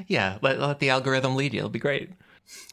yeah, 0.07 0.39
let, 0.43 0.59
let 0.61 0.79
the 0.79 0.91
algorithm 0.91 1.37
lead 1.37 1.55
you. 1.55 1.59
It'll 1.59 1.71
be 1.71 1.79
great. 1.79 2.11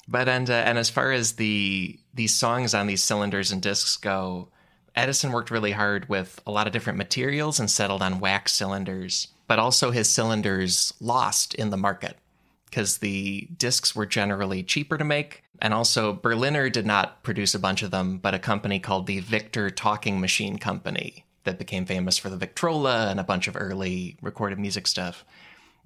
But 0.07 0.27
and 0.27 0.49
uh, 0.49 0.53
and 0.53 0.77
as 0.77 0.89
far 0.89 1.11
as 1.11 1.33
the 1.33 1.99
these 2.13 2.33
songs 2.33 2.73
on 2.73 2.87
these 2.87 3.03
cylinders 3.03 3.51
and 3.51 3.61
discs 3.61 3.95
go, 3.97 4.49
Edison 4.95 5.31
worked 5.31 5.51
really 5.51 5.71
hard 5.71 6.09
with 6.09 6.41
a 6.45 6.51
lot 6.51 6.67
of 6.67 6.73
different 6.73 6.97
materials 6.97 7.59
and 7.59 7.69
settled 7.69 8.01
on 8.01 8.19
wax 8.19 8.51
cylinders. 8.53 9.29
But 9.47 9.59
also 9.59 9.91
his 9.91 10.09
cylinders 10.09 10.93
lost 10.99 11.55
in 11.55 11.69
the 11.69 11.77
market 11.77 12.17
because 12.65 12.99
the 12.99 13.47
discs 13.57 13.95
were 13.95 14.05
generally 14.05 14.63
cheaper 14.63 14.97
to 14.97 15.03
make. 15.03 15.43
And 15.61 15.73
also, 15.73 16.13
Berliner 16.13 16.69
did 16.69 16.85
not 16.85 17.23
produce 17.23 17.53
a 17.53 17.59
bunch 17.59 17.81
of 17.81 17.91
them, 17.91 18.17
but 18.17 18.33
a 18.33 18.39
company 18.39 18.79
called 18.79 19.07
the 19.07 19.19
Victor 19.19 19.69
Talking 19.69 20.19
Machine 20.19 20.57
Company 20.57 21.25
that 21.43 21.57
became 21.57 21.85
famous 21.85 22.17
for 22.17 22.29
the 22.29 22.37
Victrola 22.37 23.09
and 23.09 23.19
a 23.19 23.23
bunch 23.23 23.47
of 23.47 23.57
early 23.59 24.17
recorded 24.21 24.59
music 24.59 24.87
stuff 24.87 25.25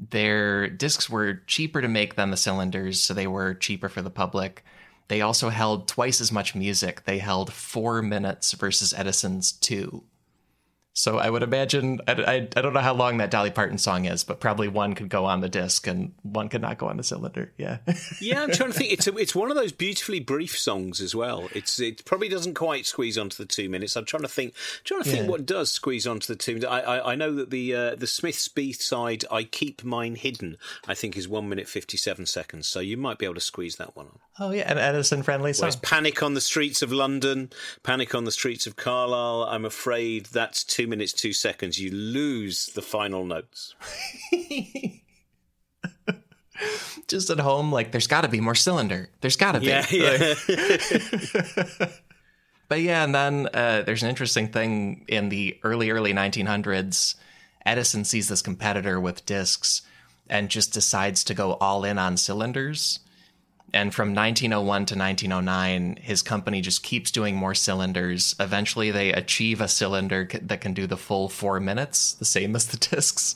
their 0.10 0.68
discs 0.70 1.10
were 1.10 1.42
cheaper 1.48 1.82
to 1.82 1.88
make 1.88 2.16
than 2.16 2.32
the 2.32 2.38
cylinders, 2.38 3.02
so 3.02 3.14
they 3.14 3.28
were 3.28 3.54
cheaper 3.54 3.90
for 3.90 4.02
the 4.02 4.10
public. 4.10 4.64
They 5.08 5.22
also 5.22 5.50
held 5.50 5.88
twice 5.88 6.22
as 6.22 6.32
much 6.32 6.56
music. 6.56 7.04
They 7.06 7.20
held 7.20 7.54
four 7.54 8.02
minutes 8.02 8.54
versus 8.54 8.94
Edison's 8.94 9.52
two. 9.52 10.04
So 10.96 11.18
I 11.18 11.30
would 11.30 11.42
imagine 11.42 12.00
I, 12.08 12.12
I, 12.12 12.34
I, 12.36 12.62
don't 12.62 12.74
know 12.74 12.80
how 12.80 12.94
long 12.94 13.18
that 13.18 13.32
Dolly 13.32 13.50
Parton 13.50 13.80
song 13.80 14.06
is, 14.06 14.24
but 14.24 14.40
probably 14.40 14.68
one 14.68 14.94
could 14.94 15.10
go 15.10 15.26
on 15.26 15.42
the 15.42 15.50
disc 15.50 15.88
and 15.88 16.14
one 16.22 16.50
could 16.50 16.62
not 16.62 16.78
go 16.78 16.88
on 16.88 16.98
the 16.98 17.04
cylinder. 17.04 17.52
Yeah. 17.58 17.80
yeah, 18.22 18.44
I'm 18.44 18.52
trying 18.52 18.72
to 18.72 18.78
think. 18.78 18.92
It's 18.92 19.08
a, 19.08 19.18
it's 19.18 19.34
one 19.34 19.50
of 19.50 19.56
those 19.56 19.72
beautifully 19.72 20.20
brief 20.20 20.58
songs 20.58 21.02
as 21.02 21.16
well. 21.16 21.50
It's 21.56 21.80
it 21.80 22.06
probably 22.06 22.30
doesn't 22.30 22.54
quite 22.54 22.86
squeeze 22.86 23.18
onto 23.18 23.38
the 23.38 23.48
two 23.48 23.70
minutes. 23.70 23.96
I'm 23.96 24.06
trying 24.06 24.22
to 24.22 24.30
think. 24.30 24.54
Trying 24.84 25.02
to 25.02 25.10
think 25.10 25.24
yeah. 25.24 25.30
what 25.30 25.48
does 25.48 25.72
squeeze 25.72 26.06
onto 26.06 26.28
the 26.28 26.38
two. 26.38 26.62
I 26.68 26.82
I, 26.82 27.14
I 27.14 27.16
know 27.16 27.34
that 27.34 27.50
the 27.50 27.74
uh, 27.74 27.96
the 27.96 28.08
Smiths 28.08 28.48
B 28.48 28.72
side, 28.72 29.26
"I 29.32 29.46
Keep 29.46 29.84
Mine 29.84 30.14
Hidden," 30.14 30.58
I 30.88 30.94
think 30.94 31.18
is 31.18 31.28
one 31.28 31.50
minute 31.50 31.68
fifty 31.68 31.98
seven 31.98 32.28
seconds. 32.28 32.68
So 32.68 32.80
you 32.82 32.98
might 32.98 33.18
be 33.18 33.26
able 33.26 33.36
to 33.36 33.42
squeeze 33.42 33.78
that 33.78 33.96
one 33.96 34.08
on. 34.08 34.20
Oh 34.40 34.52
yeah, 34.52 34.72
an 34.72 34.78
Edison 34.78 35.24
friendly 35.24 35.54
song. 35.54 35.64
Whereas 35.64 35.76
"Panic 35.78 36.22
on 36.22 36.36
the 36.36 36.42
Streets 36.42 36.84
of 36.84 36.92
London," 36.92 37.50
"Panic 37.82 38.14
on 38.14 38.26
the 38.26 38.32
Streets 38.32 38.68
of 38.68 38.76
Carlisle," 38.76 39.48
I'm 39.50 39.66
afraid 39.66 40.28
that's 40.28 40.64
two 40.84 40.90
minutes 40.90 41.14
two 41.14 41.32
seconds, 41.32 41.80
you 41.80 41.92
lose 41.92 42.66
the 42.68 42.82
final 42.82 43.24
notes. 43.24 43.74
Just 47.08 47.30
at 47.30 47.40
home, 47.40 47.72
like 47.72 47.92
there's 47.92 48.08
got 48.08 48.22
to 48.22 48.28
be 48.28 48.42
more 48.42 48.56
cylinder. 48.56 49.10
There's 49.22 49.38
got 49.38 49.54
to 49.54 49.62
be. 49.62 49.68
Yeah, 49.68 49.86
yeah. 49.90 50.34
but 52.68 52.82
yeah, 52.82 53.04
and 53.06 53.16
then 53.16 53.48
uh, 53.54 53.84
there's 53.86 54.04
an 54.04 54.10
interesting 54.10 54.50
thing 54.50 55.06
in 55.08 55.30
the 55.30 55.58
early 55.64 55.90
early 55.90 56.14
1900s. 56.14 57.16
Edison 57.66 58.04
sees 58.04 58.28
this 58.28 58.42
competitor 58.42 59.00
with 59.00 59.26
discs 59.26 59.84
and 60.30 60.50
just 60.50 60.74
decides 60.74 61.24
to 61.24 61.34
go 61.34 61.54
all 61.54 61.86
in 61.86 61.98
on 61.98 62.18
cylinders 62.18 63.00
and 63.74 63.94
from 63.94 64.14
1901 64.14 64.86
to 64.86 64.96
1909, 64.96 65.98
his 66.02 66.22
company 66.22 66.62
just 66.62 66.84
keeps 66.84 67.10
doing 67.10 67.36
more 67.36 67.56
cylinders. 67.56 68.36
Eventually, 68.40 68.92
they 68.92 69.12
achieve 69.12 69.62
a 69.62 69.68
cylinder 69.68 70.30
that 70.42 70.62
can 70.62 70.74
do 70.74 70.86
the 70.86 70.98
full 70.98 71.28
four 71.28 71.60
minutes, 71.60 72.14
the 72.14 72.26
same 72.26 72.56
as 72.56 72.68
the 72.68 72.78
discs. 72.96 73.36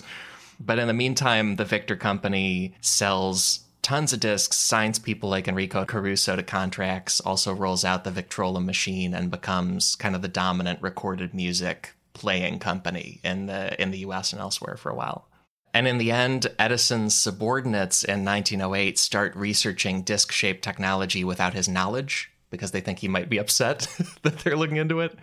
But 0.60 0.80
in 0.80 0.88
the 0.88 0.94
meantime, 0.94 1.56
the 1.56 1.66
Victor 1.66 1.96
company 1.96 2.76
sells 2.82 3.62
tons 3.82 4.14
of 4.14 4.20
discs, 4.20 4.58
signs 4.58 5.00
people 5.00 5.30
like 5.30 5.48
Enrico 5.48 5.86
Caruso 5.86 6.36
to 6.36 6.44
contracts, 6.44 7.20
also 7.20 7.54
rolls 7.54 7.86
out 7.86 8.04
the 8.04 8.12
Victrola 8.12 8.60
machine, 8.60 9.14
and 9.14 9.32
becomes 9.32 9.96
kind 9.96 10.16
of 10.16 10.22
the 10.22 10.28
dominant 10.28 10.82
recorded 10.82 11.34
music 11.34 11.94
playing 12.14 12.60
company 12.60 13.20
in 13.24 13.46
the 13.46 13.80
in 13.82 13.92
the 13.92 14.00
U.S. 14.00 14.34
and 14.34 14.42
elsewhere 14.42 14.76
for 14.76 14.90
a 14.92 14.96
while. 14.96 15.28
And 15.74 15.88
in 15.88 15.98
the 15.98 16.12
end, 16.12 16.48
Edison's 16.58 17.14
subordinates 17.14 18.04
in 18.04 18.26
1908 18.26 18.98
start 18.98 19.36
researching 19.36 20.02
disc 20.02 20.32
shaped 20.32 20.64
technology 20.64 21.24
without 21.24 21.54
his 21.54 21.68
knowledge 21.68 22.32
because 22.50 22.72
they 22.72 22.82
think 22.82 23.00
he 23.00 23.08
might 23.08 23.30
be 23.30 23.38
upset 23.38 23.88
that 24.24 24.40
they're 24.40 24.58
looking 24.58 24.78
into 24.78 25.02
it. 25.02 25.18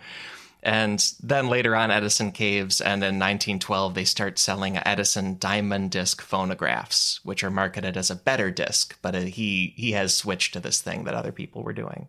And 0.65 1.13
then 1.21 1.47
later 1.47 1.75
on, 1.75 1.91
Edison 1.91 2.31
caves, 2.31 2.81
and 2.81 3.03
in 3.03 3.19
1912, 3.19 3.93
they 3.93 4.03
start 4.03 4.39
selling 4.39 4.79
Edison 4.83 5.37
diamond 5.37 5.91
disc 5.91 6.23
phonographs, 6.23 7.19
which 7.23 7.43
are 7.43 7.51
marketed 7.51 7.95
as 7.95 8.09
a 8.09 8.15
better 8.15 8.49
disc, 8.49 8.97
but 9.03 9.13
he 9.13 9.75
he 9.77 9.91
has 9.91 10.15
switched 10.15 10.53
to 10.53 10.59
this 10.59 10.81
thing 10.81 11.03
that 11.03 11.13
other 11.13 11.31
people 11.31 11.61
were 11.61 11.71
doing. 11.71 12.07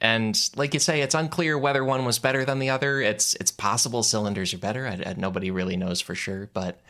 And 0.00 0.38
like 0.54 0.74
you 0.74 0.80
say, 0.80 1.00
it's 1.00 1.16
unclear 1.16 1.58
whether 1.58 1.84
one 1.84 2.04
was 2.04 2.20
better 2.20 2.44
than 2.44 2.60
the 2.60 2.70
other. 2.70 3.00
It's 3.00 3.34
it's 3.34 3.50
possible 3.50 4.04
cylinders 4.04 4.54
are 4.54 4.58
better. 4.58 4.86
I, 4.86 5.02
I, 5.04 5.14
nobody 5.16 5.50
really 5.50 5.76
knows 5.76 6.00
for 6.00 6.14
sure, 6.14 6.48
but 6.52 6.80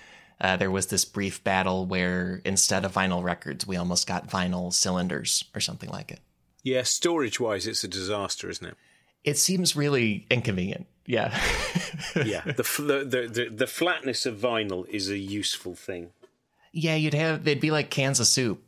uh, 0.40 0.56
there 0.56 0.70
was 0.70 0.86
this 0.86 1.04
brief 1.04 1.42
battle 1.42 1.86
where 1.86 2.40
instead 2.44 2.84
of 2.84 2.94
vinyl 2.94 3.22
records, 3.22 3.66
we 3.66 3.76
almost 3.76 4.06
got 4.06 4.28
vinyl 4.28 4.72
cylinders 4.72 5.44
or 5.54 5.60
something 5.60 5.90
like 5.90 6.10
it. 6.10 6.20
Yeah, 6.62 6.82
storage 6.82 7.40
wise, 7.40 7.66
it's 7.66 7.84
a 7.84 7.88
disaster, 7.88 8.48
isn't 8.50 8.66
it? 8.66 8.76
It 9.24 9.38
seems 9.38 9.74
really 9.74 10.26
inconvenient. 10.30 10.86
Yeah. 11.06 11.36
yeah. 12.16 12.42
The, 12.44 13.04
the, 13.08 13.28
the, 13.28 13.48
the 13.50 13.66
flatness 13.66 14.26
of 14.26 14.36
vinyl 14.36 14.86
is 14.88 15.08
a 15.08 15.18
useful 15.18 15.74
thing. 15.74 16.10
Yeah, 16.72 16.94
you'd 16.94 17.14
have, 17.14 17.44
they'd 17.44 17.60
be 17.60 17.70
like 17.70 17.90
cans 17.90 18.20
of 18.20 18.26
soup. 18.26 18.62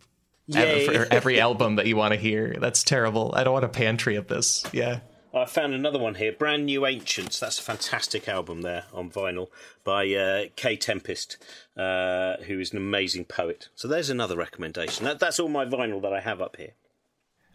Yay. 0.46 0.86
For 0.86 1.06
every 1.12 1.40
album 1.40 1.76
that 1.76 1.86
you 1.86 1.96
want 1.96 2.14
to 2.14 2.18
hear. 2.18 2.56
That's 2.58 2.82
terrible. 2.82 3.32
I 3.36 3.44
don't 3.44 3.52
want 3.52 3.64
a 3.64 3.68
pantry 3.68 4.16
of 4.16 4.26
this. 4.26 4.64
Yeah. 4.72 5.00
I 5.33 5.45
found 5.45 5.74
another 5.74 5.99
one 5.99 6.16
here, 6.16 6.33
Brand 6.33 6.66
New 6.66 6.87
Ancients. 6.87 7.39
That's 7.39 7.59
a 7.59 7.62
fantastic 7.62 8.28
album 8.28 8.62
there 8.62 8.85
on 8.93 9.11
vinyl 9.11 9.49
by 9.85 10.03
uh, 10.07 10.47
Kae 10.57 10.78
Tempest, 10.78 11.37
uh, 11.76 12.39
who 12.39 12.59
is 12.59 12.72
an 12.72 12.78
amazing 12.78 13.26
poet. 13.26 13.68
So 13.76 13.87
there's 13.87 14.11
another 14.11 14.37
recommendation. 14.37 15.05
That, 15.05 15.20
that's 15.20 15.39
all 15.39 15.49
my 15.49 15.64
vinyl 15.64 16.03
that 16.03 16.12
I 16.12 16.20
have 16.20 16.41
up 16.41 16.57
here. 16.57 16.72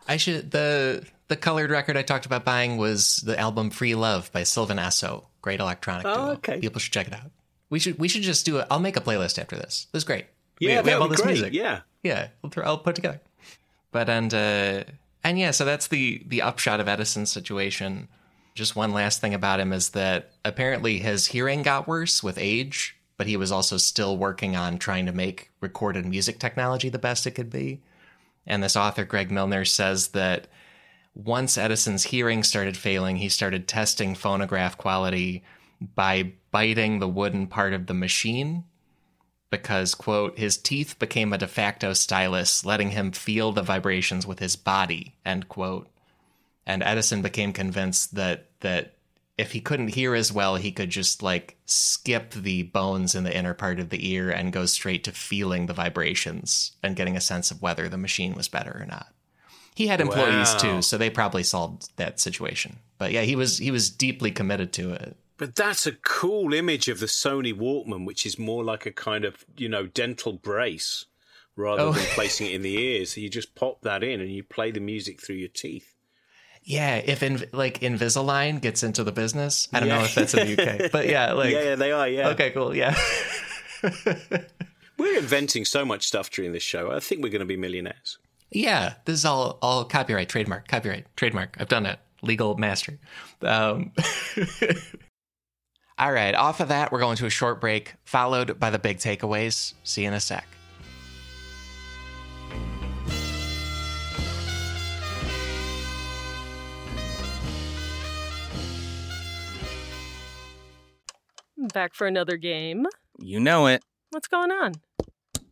I 0.07 0.17
should 0.17 0.51
the 0.51 1.05
the 1.27 1.35
colored 1.35 1.71
record 1.71 1.97
I 1.97 2.03
talked 2.03 2.25
about 2.25 2.45
buying 2.45 2.77
was 2.77 3.17
the 3.17 3.37
album 3.39 3.71
Free 3.71 3.95
Love 3.95 4.31
by 4.31 4.43
Sylvan 4.43 4.77
Esso. 4.77 5.25
Great 5.41 5.59
electronic 5.59 6.05
oh, 6.05 6.13
duo. 6.13 6.33
Okay. 6.33 6.59
People 6.59 6.79
should 6.79 6.93
check 6.93 7.07
it 7.07 7.13
out. 7.13 7.31
We 7.69 7.79
should 7.79 7.97
we 7.97 8.07
should 8.07 8.21
just 8.21 8.45
do 8.45 8.57
it. 8.59 8.67
I'll 8.69 8.79
make 8.79 8.97
a 8.97 9.01
playlist 9.01 9.39
after 9.39 9.55
this. 9.55 9.87
This 9.91 10.01
is 10.01 10.03
great. 10.03 10.25
Yeah, 10.59 10.81
we, 10.81 10.85
we 10.85 10.91
have 10.91 11.01
all 11.01 11.07
this 11.07 11.21
great. 11.21 11.33
music. 11.33 11.53
Yeah, 11.53 11.81
yeah. 12.03 12.29
We'll 12.41 12.51
throw, 12.51 12.63
I'll 12.63 12.77
put 12.77 12.91
it 12.91 12.95
together. 12.95 13.19
But 13.91 14.09
and 14.09 14.33
uh, 14.33 14.83
and 15.25 15.39
yeah, 15.39 15.49
so 15.49 15.65
that's 15.65 15.87
the 15.87 16.21
the 16.27 16.43
upshot 16.43 16.79
of 16.79 16.87
Edison's 16.87 17.31
situation. 17.31 18.07
Just 18.53 18.75
one 18.75 18.93
last 18.93 19.19
thing 19.19 19.33
about 19.33 19.59
him 19.59 19.73
is 19.73 19.89
that 19.89 20.31
apparently 20.45 20.99
his 20.99 21.25
hearing 21.25 21.63
got 21.63 21.87
worse 21.87 22.21
with 22.21 22.37
age, 22.37 22.95
but 23.17 23.25
he 23.25 23.35
was 23.35 23.51
also 23.51 23.77
still 23.77 24.17
working 24.17 24.55
on 24.55 24.77
trying 24.77 25.07
to 25.07 25.11
make 25.11 25.49
recorded 25.61 26.05
music 26.05 26.37
technology 26.37 26.89
the 26.89 26.99
best 26.99 27.25
it 27.25 27.31
could 27.31 27.49
be. 27.49 27.81
And 28.45 28.61
this 28.61 28.75
author, 28.75 29.03
Greg 29.03 29.31
Milner, 29.31 29.65
says 29.65 30.09
that 30.09 30.47
once 31.15 31.57
Edison's 31.57 32.03
hearing 32.03 32.43
started 32.43 32.77
failing, 32.77 33.17
he 33.17 33.27
started 33.27 33.67
testing 33.67 34.13
phonograph 34.13 34.77
quality 34.77 35.43
by 35.95 36.33
biting 36.51 36.99
the 36.99 37.07
wooden 37.07 37.47
part 37.47 37.73
of 37.73 37.87
the 37.87 37.95
machine 37.95 38.63
because, 39.49 39.95
quote, 39.95 40.37
his 40.37 40.57
teeth 40.57 40.97
became 40.99 41.31
a 41.31 41.37
de 41.37 41.47
facto 41.47 41.93
stylus, 41.93 42.65
letting 42.65 42.91
him 42.91 43.11
feel 43.11 43.51
the 43.51 43.61
vibrations 43.61 44.25
with 44.25 44.39
his 44.39 44.55
body, 44.55 45.15
end 45.25 45.47
quote. 45.47 45.87
And 46.65 46.81
Edison 46.83 47.21
became 47.21 47.53
convinced 47.53 48.15
that 48.15 48.47
that 48.61 48.95
if 49.37 49.51
he 49.51 49.59
couldn't 49.59 49.89
hear 49.89 50.15
as 50.15 50.31
well, 50.31 50.55
he 50.55 50.71
could 50.71 50.89
just 50.89 51.21
like 51.21 51.57
skip 51.65 52.31
the 52.31 52.63
bones 52.63 53.15
in 53.15 53.23
the 53.23 53.35
inner 53.35 53.53
part 53.53 53.79
of 53.79 53.89
the 53.89 54.09
ear 54.09 54.29
and 54.29 54.53
go 54.53 54.65
straight 54.65 55.03
to 55.03 55.11
feeling 55.11 55.65
the 55.65 55.73
vibrations 55.73 56.71
and 56.81 56.95
getting 56.95 57.17
a 57.17 57.21
sense 57.21 57.51
of 57.51 57.61
whether 57.61 57.89
the 57.89 57.97
machine 57.97 58.33
was 58.33 58.47
better 58.47 58.77
or 58.79 58.85
not. 58.85 59.13
He 59.75 59.87
had 59.87 59.99
employees 59.99 60.53
wow. 60.53 60.57
too, 60.57 60.81
so 60.81 60.97
they 60.97 61.09
probably 61.09 61.43
solved 61.43 61.89
that 61.97 62.19
situation. 62.19 62.77
But 62.97 63.11
yeah, 63.11 63.21
he 63.21 63.35
was 63.35 63.57
he 63.57 63.71
was 63.71 63.89
deeply 63.89 64.31
committed 64.31 64.71
to 64.73 64.93
it. 64.93 65.17
But 65.37 65.55
that's 65.55 65.85
a 65.85 65.91
cool 65.91 66.53
image 66.53 66.87
of 66.87 66.99
the 66.99 67.07
Sony 67.07 67.53
Walkman, 67.53 68.05
which 68.05 68.25
is 68.25 68.39
more 68.39 68.63
like 68.63 68.85
a 68.85 68.91
kind 68.91 69.25
of, 69.25 69.45
you 69.57 69.67
know, 69.67 69.85
dental 69.85 70.33
brace 70.33 71.05
rather 71.55 71.81
oh. 71.81 71.91
than 71.91 72.03
placing 72.13 72.47
it 72.47 72.53
in 72.53 72.61
the 72.61 72.77
ears. 72.77 73.13
So 73.13 73.21
you 73.21 73.29
just 73.29 73.55
pop 73.55 73.81
that 73.81 74.03
in 74.03 74.21
and 74.21 74.31
you 74.31 74.43
play 74.43 74.71
the 74.71 74.79
music 74.79 75.21
through 75.21 75.37
your 75.37 75.49
teeth. 75.49 75.95
Yeah, 76.63 76.95
if 76.95 77.21
in, 77.21 77.43
like 77.51 77.81
Invisalign 77.81 78.59
gets 78.59 78.81
into 78.81 79.03
the 79.03 79.11
business, 79.11 79.67
I 79.71 79.79
don't 79.79 79.89
yeah. 79.89 79.97
know 79.99 80.03
if 80.05 80.15
that's 80.15 80.33
in 80.33 80.55
the 80.55 80.83
UK, 80.85 80.91
but 80.91 81.07
yeah, 81.07 81.31
like 81.33 81.53
yeah, 81.53 81.61
yeah, 81.61 81.75
they 81.75 81.91
are. 81.91 82.07
Yeah. 82.07 82.29
Okay, 82.29 82.49
cool. 82.51 82.75
Yeah. 82.75 82.95
we're 84.97 85.17
inventing 85.17 85.65
so 85.65 85.85
much 85.85 86.07
stuff 86.07 86.31
during 86.31 86.53
this 86.53 86.63
show. 86.63 86.91
I 86.91 86.99
think 86.99 87.21
we're 87.21 87.29
going 87.29 87.41
to 87.41 87.45
be 87.45 87.55
millionaires. 87.55 88.17
Yeah, 88.49 88.95
this 89.05 89.19
is 89.19 89.25
all 89.25 89.59
all 89.61 89.85
copyright, 89.85 90.27
trademark, 90.27 90.67
copyright, 90.67 91.05
trademark. 91.15 91.55
I've 91.59 91.69
done 91.69 91.85
it. 91.85 91.99
Legal 92.23 92.57
mastery. 92.57 92.97
Um, 93.43 93.91
all 95.97 96.11
right, 96.11 96.35
off 96.35 96.59
of 96.59 96.67
that, 96.67 96.91
we're 96.91 96.99
going 96.99 97.15
to 97.17 97.25
a 97.25 97.29
short 97.29 97.61
break, 97.61 97.93
followed 98.03 98.59
by 98.59 98.69
the 98.69 98.79
big 98.79 98.97
takeaways. 98.97 99.73
See 99.83 100.01
you 100.01 100.09
in 100.09 100.13
a 100.13 100.19
sec. 100.19 100.45
Back 111.73 111.93
for 111.93 112.05
another 112.05 112.37
game. 112.37 112.85
You 113.17 113.39
know 113.39 113.67
it. 113.67 113.81
What's 114.11 114.27
going 114.27 114.51
on? 114.51 114.73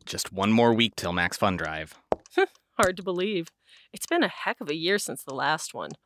Just 0.06 0.34
one 0.34 0.52
more 0.52 0.74
week 0.74 0.96
till 0.96 1.14
Max 1.14 1.38
Fun 1.38 1.56
Drive. 1.56 1.96
Hard 2.78 2.98
to 2.98 3.04
believe. 3.04 3.48
It's 3.94 4.06
been 4.06 4.24
a 4.24 4.28
heck 4.28 4.60
of 4.60 4.70
a 4.70 4.76
year 4.76 5.00
since 5.00 5.24
the 5.24 5.34
last 5.34 5.74
one. 5.74 5.92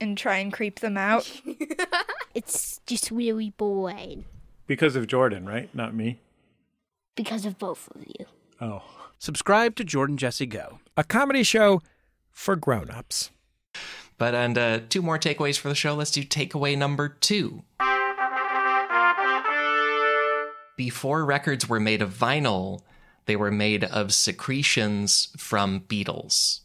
and 0.00 0.16
try 0.16 0.38
and 0.38 0.52
creep 0.52 0.80
them 0.80 0.96
out. 0.96 1.30
it's 2.34 2.80
just 2.86 3.10
really 3.10 3.50
boring. 3.50 4.24
Because 4.66 4.96
of 4.96 5.06
Jordan, 5.06 5.46
right? 5.46 5.72
Not 5.74 5.94
me. 5.94 6.20
Because 7.16 7.44
of 7.44 7.58
both 7.58 7.88
of 7.94 8.04
you. 8.06 8.26
Oh. 8.60 8.82
Subscribe 9.18 9.76
to 9.76 9.84
Jordan 9.84 10.16
Jesse 10.16 10.46
Go, 10.46 10.80
a 10.96 11.04
comedy 11.04 11.42
show 11.42 11.82
for 12.30 12.56
grown-ups. 12.56 13.30
But 14.16 14.34
and 14.34 14.56
uh, 14.56 14.80
two 14.88 15.02
more 15.02 15.18
takeaways 15.18 15.58
for 15.58 15.68
the 15.68 15.74
show. 15.74 15.94
Let's 15.94 16.10
do 16.10 16.22
takeaway 16.22 16.76
number 16.76 17.08
two. 17.08 17.62
Before 20.78 21.26
records 21.26 21.68
were 21.68 21.80
made 21.80 22.00
of 22.00 22.14
vinyl, 22.14 22.80
they 23.26 23.36
were 23.36 23.50
made 23.50 23.84
of 23.84 24.14
secretions 24.14 25.28
from 25.36 25.80
beetles. 25.80 26.62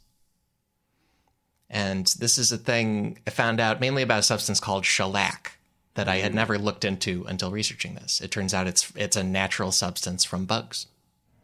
And 1.69 2.05
this 2.19 2.37
is 2.37 2.51
a 2.51 2.57
thing 2.57 3.19
I 3.25 3.31
found 3.31 3.59
out 3.59 3.81
mainly 3.81 4.03
about 4.03 4.19
a 4.19 4.23
substance 4.23 4.59
called 4.59 4.85
shellac 4.85 5.57
that 5.95 6.07
I 6.07 6.17
had 6.17 6.33
mm. 6.33 6.35
never 6.35 6.57
looked 6.57 6.85
into 6.85 7.25
until 7.27 7.51
researching 7.51 7.95
this. 7.95 8.21
It 8.21 8.31
turns 8.31 8.53
out 8.53 8.67
it's 8.67 8.91
it's 8.95 9.15
a 9.15 9.23
natural 9.23 9.71
substance 9.71 10.23
from 10.23 10.45
bugs. 10.45 10.87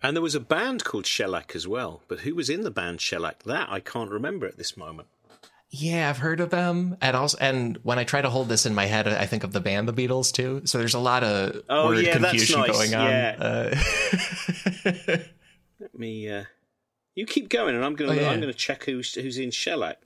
And 0.03 0.15
there 0.15 0.21
was 0.23 0.35
a 0.35 0.39
band 0.39 0.83
called 0.83 1.05
Shellac 1.05 1.55
as 1.55 1.67
well, 1.67 2.01
but 2.07 2.21
who 2.21 2.33
was 2.33 2.49
in 2.49 2.61
the 2.61 2.71
band 2.71 3.01
Shellac? 3.01 3.43
That 3.43 3.69
I 3.69 3.79
can't 3.79 4.09
remember 4.09 4.47
at 4.47 4.57
this 4.57 4.75
moment. 4.75 5.07
Yeah, 5.69 6.09
I've 6.09 6.17
heard 6.17 6.41
of 6.41 6.49
them, 6.49 6.97
and 6.99 7.15
also, 7.15 7.37
and 7.39 7.77
when 7.83 7.97
I 7.97 8.03
try 8.03 8.21
to 8.21 8.29
hold 8.29 8.49
this 8.49 8.65
in 8.65 8.75
my 8.75 8.87
head, 8.87 9.07
I 9.07 9.25
think 9.25 9.45
of 9.45 9.53
the 9.53 9.61
band 9.61 9.87
The 9.87 9.93
Beatles 9.93 10.33
too. 10.33 10.63
So 10.65 10.79
there's 10.79 10.95
a 10.95 10.99
lot 10.99 11.23
of 11.23 11.63
Oh, 11.69 11.87
word 11.87 12.03
yeah, 12.03 12.17
that's 12.17 12.31
confusion 12.31 12.59
nice, 12.59 12.71
going 12.71 12.95
on. 12.95 13.09
yeah. 13.09 13.35
Uh, 13.39 13.75
Let 15.79 15.97
me. 15.97 16.29
Uh, 16.29 16.43
you 17.15 17.25
keep 17.25 17.47
going, 17.47 17.75
and 17.75 17.85
I'm 17.85 17.95
going 17.95 18.11
to. 18.11 18.19
Oh, 18.19 18.21
yeah. 18.21 18.31
I'm 18.31 18.41
to 18.41 18.53
check 18.53 18.83
who's 18.83 19.13
who's 19.13 19.37
in 19.37 19.51
Shellac 19.51 19.99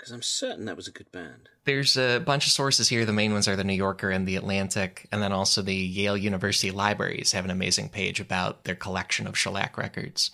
because 0.00 0.12
I'm 0.12 0.22
certain 0.22 0.64
that 0.64 0.76
was 0.76 0.88
a 0.88 0.92
good 0.92 1.12
band. 1.12 1.50
there's 1.66 1.98
a 1.98 2.20
bunch 2.20 2.46
of 2.46 2.52
sources 2.52 2.88
here. 2.88 3.04
The 3.04 3.12
main 3.12 3.34
ones 3.34 3.46
are 3.46 3.54
the 3.54 3.64
New 3.64 3.74
Yorker 3.74 4.10
and 4.10 4.26
the 4.26 4.36
Atlantic, 4.36 5.06
and 5.12 5.20
then 5.22 5.30
also 5.30 5.60
the 5.60 5.74
Yale 5.74 6.16
University 6.16 6.70
Libraries 6.70 7.32
have 7.32 7.44
an 7.44 7.50
amazing 7.50 7.90
page 7.90 8.18
about 8.18 8.64
their 8.64 8.74
collection 8.74 9.26
of 9.26 9.36
shellac 9.36 9.76
records. 9.76 10.30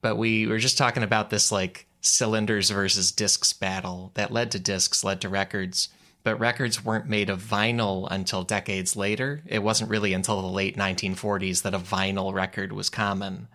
But 0.00 0.16
we 0.16 0.48
were 0.48 0.58
just 0.58 0.76
talking 0.76 1.04
about 1.04 1.30
this 1.30 1.52
like 1.52 1.86
cylinders 2.00 2.70
versus 2.70 3.12
discs 3.12 3.52
battle 3.52 4.10
that 4.14 4.32
led 4.32 4.50
to 4.50 4.58
discs, 4.58 5.04
led 5.04 5.20
to 5.20 5.28
records. 5.28 5.90
But 6.24 6.40
records 6.40 6.84
weren't 6.84 7.08
made 7.08 7.30
of 7.30 7.40
vinyl 7.40 8.08
until 8.10 8.42
decades 8.42 8.96
later. 8.96 9.42
It 9.46 9.62
wasn't 9.62 9.90
really 9.90 10.12
until 10.12 10.42
the 10.42 10.48
late 10.48 10.76
1940s 10.76 11.62
that 11.62 11.74
a 11.74 11.78
vinyl 11.78 12.34
record 12.34 12.72
was 12.72 12.90
common. 12.90 13.46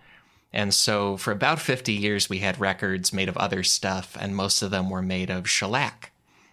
And 0.52 0.74
so 0.74 1.18
for 1.18 1.32
about 1.32 1.60
50 1.60 1.94
years, 1.94 2.30
we 2.30 2.40
had 2.40 2.60
records 2.60 3.14
made 3.14 3.30
of 3.30 3.38
other 3.38 3.64
stuff, 3.64 4.18
and 4.20 4.36
most 4.36 4.62
of 4.62 4.72
them 4.72 4.90
were 4.90 5.02
made 5.02 5.30
of 5.30 5.50
shellac. 5.50 6.12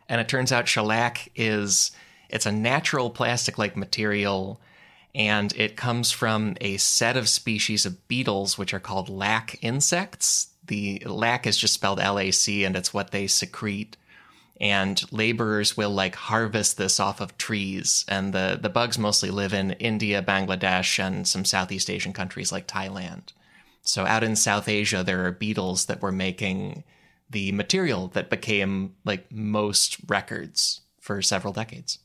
And 0.09 0.21
it 0.21 0.29
turns 0.29 0.53
out 0.53 0.69
shellac 0.69 1.31
is 1.35 1.93
it's 2.29 2.47
a 2.47 2.53
natural 2.53 3.11
plastic-like 3.11 3.77
material, 3.77 4.61
and 5.15 5.53
it 5.57 5.77
comes 5.77 6.13
from 6.13 6.57
a 6.61 6.77
set 6.77 7.17
of 7.17 7.29
species 7.29 7.87
of 7.87 8.07
beetles 8.07 8.59
which 8.59 8.75
are 8.75 8.81
called 8.81 9.09
lac 9.09 9.59
insects. 9.63 10.49
The 10.67 11.03
lac 11.07 11.47
is 11.47 11.57
just 11.57 11.75
spelled 11.75 12.01
L-A-C, 12.01 12.65
and 12.65 12.77
it's 12.77 12.93
what 12.93 13.13
they 13.13 13.27
secrete. 13.27 13.97
And 14.61 15.03
laborers 15.13 15.77
will 15.77 15.91
like 15.91 16.15
harvest 16.15 16.77
this 16.77 16.99
off 16.99 17.21
of 17.21 17.37
trees, 17.39 18.05
and 18.09 18.33
the 18.33 18.59
the 18.61 18.71
bugs 18.71 18.99
mostly 18.99 19.31
live 19.31 19.53
in 19.53 19.73
India, 19.73 20.23
Bangladesh, 20.23 20.99
and 20.99 21.29
some 21.29 21.45
Southeast 21.45 21.91
Asian 21.91 22.15
countries 22.15 22.53
like 22.53 22.67
Thailand. 22.67 23.33
So 23.87 24.05
out 24.05 24.25
in 24.25 24.37
South 24.37 24.69
Asia, 24.69 25.03
there 25.05 25.25
are 25.27 25.33
beetles 25.33 25.87
that 25.87 26.03
were 26.03 26.13
making 26.13 26.85
the 27.31 27.53
material 27.53 28.09
that 28.09 28.31
became 28.31 28.95
like 29.05 29.31
most 29.33 29.99
records 30.09 30.83
for 31.01 31.23
several 31.23 31.53
decades. 31.53 31.99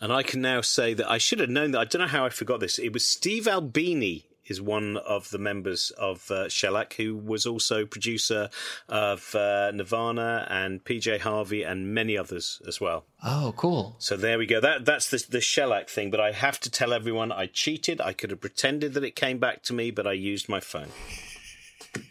And 0.00 0.12
I 0.12 0.22
can 0.22 0.40
now 0.40 0.60
say 0.60 0.94
that 0.94 1.10
I 1.10 1.18
should 1.18 1.40
have 1.40 1.48
known 1.48 1.70
that. 1.72 1.80
I 1.80 1.84
don't 1.84 2.02
know 2.02 2.08
how 2.08 2.24
I 2.24 2.28
forgot 2.28 2.60
this. 2.60 2.78
It 2.78 2.92
was 2.92 3.06
Steve 3.06 3.48
Albini 3.48 4.25
is 4.46 4.60
one 4.60 4.96
of 4.98 5.30
the 5.30 5.38
members 5.38 5.90
of 5.98 6.30
uh, 6.30 6.48
Shellac, 6.48 6.94
who 6.94 7.16
was 7.16 7.46
also 7.46 7.84
producer 7.84 8.50
of 8.88 9.34
uh, 9.34 9.70
Nirvana 9.72 10.46
and 10.50 10.84
PJ 10.84 11.20
Harvey 11.20 11.62
and 11.62 11.94
many 11.94 12.16
others 12.16 12.60
as 12.66 12.80
well. 12.80 13.04
Oh, 13.24 13.54
cool. 13.56 13.96
So 13.98 14.16
there 14.16 14.38
we 14.38 14.46
go. 14.46 14.60
That 14.60 14.84
that's 14.84 15.10
the 15.10 15.24
the 15.28 15.40
shellac 15.40 15.88
thing. 15.88 16.10
But 16.10 16.20
I 16.20 16.32
have 16.32 16.60
to 16.60 16.70
tell 16.70 16.92
everyone 16.92 17.32
I 17.32 17.46
cheated. 17.46 18.00
I 18.00 18.12
could 18.12 18.30
have 18.30 18.40
pretended 18.40 18.94
that 18.94 19.04
it 19.04 19.16
came 19.16 19.38
back 19.38 19.62
to 19.64 19.72
me, 19.72 19.90
but 19.90 20.06
I 20.06 20.12
used 20.12 20.48
my 20.48 20.60
phone. 20.60 20.88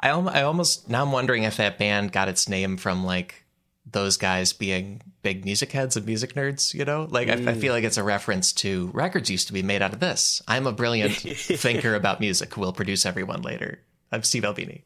I, 0.00 0.10
I 0.10 0.42
almost 0.42 0.88
now 0.88 1.02
I'm 1.02 1.12
wondering 1.12 1.44
if 1.44 1.56
that 1.56 1.78
band 1.78 2.12
got 2.12 2.28
its 2.28 2.48
name 2.48 2.76
from 2.76 3.04
like 3.04 3.45
those 3.90 4.16
guys 4.16 4.52
being 4.52 5.00
big 5.22 5.44
music 5.44 5.72
heads 5.72 5.96
and 5.96 6.04
music 6.06 6.34
nerds, 6.34 6.74
you 6.74 6.84
know? 6.84 7.06
Like, 7.08 7.28
I, 7.28 7.34
I 7.34 7.54
feel 7.54 7.72
like 7.72 7.84
it's 7.84 7.96
a 7.96 8.02
reference 8.02 8.52
to 8.54 8.90
records 8.92 9.30
used 9.30 9.46
to 9.46 9.52
be 9.52 9.62
made 9.62 9.82
out 9.82 9.92
of 9.92 10.00
this. 10.00 10.42
I'm 10.48 10.66
a 10.66 10.72
brilliant 10.72 11.14
thinker 11.14 11.94
about 11.94 12.20
music 12.20 12.52
who 12.54 12.60
will 12.60 12.72
produce 12.72 13.06
everyone 13.06 13.42
later. 13.42 13.80
I'm 14.10 14.22
Steve 14.22 14.44
Albini. 14.44 14.84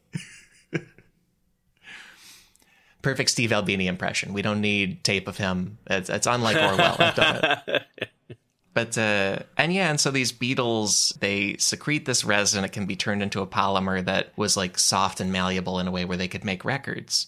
Perfect 3.01 3.31
Steve 3.31 3.51
Albini 3.51 3.87
impression. 3.87 4.33
We 4.33 4.43
don't 4.43 4.61
need 4.61 5.03
tape 5.03 5.27
of 5.27 5.37
him. 5.37 5.79
It's, 5.87 6.09
it's 6.09 6.27
unlike 6.27 6.57
Orwell. 6.57 6.95
I've 6.99 7.15
done 7.15 7.59
it. 7.67 7.83
But 8.73 8.97
uh, 8.97 9.39
and 9.57 9.73
yeah, 9.73 9.89
and 9.89 9.99
so 9.99 10.11
these 10.11 10.31
beetles 10.31 11.13
they 11.19 11.57
secrete 11.57 12.05
this 12.05 12.23
resin. 12.23 12.63
It 12.63 12.71
can 12.71 12.85
be 12.85 12.95
turned 12.95 13.21
into 13.21 13.41
a 13.41 13.47
polymer 13.47 14.03
that 14.05 14.31
was 14.37 14.55
like 14.55 14.79
soft 14.79 15.19
and 15.19 15.29
malleable 15.29 15.79
in 15.79 15.87
a 15.87 15.91
way 15.91 16.05
where 16.05 16.15
they 16.15 16.29
could 16.29 16.45
make 16.45 16.63
records. 16.63 17.27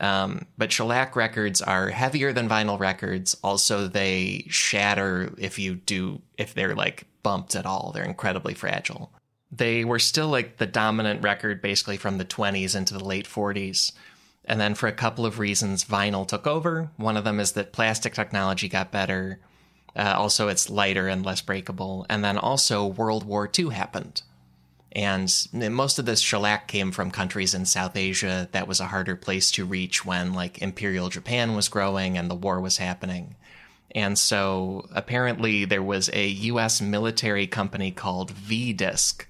Um, 0.00 0.46
but 0.58 0.72
shellac 0.72 1.16
records 1.16 1.62
are 1.62 1.88
heavier 1.88 2.32
than 2.32 2.48
vinyl 2.48 2.78
records. 2.78 3.36
Also, 3.42 3.86
they 3.88 4.44
shatter 4.48 5.32
if 5.38 5.58
you 5.58 5.76
do 5.76 6.20
if 6.36 6.54
they're 6.54 6.74
like 6.74 7.06
bumped 7.22 7.56
at 7.56 7.66
all. 7.66 7.92
They're 7.92 8.04
incredibly 8.04 8.54
fragile. 8.54 9.10
They 9.50 9.84
were 9.84 9.98
still 9.98 10.28
like 10.28 10.58
the 10.58 10.66
dominant 10.66 11.22
record 11.22 11.62
basically 11.62 11.96
from 11.96 12.18
the 12.18 12.24
20s 12.24 12.76
into 12.76 12.94
the 12.94 13.04
late 13.04 13.26
40s. 13.26 13.92
And 14.44 14.60
then 14.60 14.74
for 14.74 14.86
a 14.86 14.92
couple 14.92 15.26
of 15.26 15.38
reasons, 15.38 15.84
vinyl 15.84 16.26
took 16.26 16.46
over. 16.46 16.90
One 16.96 17.16
of 17.16 17.24
them 17.24 17.40
is 17.40 17.52
that 17.52 17.72
plastic 17.72 18.14
technology 18.14 18.68
got 18.68 18.92
better. 18.92 19.40
Uh, 19.96 20.14
also, 20.16 20.48
it's 20.48 20.70
lighter 20.70 21.08
and 21.08 21.24
less 21.24 21.40
breakable. 21.40 22.06
And 22.08 22.22
then 22.22 22.36
also, 22.36 22.86
World 22.86 23.24
War 23.24 23.50
II 23.58 23.70
happened. 23.70 24.22
And 24.92 25.30
most 25.52 25.98
of 25.98 26.06
this 26.06 26.20
shellac 26.20 26.68
came 26.68 26.90
from 26.90 27.10
countries 27.10 27.54
in 27.54 27.66
South 27.66 27.96
Asia 27.96 28.48
that 28.52 28.66
was 28.66 28.80
a 28.80 28.86
harder 28.86 29.16
place 29.16 29.50
to 29.52 29.66
reach 29.66 30.04
when, 30.06 30.32
like, 30.32 30.62
Imperial 30.62 31.08
Japan 31.10 31.54
was 31.54 31.68
growing 31.68 32.16
and 32.16 32.30
the 32.30 32.34
war 32.34 32.60
was 32.60 32.78
happening. 32.78 33.36
And 33.94 34.18
so, 34.18 34.88
apparently, 34.94 35.64
there 35.64 35.82
was 35.82 36.08
a 36.12 36.26
US 36.26 36.80
military 36.80 37.46
company 37.46 37.90
called 37.90 38.30
V 38.30 38.72
Disc 38.72 39.26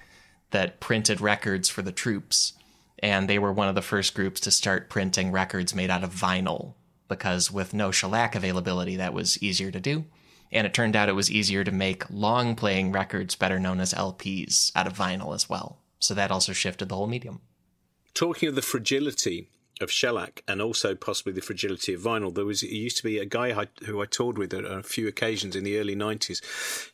that 0.50 0.78
printed 0.78 1.20
records 1.20 1.68
for 1.68 1.82
the 1.82 1.92
troops. 1.92 2.52
And 3.00 3.28
they 3.28 3.38
were 3.38 3.52
one 3.52 3.68
of 3.68 3.74
the 3.74 3.82
first 3.82 4.14
groups 4.14 4.40
to 4.40 4.50
start 4.50 4.88
printing 4.88 5.32
records 5.32 5.74
made 5.74 5.90
out 5.90 6.04
of 6.04 6.14
vinyl 6.14 6.74
because 7.08 7.52
with 7.52 7.74
no 7.74 7.90
shellac 7.90 8.34
availability, 8.34 8.96
that 8.96 9.12
was 9.12 9.40
easier 9.42 9.70
to 9.70 9.80
do. 9.80 10.04
And 10.52 10.66
it 10.66 10.74
turned 10.74 10.96
out 10.96 11.08
it 11.08 11.12
was 11.12 11.30
easier 11.30 11.64
to 11.64 11.72
make 11.72 12.08
long 12.10 12.54
playing 12.54 12.92
records, 12.92 13.34
better 13.34 13.58
known 13.58 13.80
as 13.80 13.92
LPs, 13.92 14.72
out 14.74 14.86
of 14.86 14.96
vinyl 14.96 15.34
as 15.34 15.48
well. 15.48 15.78
So 15.98 16.14
that 16.14 16.30
also 16.30 16.52
shifted 16.52 16.88
the 16.88 16.96
whole 16.96 17.06
medium. 17.06 17.40
Talking 18.14 18.48
of 18.48 18.54
the 18.54 18.62
fragility 18.62 19.48
of 19.80 19.90
shellac 19.90 20.42
and 20.48 20.62
also 20.62 20.94
possibly 20.94 21.32
the 21.32 21.40
fragility 21.40 21.92
of 21.92 22.00
vinyl, 22.00 22.34
there 22.34 22.44
was 22.44 22.62
used 22.62 22.96
to 22.98 23.02
be 23.02 23.18
a 23.18 23.26
guy 23.26 23.60
I, 23.60 23.66
who 23.84 24.00
I 24.00 24.06
toured 24.06 24.38
with 24.38 24.54
on 24.54 24.64
a 24.64 24.82
few 24.82 25.06
occasions 25.06 25.54
in 25.54 25.64
the 25.64 25.78
early 25.78 25.94
nineties, 25.94 26.40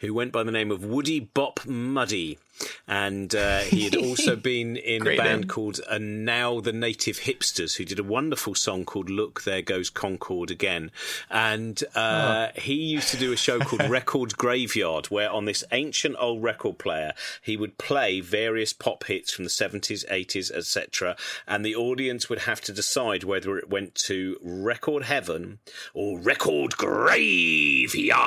who 0.00 0.14
went 0.14 0.32
by 0.32 0.42
the 0.42 0.52
name 0.52 0.70
of 0.70 0.84
Woody 0.84 1.20
Bop 1.20 1.60
Muddy, 1.66 2.38
and 2.86 3.34
uh, 3.34 3.60
he 3.60 3.84
had 3.84 3.96
also 3.96 4.36
been 4.42 4.76
in 4.76 5.02
a 5.06 5.16
band 5.16 5.40
name. 5.42 5.48
called 5.48 5.80
uh, 5.88 5.98
Now 5.98 6.60
the 6.60 6.72
Native 6.72 7.20
Hipsters, 7.20 7.76
who 7.76 7.84
did 7.84 7.98
a 7.98 8.04
wonderful 8.04 8.54
song 8.54 8.84
called 8.84 9.10
"Look 9.10 9.42
There 9.42 9.62
Goes 9.62 9.90
Concorde 9.90 10.50
Again," 10.50 10.90
and 11.30 11.82
uh, 11.94 12.48
he 12.54 12.74
used 12.74 13.08
to 13.08 13.16
do 13.16 13.32
a 13.32 13.36
show 13.36 13.58
called 13.60 13.88
Record 13.90 14.36
Graveyard, 14.36 15.06
where 15.06 15.30
on 15.30 15.44
this 15.44 15.64
ancient 15.72 16.16
old 16.18 16.42
record 16.42 16.78
player 16.78 17.12
he 17.40 17.56
would 17.56 17.78
play 17.78 18.20
various 18.20 18.72
pop 18.72 19.04
hits 19.04 19.32
from 19.32 19.44
the 19.44 19.50
seventies, 19.50 20.04
eighties, 20.10 20.50
etc., 20.50 21.16
and 21.46 21.64
the 21.64 21.74
audience 21.74 22.28
would 22.28 22.40
have 22.40 22.60
to 22.62 22.72
decide 22.72 23.24
whether 23.24 23.56
it 23.58 23.70
went 23.70 23.94
to 23.94 24.36
Record 24.42 25.04
Heaven 25.04 25.58
or 25.94 26.18
Record 26.18 26.76
Graveyard, 26.76 28.22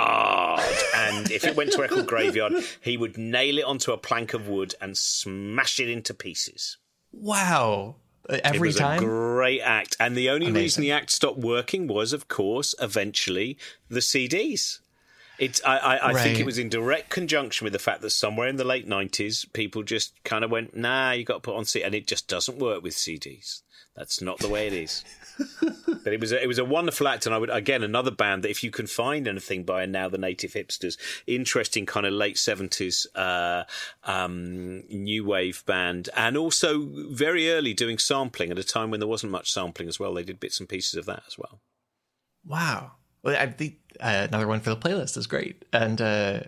and 0.96 1.32
if 1.32 1.46
it 1.46 1.56
went 1.56 1.72
to 1.74 1.82
Record 1.82 2.08
Graveyard, 2.08 2.54
he 2.82 2.98
would 2.98 3.18
nail 3.18 3.58
it 3.58 3.66
onto 3.66 3.92
a 3.92 3.98
plank 4.16 4.34
of 4.34 4.48
wood 4.48 4.74
and 4.80 4.98
smash 4.98 5.78
it 5.78 5.90
into 5.90 6.14
pieces. 6.14 6.78
Wow. 7.12 7.96
Uh, 8.30 8.38
Every 8.46 8.70
it 8.70 8.70
was 8.70 8.76
time? 8.78 9.04
a 9.04 9.06
great 9.06 9.60
act, 9.60 9.98
and 10.00 10.16
the 10.16 10.30
only 10.30 10.50
reason 10.52 10.82
the 10.82 10.92
act 10.94 11.12
stopped 11.12 11.38
working 11.38 11.86
was, 11.86 12.14
of 12.14 12.30
course, 12.30 12.74
eventually 12.82 13.58
the 13.90 14.00
CDs. 14.00 14.80
It's 15.38 15.62
I, 15.66 15.78
I, 15.78 16.10
I 16.10 16.14
think 16.14 16.40
it 16.40 16.46
was 16.46 16.58
in 16.58 16.70
direct 16.70 17.10
conjunction 17.10 17.66
with 17.66 17.74
the 17.74 17.80
fact 17.80 18.02
that 18.02 18.12
somewhere 18.12 18.48
in 18.48 18.56
the 18.56 18.64
late 18.64 18.88
nineties, 18.88 19.46
people 19.52 19.84
just 19.84 20.14
kind 20.24 20.46
of 20.46 20.50
went, 20.50 20.76
"Nah, 20.78 21.12
you 21.12 21.26
got 21.26 21.36
to 21.36 21.40
put 21.42 21.58
on 21.58 21.66
CD," 21.66 21.84
and 21.84 21.94
it 21.94 22.08
just 22.08 22.30
doesn't 22.30 22.58
work 22.58 22.82
with 22.82 22.94
CDs. 22.96 23.64
That's 23.96 24.22
not 24.22 24.40
the 24.40 24.50
way 24.50 24.68
it 24.68 24.74
is. 24.74 25.04
but 25.62 26.14
it 26.14 26.20
was 26.20 26.32
a, 26.32 26.42
it 26.42 26.48
was 26.48 26.58
a 26.58 26.66
wonderful 26.66 27.08
act, 27.08 27.26
and 27.26 27.36
I 27.36 27.38
would 27.38 27.50
again 27.50 27.84
another 27.84 28.12
band 28.12 28.44
that 28.44 28.52
if 28.52 28.64
you 28.64 28.72
can 28.72 28.88
find 28.88 29.28
anything 29.28 29.64
by 29.64 29.86
now 29.86 30.10
the 30.10 30.18
Native 30.18 30.54
Hipsters, 30.54 30.98
interesting 31.28 31.86
kind 31.86 32.06
of 32.06 32.14
late 32.14 32.38
seventies 32.38 33.08
uh, 33.16 33.64
um, 34.04 34.84
new 34.88 35.26
wave 35.26 35.64
band, 35.66 36.10
and 36.16 36.38
also 36.38 36.88
very 37.10 37.52
early 37.52 37.74
doing 37.74 37.98
sampling 37.98 38.52
at 38.52 38.60
a 38.60 38.64
time 38.64 38.92
when 38.92 39.00
there 39.00 39.10
wasn't 39.10 39.32
much 39.32 39.52
sampling 39.52 39.88
as 39.88 40.00
well. 40.00 40.14
They 40.14 40.24
did 40.24 40.40
bits 40.40 40.60
and 40.60 40.70
pieces 40.70 40.96
of 40.96 41.06
that 41.06 41.24
as 41.28 41.38
well. 41.38 41.60
Wow. 42.46 42.94
Well, 43.24 43.36
I 43.36 43.48
think 43.48 43.78
uh, 44.00 44.28
another 44.30 44.48
one 44.48 44.60
for 44.60 44.70
the 44.70 44.78
playlist 44.78 45.18
is 45.18 45.26
great. 45.26 45.66
And 45.74 46.00
uh, 46.00 46.40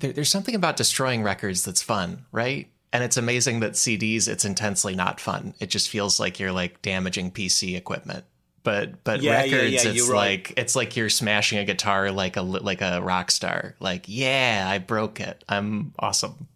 there, 0.00 0.12
there's 0.12 0.28
something 0.28 0.56
about 0.56 0.76
destroying 0.76 1.22
records 1.22 1.64
that's 1.64 1.82
fun, 1.82 2.26
right? 2.32 2.68
And 2.92 3.02
it's 3.04 3.16
amazing 3.16 3.60
that 3.60 3.72
CDs, 3.72 4.28
it's 4.28 4.44
intensely 4.44 4.94
not 4.94 5.20
fun. 5.20 5.54
It 5.60 5.70
just 5.70 5.88
feels 5.88 6.18
like 6.18 6.38
you're 6.40 6.52
like 6.52 6.80
damaging 6.82 7.30
PC 7.30 7.76
equipment. 7.76 8.24
But 8.62 9.04
but 9.04 9.22
Yeah, 9.22 9.44
yeah, 9.44 9.56
records, 9.56 9.72
yeah, 9.84 9.90
it's 9.90 9.96
you're 9.96 10.12
right. 10.12 10.40
like 10.40 10.54
it's 10.56 10.74
like 10.74 10.96
you're 10.96 11.10
smashing 11.10 11.58
a 11.58 11.64
guitar 11.64 12.10
like 12.10 12.36
a 12.36 12.42
like 12.42 12.80
a 12.80 13.00
rock 13.00 13.30
star. 13.30 13.76
Like 13.80 14.06
yeah, 14.08 14.66
I 14.68 14.78
broke 14.78 15.20
it. 15.20 15.44
I'm 15.48 15.92
awesome. 15.98 16.48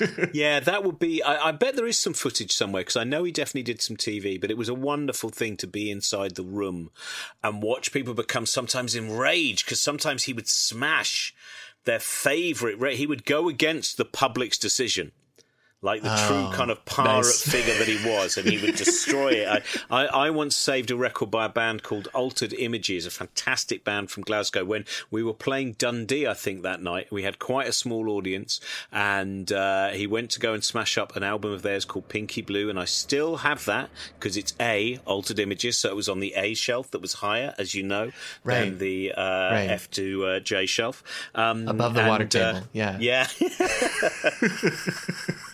yeah, 0.32 0.60
that 0.60 0.82
would 0.84 0.98
be. 0.98 1.22
I, 1.22 1.48
I 1.48 1.52
bet 1.52 1.76
there 1.76 1.86
is 1.86 1.98
some 1.98 2.14
footage 2.14 2.52
somewhere 2.52 2.80
because 2.80 2.96
I 2.96 3.04
know 3.04 3.24
he 3.24 3.32
definitely 3.32 3.64
did 3.64 3.82
some 3.82 3.96
TV. 3.96 4.40
But 4.40 4.50
it 4.50 4.56
was 4.56 4.70
a 4.70 4.74
wonderful 4.74 5.28
thing 5.28 5.58
to 5.58 5.66
be 5.66 5.90
inside 5.90 6.36
the 6.36 6.42
room 6.42 6.90
and 7.42 7.62
watch 7.62 7.92
people 7.92 8.14
become 8.14 8.46
sometimes 8.46 8.94
enraged 8.94 9.66
because 9.66 9.80
sometimes 9.80 10.24
he 10.24 10.32
would 10.32 10.48
smash 10.48 11.34
their 11.84 11.98
favorite. 11.98 12.96
He 12.96 13.06
would 13.06 13.26
go 13.26 13.48
against 13.48 13.98
the 13.98 14.06
public's 14.06 14.56
decision 14.58 15.12
like 15.80 16.02
the 16.02 16.12
Oh, 16.12 16.26
true 16.26 16.56
kind 16.56 16.70
of 16.72 16.84
pirate 16.84 17.18
nice. 17.22 17.40
figure 17.42 17.74
that 17.78 17.86
he 17.86 18.04
was, 18.08 18.36
and 18.36 18.48
he 18.48 18.58
would 18.58 18.74
destroy 18.76 19.28
it. 19.28 19.62
I, 19.90 20.02
I, 20.02 20.26
I 20.26 20.30
once 20.30 20.56
saved 20.56 20.90
a 20.90 20.96
record 20.96 21.30
by 21.30 21.44
a 21.44 21.48
band 21.48 21.84
called 21.84 22.08
Altered 22.12 22.52
Images, 22.52 23.06
a 23.06 23.10
fantastic 23.10 23.84
band 23.84 24.10
from 24.10 24.24
Glasgow. 24.24 24.64
When 24.64 24.84
we 25.10 25.22
were 25.22 25.32
playing 25.34 25.74
Dundee, 25.74 26.26
I 26.26 26.34
think 26.34 26.62
that 26.62 26.82
night 26.82 27.12
we 27.12 27.22
had 27.22 27.38
quite 27.38 27.68
a 27.68 27.72
small 27.72 28.10
audience, 28.10 28.60
and 28.90 29.52
uh, 29.52 29.90
he 29.90 30.08
went 30.08 30.30
to 30.32 30.40
go 30.40 30.52
and 30.52 30.64
smash 30.64 30.98
up 30.98 31.14
an 31.14 31.22
album 31.22 31.52
of 31.52 31.62
theirs 31.62 31.84
called 31.84 32.08
Pinky 32.08 32.42
Blue, 32.42 32.68
and 32.68 32.78
I 32.78 32.84
still 32.84 33.36
have 33.36 33.64
that 33.66 33.88
because 34.18 34.36
it's 34.36 34.54
A 34.60 34.98
Altered 35.06 35.38
Images, 35.38 35.78
so 35.78 35.90
it 35.90 35.96
was 35.96 36.08
on 36.08 36.18
the 36.18 36.34
A 36.34 36.54
shelf 36.54 36.90
that 36.90 37.00
was 37.00 37.12
higher, 37.14 37.54
as 37.56 37.74
you 37.76 37.84
know, 37.84 38.10
than 38.44 38.78
the 38.78 39.12
uh, 39.12 39.22
Right. 39.52 39.70
F 39.70 39.88
to 39.92 40.26
uh, 40.26 40.40
J 40.40 40.66
shelf. 40.66 41.04
Um, 41.36 41.68
Above 41.68 41.94
the 41.94 42.04
water 42.04 42.24
and, 42.24 42.34
uh, 42.36 42.52
table, 42.54 42.66
yeah. 42.72 42.98
yeah. 43.00 43.28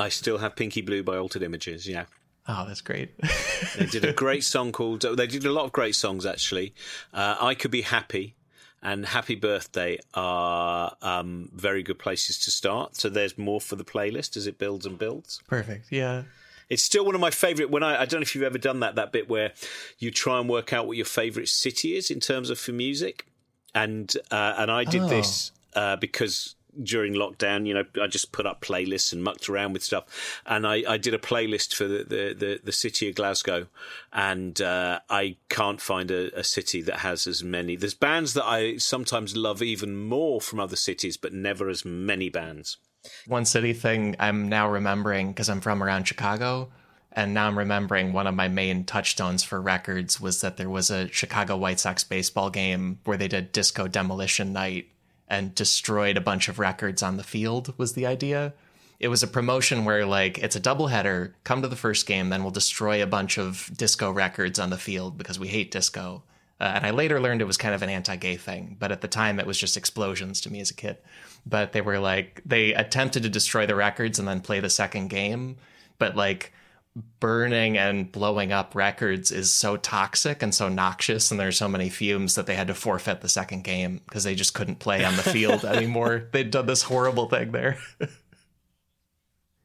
I 0.00 0.08
still 0.08 0.38
have 0.38 0.56
Pinky 0.56 0.80
Blue 0.82 1.02
by 1.02 1.16
Altered 1.16 1.42
Images. 1.42 1.86
Yeah, 1.86 2.04
Oh, 2.48 2.64
that's 2.66 2.80
great. 2.80 3.10
they 3.78 3.86
did 3.86 4.04
a 4.04 4.12
great 4.12 4.42
song 4.44 4.72
called. 4.72 5.02
They 5.02 5.26
did 5.26 5.44
a 5.44 5.52
lot 5.52 5.64
of 5.66 5.72
great 5.72 5.94
songs 5.94 6.24
actually. 6.26 6.74
Uh, 7.12 7.36
I 7.40 7.54
could 7.54 7.70
be 7.70 7.82
happy. 7.82 8.34
And 8.82 9.04
Happy 9.04 9.34
Birthday 9.34 9.98
are 10.14 10.96
um, 11.02 11.50
very 11.54 11.82
good 11.82 11.98
places 11.98 12.38
to 12.40 12.50
start. 12.50 12.96
So 12.96 13.10
there's 13.10 13.36
more 13.36 13.60
for 13.60 13.76
the 13.76 13.84
playlist 13.84 14.38
as 14.38 14.46
it 14.46 14.56
builds 14.58 14.86
and 14.86 14.98
builds. 14.98 15.38
Perfect. 15.46 15.92
Yeah. 15.92 16.22
It's 16.70 16.82
still 16.82 17.04
one 17.04 17.14
of 17.14 17.20
my 17.20 17.28
favourite. 17.30 17.70
When 17.70 17.82
I, 17.82 18.00
I 18.00 18.04
don't 18.06 18.20
know 18.20 18.22
if 18.22 18.34
you've 18.34 18.42
ever 18.44 18.56
done 18.56 18.80
that, 18.80 18.94
that 18.94 19.12
bit 19.12 19.28
where 19.28 19.52
you 19.98 20.10
try 20.10 20.40
and 20.40 20.48
work 20.48 20.72
out 20.72 20.86
what 20.86 20.96
your 20.96 21.04
favourite 21.04 21.48
city 21.50 21.94
is 21.94 22.10
in 22.10 22.20
terms 22.20 22.48
of 22.48 22.58
for 22.58 22.72
music, 22.72 23.26
and 23.74 24.10
uh, 24.30 24.54
and 24.56 24.70
I 24.70 24.84
did 24.84 25.02
Oh. 25.02 25.08
this 25.08 25.52
uh, 25.74 25.96
because 25.96 26.54
during 26.82 27.14
lockdown, 27.14 27.66
you 27.66 27.74
know, 27.74 27.84
I 28.00 28.06
just 28.06 28.32
put 28.32 28.46
up 28.46 28.60
playlists 28.60 29.12
and 29.12 29.22
mucked 29.22 29.48
around 29.48 29.72
with 29.72 29.82
stuff, 29.82 30.40
and 30.46 30.66
I, 30.66 30.82
I 30.88 30.96
did 30.96 31.14
a 31.14 31.18
playlist 31.18 31.74
for 31.74 31.86
the, 31.86 32.04
the, 32.04 32.34
the, 32.34 32.60
the 32.64 32.72
city 32.72 33.08
of 33.08 33.14
Glasgow, 33.14 33.66
and 34.12 34.60
uh, 34.60 35.00
I 35.08 35.36
can't 35.48 35.80
find 35.80 36.10
a, 36.10 36.36
a 36.38 36.44
city 36.44 36.82
that 36.82 37.00
has 37.00 37.26
as 37.26 37.42
many. 37.42 37.76
There's 37.76 37.94
bands 37.94 38.34
that 38.34 38.44
I 38.44 38.76
sometimes 38.76 39.36
love 39.36 39.62
even 39.62 39.96
more 39.96 40.40
from 40.40 40.60
other 40.60 40.76
cities, 40.76 41.16
but 41.16 41.32
never 41.32 41.68
as 41.68 41.84
many 41.84 42.28
bands. 42.28 42.78
One 43.26 43.44
city 43.44 43.72
thing 43.72 44.16
I'm 44.18 44.48
now 44.48 44.68
remembering 44.68 45.28
because 45.28 45.48
I'm 45.48 45.60
from 45.60 45.82
around 45.82 46.04
Chicago. 46.04 46.70
And 47.12 47.34
now 47.34 47.48
I'm 47.48 47.58
remembering 47.58 48.12
one 48.12 48.28
of 48.28 48.36
my 48.36 48.46
main 48.46 48.84
touchstones 48.84 49.42
for 49.42 49.60
records 49.60 50.20
was 50.20 50.42
that 50.42 50.56
there 50.56 50.70
was 50.70 50.90
a 50.90 51.08
Chicago 51.08 51.56
White 51.56 51.80
Sox 51.80 52.04
baseball 52.04 52.50
game 52.50 53.00
where 53.04 53.16
they 53.16 53.26
did 53.26 53.50
disco 53.50 53.88
demolition 53.88 54.52
night 54.52 54.88
and 55.30 55.54
destroyed 55.54 56.16
a 56.16 56.20
bunch 56.20 56.48
of 56.48 56.58
records 56.58 57.02
on 57.02 57.16
the 57.16 57.22
field, 57.22 57.72
was 57.78 57.94
the 57.94 58.04
idea. 58.04 58.52
It 58.98 59.08
was 59.08 59.22
a 59.22 59.28
promotion 59.28 59.86
where, 59.86 60.04
like, 60.04 60.36
it's 60.38 60.56
a 60.56 60.60
doubleheader, 60.60 61.32
come 61.44 61.62
to 61.62 61.68
the 61.68 61.76
first 61.76 62.06
game, 62.06 62.28
then 62.28 62.42
we'll 62.42 62.50
destroy 62.50 63.02
a 63.02 63.06
bunch 63.06 63.38
of 63.38 63.70
disco 63.74 64.10
records 64.10 64.58
on 64.58 64.68
the 64.68 64.76
field 64.76 65.16
because 65.16 65.38
we 65.38 65.48
hate 65.48 65.70
disco. 65.70 66.22
Uh, 66.60 66.72
and 66.74 66.84
I 66.84 66.90
later 66.90 67.18
learned 67.18 67.40
it 67.40 67.46
was 67.46 67.56
kind 67.56 67.74
of 67.74 67.82
an 67.82 67.88
anti 67.88 68.16
gay 68.16 68.36
thing, 68.36 68.76
but 68.78 68.92
at 68.92 69.00
the 69.00 69.08
time 69.08 69.40
it 69.40 69.46
was 69.46 69.58
just 69.58 69.78
explosions 69.78 70.42
to 70.42 70.52
me 70.52 70.60
as 70.60 70.70
a 70.70 70.74
kid. 70.74 70.98
But 71.46 71.72
they 71.72 71.80
were 71.80 71.98
like, 71.98 72.42
they 72.44 72.74
attempted 72.74 73.22
to 73.22 73.30
destroy 73.30 73.64
the 73.64 73.74
records 73.74 74.18
and 74.18 74.28
then 74.28 74.40
play 74.40 74.60
the 74.60 74.68
second 74.68 75.08
game, 75.08 75.56
but 75.98 76.16
like, 76.16 76.52
burning 76.96 77.78
and 77.78 78.10
blowing 78.10 78.52
up 78.52 78.74
records 78.74 79.30
is 79.30 79.52
so 79.52 79.76
toxic 79.76 80.42
and 80.42 80.54
so 80.54 80.68
noxious 80.68 81.30
and 81.30 81.38
there's 81.38 81.56
so 81.56 81.68
many 81.68 81.88
fumes 81.88 82.34
that 82.34 82.46
they 82.46 82.54
had 82.54 82.66
to 82.66 82.74
forfeit 82.74 83.20
the 83.20 83.28
second 83.28 83.62
game 83.62 84.00
because 84.06 84.24
they 84.24 84.34
just 84.34 84.54
couldn't 84.54 84.80
play 84.80 85.04
on 85.04 85.16
the 85.16 85.22
field 85.22 85.64
anymore. 85.64 86.28
They'd 86.32 86.50
done 86.50 86.66
this 86.66 86.82
horrible 86.82 87.28
thing 87.28 87.52
there. 87.52 87.78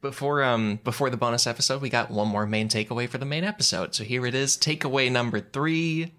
Before 0.02 0.44
um 0.44 0.78
before 0.84 1.10
the 1.10 1.16
bonus 1.16 1.48
episode 1.48 1.82
we 1.82 1.88
got 1.88 2.12
one 2.12 2.28
more 2.28 2.46
main 2.46 2.68
takeaway 2.68 3.08
for 3.08 3.18
the 3.18 3.24
main 3.24 3.42
episode. 3.42 3.92
So 3.92 4.04
here 4.04 4.24
it 4.24 4.36
is 4.36 4.56
takeaway 4.56 5.10
number 5.10 5.40
three. 5.40 6.12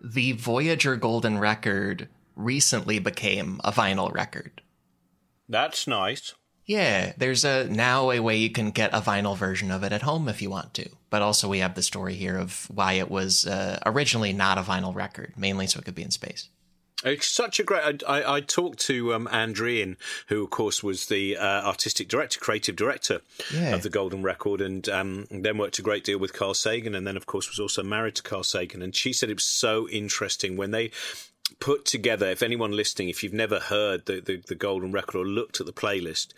The 0.00 0.32
voyager 0.32 0.94
golden 0.94 1.38
record 1.38 2.08
recently 2.36 3.00
became 3.00 3.60
a 3.64 3.72
vinyl 3.72 4.14
record. 4.14 4.62
That's 5.48 5.88
nice. 5.88 6.34
Yeah, 6.66 7.12
there's 7.16 7.44
a 7.44 7.68
now 7.68 8.10
a 8.10 8.18
way 8.20 8.36
you 8.36 8.50
can 8.50 8.72
get 8.72 8.92
a 8.92 9.00
vinyl 9.00 9.36
version 9.36 9.70
of 9.70 9.84
it 9.84 9.92
at 9.92 10.02
home 10.02 10.28
if 10.28 10.42
you 10.42 10.50
want 10.50 10.74
to. 10.74 10.88
But 11.10 11.22
also 11.22 11.48
we 11.48 11.60
have 11.60 11.76
the 11.76 11.82
story 11.82 12.14
here 12.14 12.36
of 12.36 12.66
why 12.68 12.94
it 12.94 13.08
was 13.10 13.46
uh, 13.46 13.78
originally 13.86 14.32
not 14.32 14.58
a 14.58 14.62
vinyl 14.62 14.94
record, 14.94 15.34
mainly 15.36 15.68
so 15.68 15.78
it 15.78 15.84
could 15.84 15.94
be 15.94 16.02
in 16.02 16.10
space. 16.10 16.48
It's 17.04 17.26
such 17.26 17.60
a 17.60 17.62
great. 17.62 18.02
I, 18.08 18.36
I, 18.36 18.40
talked 18.40 18.80
to 18.86 19.12
um, 19.12 19.28
Ann 19.30 19.52
Druyan, 19.54 19.96
who 20.28 20.42
of 20.42 20.50
course 20.50 20.82
was 20.82 21.06
the 21.06 21.36
uh, 21.36 21.66
artistic 21.66 22.08
director, 22.08 22.40
creative 22.40 22.74
director 22.74 23.20
Yeah. 23.52 23.74
of 23.74 23.82
the 23.82 23.90
Golden 23.90 24.22
Record, 24.22 24.62
and 24.62 24.88
um, 24.88 25.26
then 25.30 25.58
worked 25.58 25.78
a 25.78 25.82
great 25.82 26.04
deal 26.04 26.18
with 26.18 26.32
Carl 26.32 26.54
Sagan, 26.54 26.94
and 26.94 27.06
then 27.06 27.16
of 27.16 27.26
course 27.26 27.50
was 27.50 27.60
also 27.60 27.82
married 27.82 28.14
to 28.16 28.22
Carl 28.22 28.42
Sagan. 28.42 28.80
And 28.80 28.96
she 28.96 29.12
said 29.12 29.28
it 29.28 29.36
was 29.36 29.44
so 29.44 29.86
interesting 29.90 30.56
when 30.56 30.70
they 30.70 30.90
put 31.60 31.84
together. 31.84 32.28
If 32.28 32.42
anyone 32.42 32.72
listening, 32.72 33.08
if 33.08 33.22
you've 33.22 33.32
never 33.32 33.60
heard 33.60 34.06
the, 34.06 34.20
the, 34.20 34.42
the 34.46 34.54
Golden 34.54 34.92
Record 34.92 35.16
or 35.16 35.24
looked 35.24 35.60
at 35.60 35.66
the 35.66 35.72
playlist, 35.72 36.32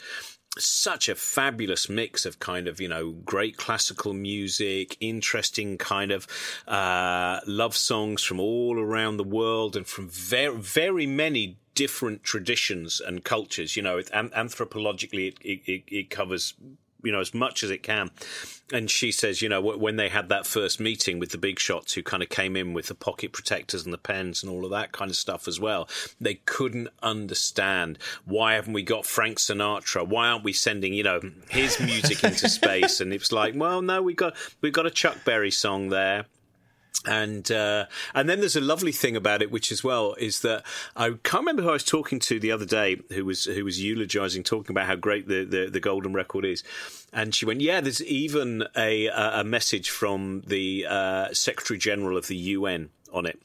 such 0.57 1.09
a 1.09 1.15
fabulous 1.15 1.89
mix 1.89 2.27
of 2.27 2.39
kind 2.39 2.67
of 2.67 2.81
you 2.81 2.89
know 2.89 3.13
great 3.25 3.57
classical 3.57 4.13
music 4.13 4.97
interesting 5.01 5.79
kind 5.79 6.11
of 6.11 6.27
uh, 6.67 7.39
love 7.47 7.77
songs 7.77 8.23
from 8.23 8.41
all 8.41 8.79
around 8.79 9.19
the 9.19 9.25
world 9.25 9.77
and 9.77 9.87
from 9.87 10.09
very 10.09 10.57
very 10.57 11.07
many 11.07 11.59
different 11.75 12.25
traditions 12.25 13.01
and 13.01 13.25
cultures 13.25 13.77
you 13.77 13.83
know 13.83 14.01
anthropologically 14.01 15.29
it, 15.43 15.61
it, 15.71 15.83
it 15.87 16.11
covers 16.11 16.55
you 17.03 17.13
know 17.13 17.21
as 17.21 17.35
much 17.35 17.63
as 17.63 17.71
it 17.71 17.83
can. 17.83 18.11
And 18.73 18.91
she 18.91 19.13
says 19.13 19.41
you 19.41 19.49
know 19.49 19.61
when 19.61 19.97
they 19.97 20.09
had 20.09 20.29
that 20.29 20.47
first 20.47 20.79
meeting 20.81 21.19
with 21.19 21.31
the 21.31 21.39
big 21.39 21.59
shots 21.59 21.95
who 21.95 22.03
kind 22.03 22.23
of 22.23 22.29
came 22.29 22.57
in 22.57 22.75
with 22.75 22.89
the 22.89 22.95
pocket 22.95 23.33
protectors 23.33 23.85
and 23.85 23.93
the 23.93 23.99
pens 23.99 24.43
and 24.43 24.53
all 24.53 24.65
of 24.65 24.71
that 24.71 24.93
kind 24.93 25.11
of 25.11 25.17
stuff 25.17 25.49
as 25.49 25.59
well 25.59 25.89
they 26.21 26.35
couldn't 26.35 26.89
understand 27.03 27.99
why 28.25 28.55
haven't 28.55 28.73
we 28.73 28.83
got 28.83 29.07
frank 29.07 29.39
sinatra? 29.39 30.07
Why 30.07 30.29
aren't 30.29 30.45
we 30.45 30.53
sending 30.53 30.93
you 30.93 31.03
know 31.03 31.21
his 31.49 31.81
music 31.81 32.25
into 32.25 32.49
space? 32.49 33.01
And 33.01 33.13
it's 33.13 33.33
like 33.33 33.55
well 33.57 33.83
no 33.83 34.03
we 34.03 34.15
got 34.15 34.35
we've 34.61 34.73
got 34.73 34.87
a 34.87 34.91
chuck 34.91 35.25
berry 35.25 35.51
song 35.51 35.89
there 35.89 36.27
and 37.07 37.51
uh, 37.51 37.87
and 38.15 38.29
then 38.29 38.41
there's 38.41 38.57
a 38.57 38.61
lovely 38.61 38.93
thing 38.93 39.17
about 39.17 39.43
it, 39.43 39.51
which 39.51 39.71
as 39.71 39.85
well 39.85 40.15
is 40.15 40.41
that 40.41 40.65
I 40.97 41.11
can't 41.23 41.43
remember 41.43 41.63
who 41.63 41.71
I 41.71 41.75
was 41.75 41.85
talking 41.85 42.19
to 42.21 42.41
the 42.41 42.53
other 42.53 42.65
day, 42.65 42.99
who 43.11 43.25
was 43.25 43.45
who 43.45 43.65
was 43.65 43.83
eulogizing, 43.83 44.43
talking 44.43 44.73
about 44.73 44.87
how 44.87 44.97
great 44.97 45.29
the, 45.29 45.45
the, 45.45 45.71
the 45.71 45.81
golden 45.81 46.13
record 46.13 46.45
is, 46.45 46.65
and 47.13 47.35
she 47.35 47.47
went, 47.47 47.61
"Yeah, 47.61 47.81
there's 47.81 48.03
even 48.03 48.65
a 48.77 49.07
a 49.07 49.45
message 49.45 49.91
from 49.91 50.43
the 50.47 50.87
uh, 50.89 51.33
Secretary 51.33 51.79
General 51.79 52.17
of 52.17 52.27
the 52.27 52.37
UN 52.37 52.91
on 53.13 53.27
it." 53.27 53.41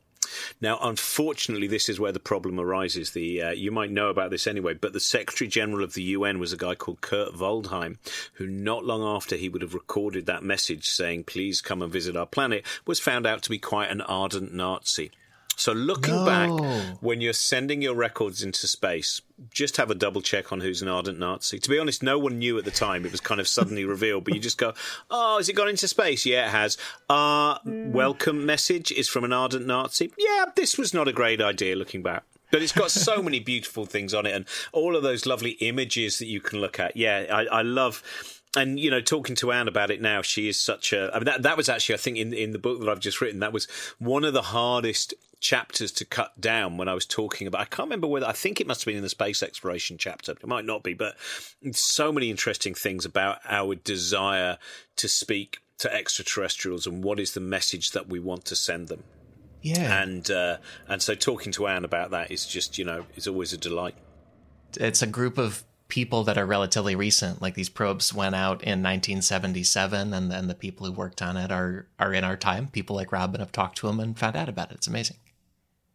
Now, 0.61 0.79
unfortunately, 0.81 1.67
this 1.67 1.89
is 1.89 1.99
where 1.99 2.11
the 2.11 2.19
problem 2.19 2.59
arises. 2.59 3.11
The 3.11 3.41
uh, 3.41 3.51
you 3.51 3.71
might 3.71 3.91
know 3.91 4.09
about 4.09 4.31
this 4.31 4.47
anyway, 4.47 4.73
but 4.73 4.93
the 4.93 4.99
Secretary 4.99 5.47
General 5.47 5.83
of 5.83 5.93
the 5.93 6.03
UN 6.03 6.39
was 6.39 6.53
a 6.53 6.57
guy 6.57 6.75
called 6.75 7.01
Kurt 7.01 7.33
Waldheim, 7.33 7.97
who 8.33 8.47
not 8.47 8.85
long 8.85 9.01
after 9.03 9.35
he 9.35 9.49
would 9.49 9.61
have 9.61 9.73
recorded 9.73 10.25
that 10.25 10.43
message 10.43 10.87
saying, 10.87 11.25
"Please 11.25 11.61
come 11.61 11.81
and 11.81 11.91
visit 11.91 12.15
our 12.15 12.25
planet," 12.25 12.65
was 12.85 12.99
found 12.99 13.25
out 13.25 13.43
to 13.43 13.49
be 13.49 13.59
quite 13.59 13.89
an 13.89 14.01
ardent 14.01 14.53
Nazi. 14.53 15.11
So, 15.55 15.71
looking 15.73 16.15
No. 16.15 16.25
back, 16.25 16.97
when 17.01 17.21
you're 17.21 17.33
sending 17.33 17.81
your 17.81 17.95
records 17.95 18.43
into 18.43 18.67
space, 18.67 19.21
just 19.51 19.77
have 19.77 19.91
a 19.91 19.95
double 19.95 20.21
check 20.21 20.51
on 20.51 20.61
who's 20.61 20.81
an 20.81 20.87
ardent 20.87 21.19
Nazi. 21.19 21.59
To 21.59 21.69
be 21.69 21.77
honest, 21.79 22.01
no 22.03 22.17
one 22.19 22.39
knew 22.39 22.57
at 22.57 22.65
the 22.65 22.71
time. 22.71 23.05
It 23.05 23.11
was 23.11 23.21
kind 23.21 23.39
of 23.41 23.47
suddenly 23.47 23.85
revealed, 23.95 24.23
but 24.23 24.33
you 24.33 24.39
just 24.39 24.57
go, 24.57 24.73
"Oh, 25.09 25.37
has 25.37 25.49
it 25.49 25.53
gone 25.53 25.69
into 25.69 25.87
space? 25.87 26.25
Yeah, 26.25 26.47
it 26.47 26.51
has." 26.51 26.77
Our 27.09 27.59
welcome 27.65 28.45
message 28.45 28.91
is 28.91 29.07
from 29.09 29.23
an 29.23 29.33
ardent 29.33 29.65
Nazi. 29.65 30.11
Yeah, 30.17 30.45
this 30.55 30.77
was 30.77 30.93
not 30.93 31.07
a 31.07 31.13
great 31.13 31.41
idea. 31.41 31.75
Looking 31.75 32.01
back. 32.03 32.23
But 32.51 32.61
it's 32.61 32.71
got 32.71 32.91
so 32.91 33.21
many 33.23 33.39
beautiful 33.39 33.85
things 33.87 34.13
on 34.13 34.25
it, 34.27 34.35
and 34.35 34.45
all 34.71 34.95
of 34.95 35.01
those 35.03 35.25
lovely 35.25 35.51
images 35.61 36.19
that 36.19 36.27
you 36.27 36.39
can 36.39 36.61
look 36.61 36.79
at. 36.79 36.95
Yeah, 36.95 37.25
I, 37.31 37.45
I 37.45 37.61
love 37.63 38.03
and 38.55 38.79
you 38.79 38.91
know 38.91 39.01
talking 39.01 39.35
to 39.35 39.51
anne 39.51 39.67
about 39.67 39.89
it 39.89 39.99
now 39.99 40.21
she 40.21 40.47
is 40.47 40.59
such 40.59 40.93
a 40.93 41.09
i 41.11 41.17
mean 41.17 41.25
that, 41.25 41.41
that 41.41 41.57
was 41.57 41.67
actually 41.69 41.95
i 41.95 41.97
think 41.97 42.19
in 42.19 42.31
in 42.33 42.51
the 42.51 42.59
book 42.59 42.79
that 42.79 42.87
i've 42.87 42.99
just 42.99 43.19
written 43.19 43.39
that 43.39 43.51
was 43.51 43.65
one 43.97 44.23
of 44.23 44.31
the 44.33 44.43
hardest 44.43 45.11
chapters 45.43 45.91
to 45.91 46.05
cut 46.05 46.39
down 46.39 46.77
when 46.77 46.87
i 46.87 46.93
was 46.93 47.05
talking 47.05 47.45
about 47.47 47.61
i 47.61 47.65
can't 47.65 47.85
remember 47.87 48.07
whether 48.07 48.25
i 48.25 48.31
think 48.31 48.59
it 48.61 48.65
must 48.65 48.81
have 48.81 48.85
been 48.85 48.95
in 48.95 49.03
the 49.03 49.09
space 49.09 49.43
exploration 49.43 49.97
chapter 49.97 50.31
it 50.31 50.47
might 50.47 50.63
not 50.65 50.81
be 50.83 50.93
but 50.93 51.15
so 51.73 52.11
many 52.11 52.31
interesting 52.31 52.73
things 52.73 53.03
about 53.05 53.39
our 53.47 53.75
desire 53.75 54.57
to 54.95 55.07
speak 55.07 55.59
to 55.77 55.93
extraterrestrials 55.93 56.87
and 56.87 57.03
what 57.03 57.19
is 57.19 57.33
the 57.33 57.39
message 57.41 57.91
that 57.91 58.07
we 58.07 58.19
want 58.19 58.45
to 58.45 58.55
send 58.55 58.87
them 58.87 59.03
Yeah. 59.61 60.01
and 60.01 60.31
uh, 60.31 60.57
and 60.87 61.01
so 61.01 61.13
talking 61.13 61.51
to 61.53 61.67
anne 61.67 61.83
about 61.83 62.11
that 62.11 62.31
is 62.31 62.45
just 62.45 62.77
you 62.77 62.85
know 62.85 63.05
is 63.15 63.27
always 63.27 63.51
a 63.51 63.57
delight 63.57 63.95
it's 64.77 65.01
a 65.01 65.07
group 65.07 65.37
of 65.37 65.63
people 65.89 66.23
that 66.23 66.39
are 66.39 66.45
relatively 66.47 66.95
recent. 66.95 67.39
Like 67.39 67.53
these 67.53 67.69
probes 67.69 68.11
went 68.11 68.33
out 68.33 68.63
in 68.63 68.81
1977, 68.81 70.11
and 70.11 70.31
then 70.31 70.47
the 70.47 70.55
people 70.55 70.87
who 70.87 70.91
worked 70.91 71.21
on 71.21 71.37
it 71.37 71.51
are 71.51 71.85
are 71.99 72.11
in 72.11 72.23
our 72.23 72.35
time. 72.35 72.67
People 72.69 72.95
like 72.95 73.11
Robin 73.11 73.39
have 73.39 73.51
talked 73.51 73.77
to 73.77 73.87
them 73.87 73.99
and 73.99 74.17
found 74.17 74.35
out 74.35 74.49
about 74.49 74.71
it. 74.71 74.75
It's 74.77 74.87
amazing. 74.87 75.17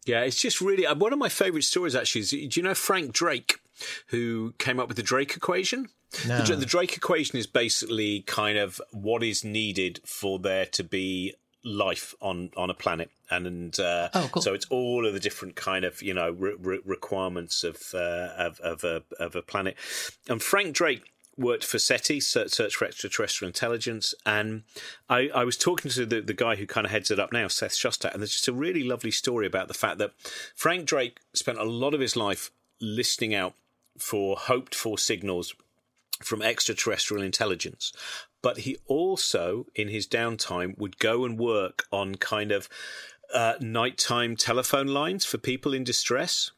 Yeah, 0.09 0.21
it's 0.21 0.39
just 0.41 0.59
really 0.61 0.85
uh, 0.85 0.95
one 0.95 1.13
of 1.13 1.19
my 1.19 1.29
favorite 1.29 1.63
stories. 1.63 1.95
Actually, 1.95 2.21
is 2.21 2.29
do 2.31 2.49
you 2.55 2.63
know 2.63 2.73
Frank 2.73 3.11
Drake, 3.13 3.59
who 4.07 4.53
came 4.57 4.79
up 4.79 4.87
with 4.87 4.97
the 4.97 5.03
Drake 5.03 5.35
equation? 5.37 5.89
No. 6.27 6.41
The, 6.43 6.55
the 6.55 6.65
Drake 6.65 6.97
equation 6.97 7.37
is 7.37 7.45
basically 7.45 8.21
kind 8.21 8.57
of 8.57 8.81
what 8.91 9.21
is 9.23 9.43
needed 9.43 10.01
for 10.05 10.39
there 10.39 10.65
to 10.65 10.83
be 10.83 11.35
life 11.63 12.15
on 12.21 12.49
on 12.57 12.69
a 12.69 12.73
planet 12.73 13.11
and, 13.29 13.45
and 13.45 13.79
uh, 13.79 14.09
Oh, 14.13 14.29
cool. 14.31 14.41
so 14.41 14.53
it's 14.53 14.65
all 14.69 15.05
of 15.05 15.13
the 15.13 15.19
different 15.19 15.55
kind 15.55 15.83
of 15.85 16.01
you 16.01 16.13
know 16.13 16.31
re- 16.31 16.55
re- 16.57 16.79
requirements 16.85 17.63
of, 17.63 17.77
uh, 17.93 18.29
of 18.37 18.59
of 18.61 18.83
a 18.85 19.03
of 19.19 19.35
a 19.35 19.41
planet 19.41 19.75
and 20.29 20.41
frank 20.41 20.73
drake 20.73 21.03
worked 21.39 21.63
for 21.63 21.79
SETI, 21.79 22.19
Search 22.19 22.75
for 22.75 22.85
Extraterrestrial 22.85 23.47
Intelligence, 23.47 24.13
and 24.25 24.63
I, 25.09 25.29
I 25.33 25.43
was 25.43 25.57
talking 25.57 25.89
to 25.91 26.05
the, 26.05 26.21
the 26.21 26.33
guy 26.33 26.55
who 26.55 26.67
kind 26.67 26.85
of 26.85 26.91
heads 26.91 27.09
it 27.09 27.19
up 27.19 27.31
now, 27.31 27.47
Seth 27.47 27.73
Shostak, 27.73 28.11
and 28.11 28.21
there's 28.21 28.33
just 28.33 28.47
a 28.47 28.53
really 28.53 28.83
lovely 28.83 29.11
story 29.11 29.47
about 29.47 29.67
the 29.67 29.73
fact 29.73 29.97
that 29.99 30.11
Frank 30.55 30.85
Drake 30.85 31.19
spent 31.33 31.57
a 31.57 31.63
lot 31.63 31.93
of 31.93 32.01
his 32.01 32.15
life 32.15 32.51
listening 32.81 33.33
out 33.33 33.53
for 33.97 34.35
hoped 34.37 34.75
for 34.75 34.97
signals 34.97 35.53
from 36.21 36.41
extraterrestrial 36.41 37.23
intelligence. 37.23 37.93
But 38.41 38.59
he 38.59 38.77
also, 38.85 39.65
in 39.75 39.89
his 39.89 40.07
downtime, 40.07 40.77
would 40.77 40.99
go 40.99 41.25
and 41.25 41.37
work 41.37 41.85
on 41.91 42.15
kind 42.15 42.51
of 42.51 42.69
uh, 43.33 43.53
nighttime 43.59 44.35
telephone 44.35 44.87
lines 44.87 45.25
for 45.25 45.37
people 45.37 45.73
in 45.73 45.83
distress. 45.83 46.51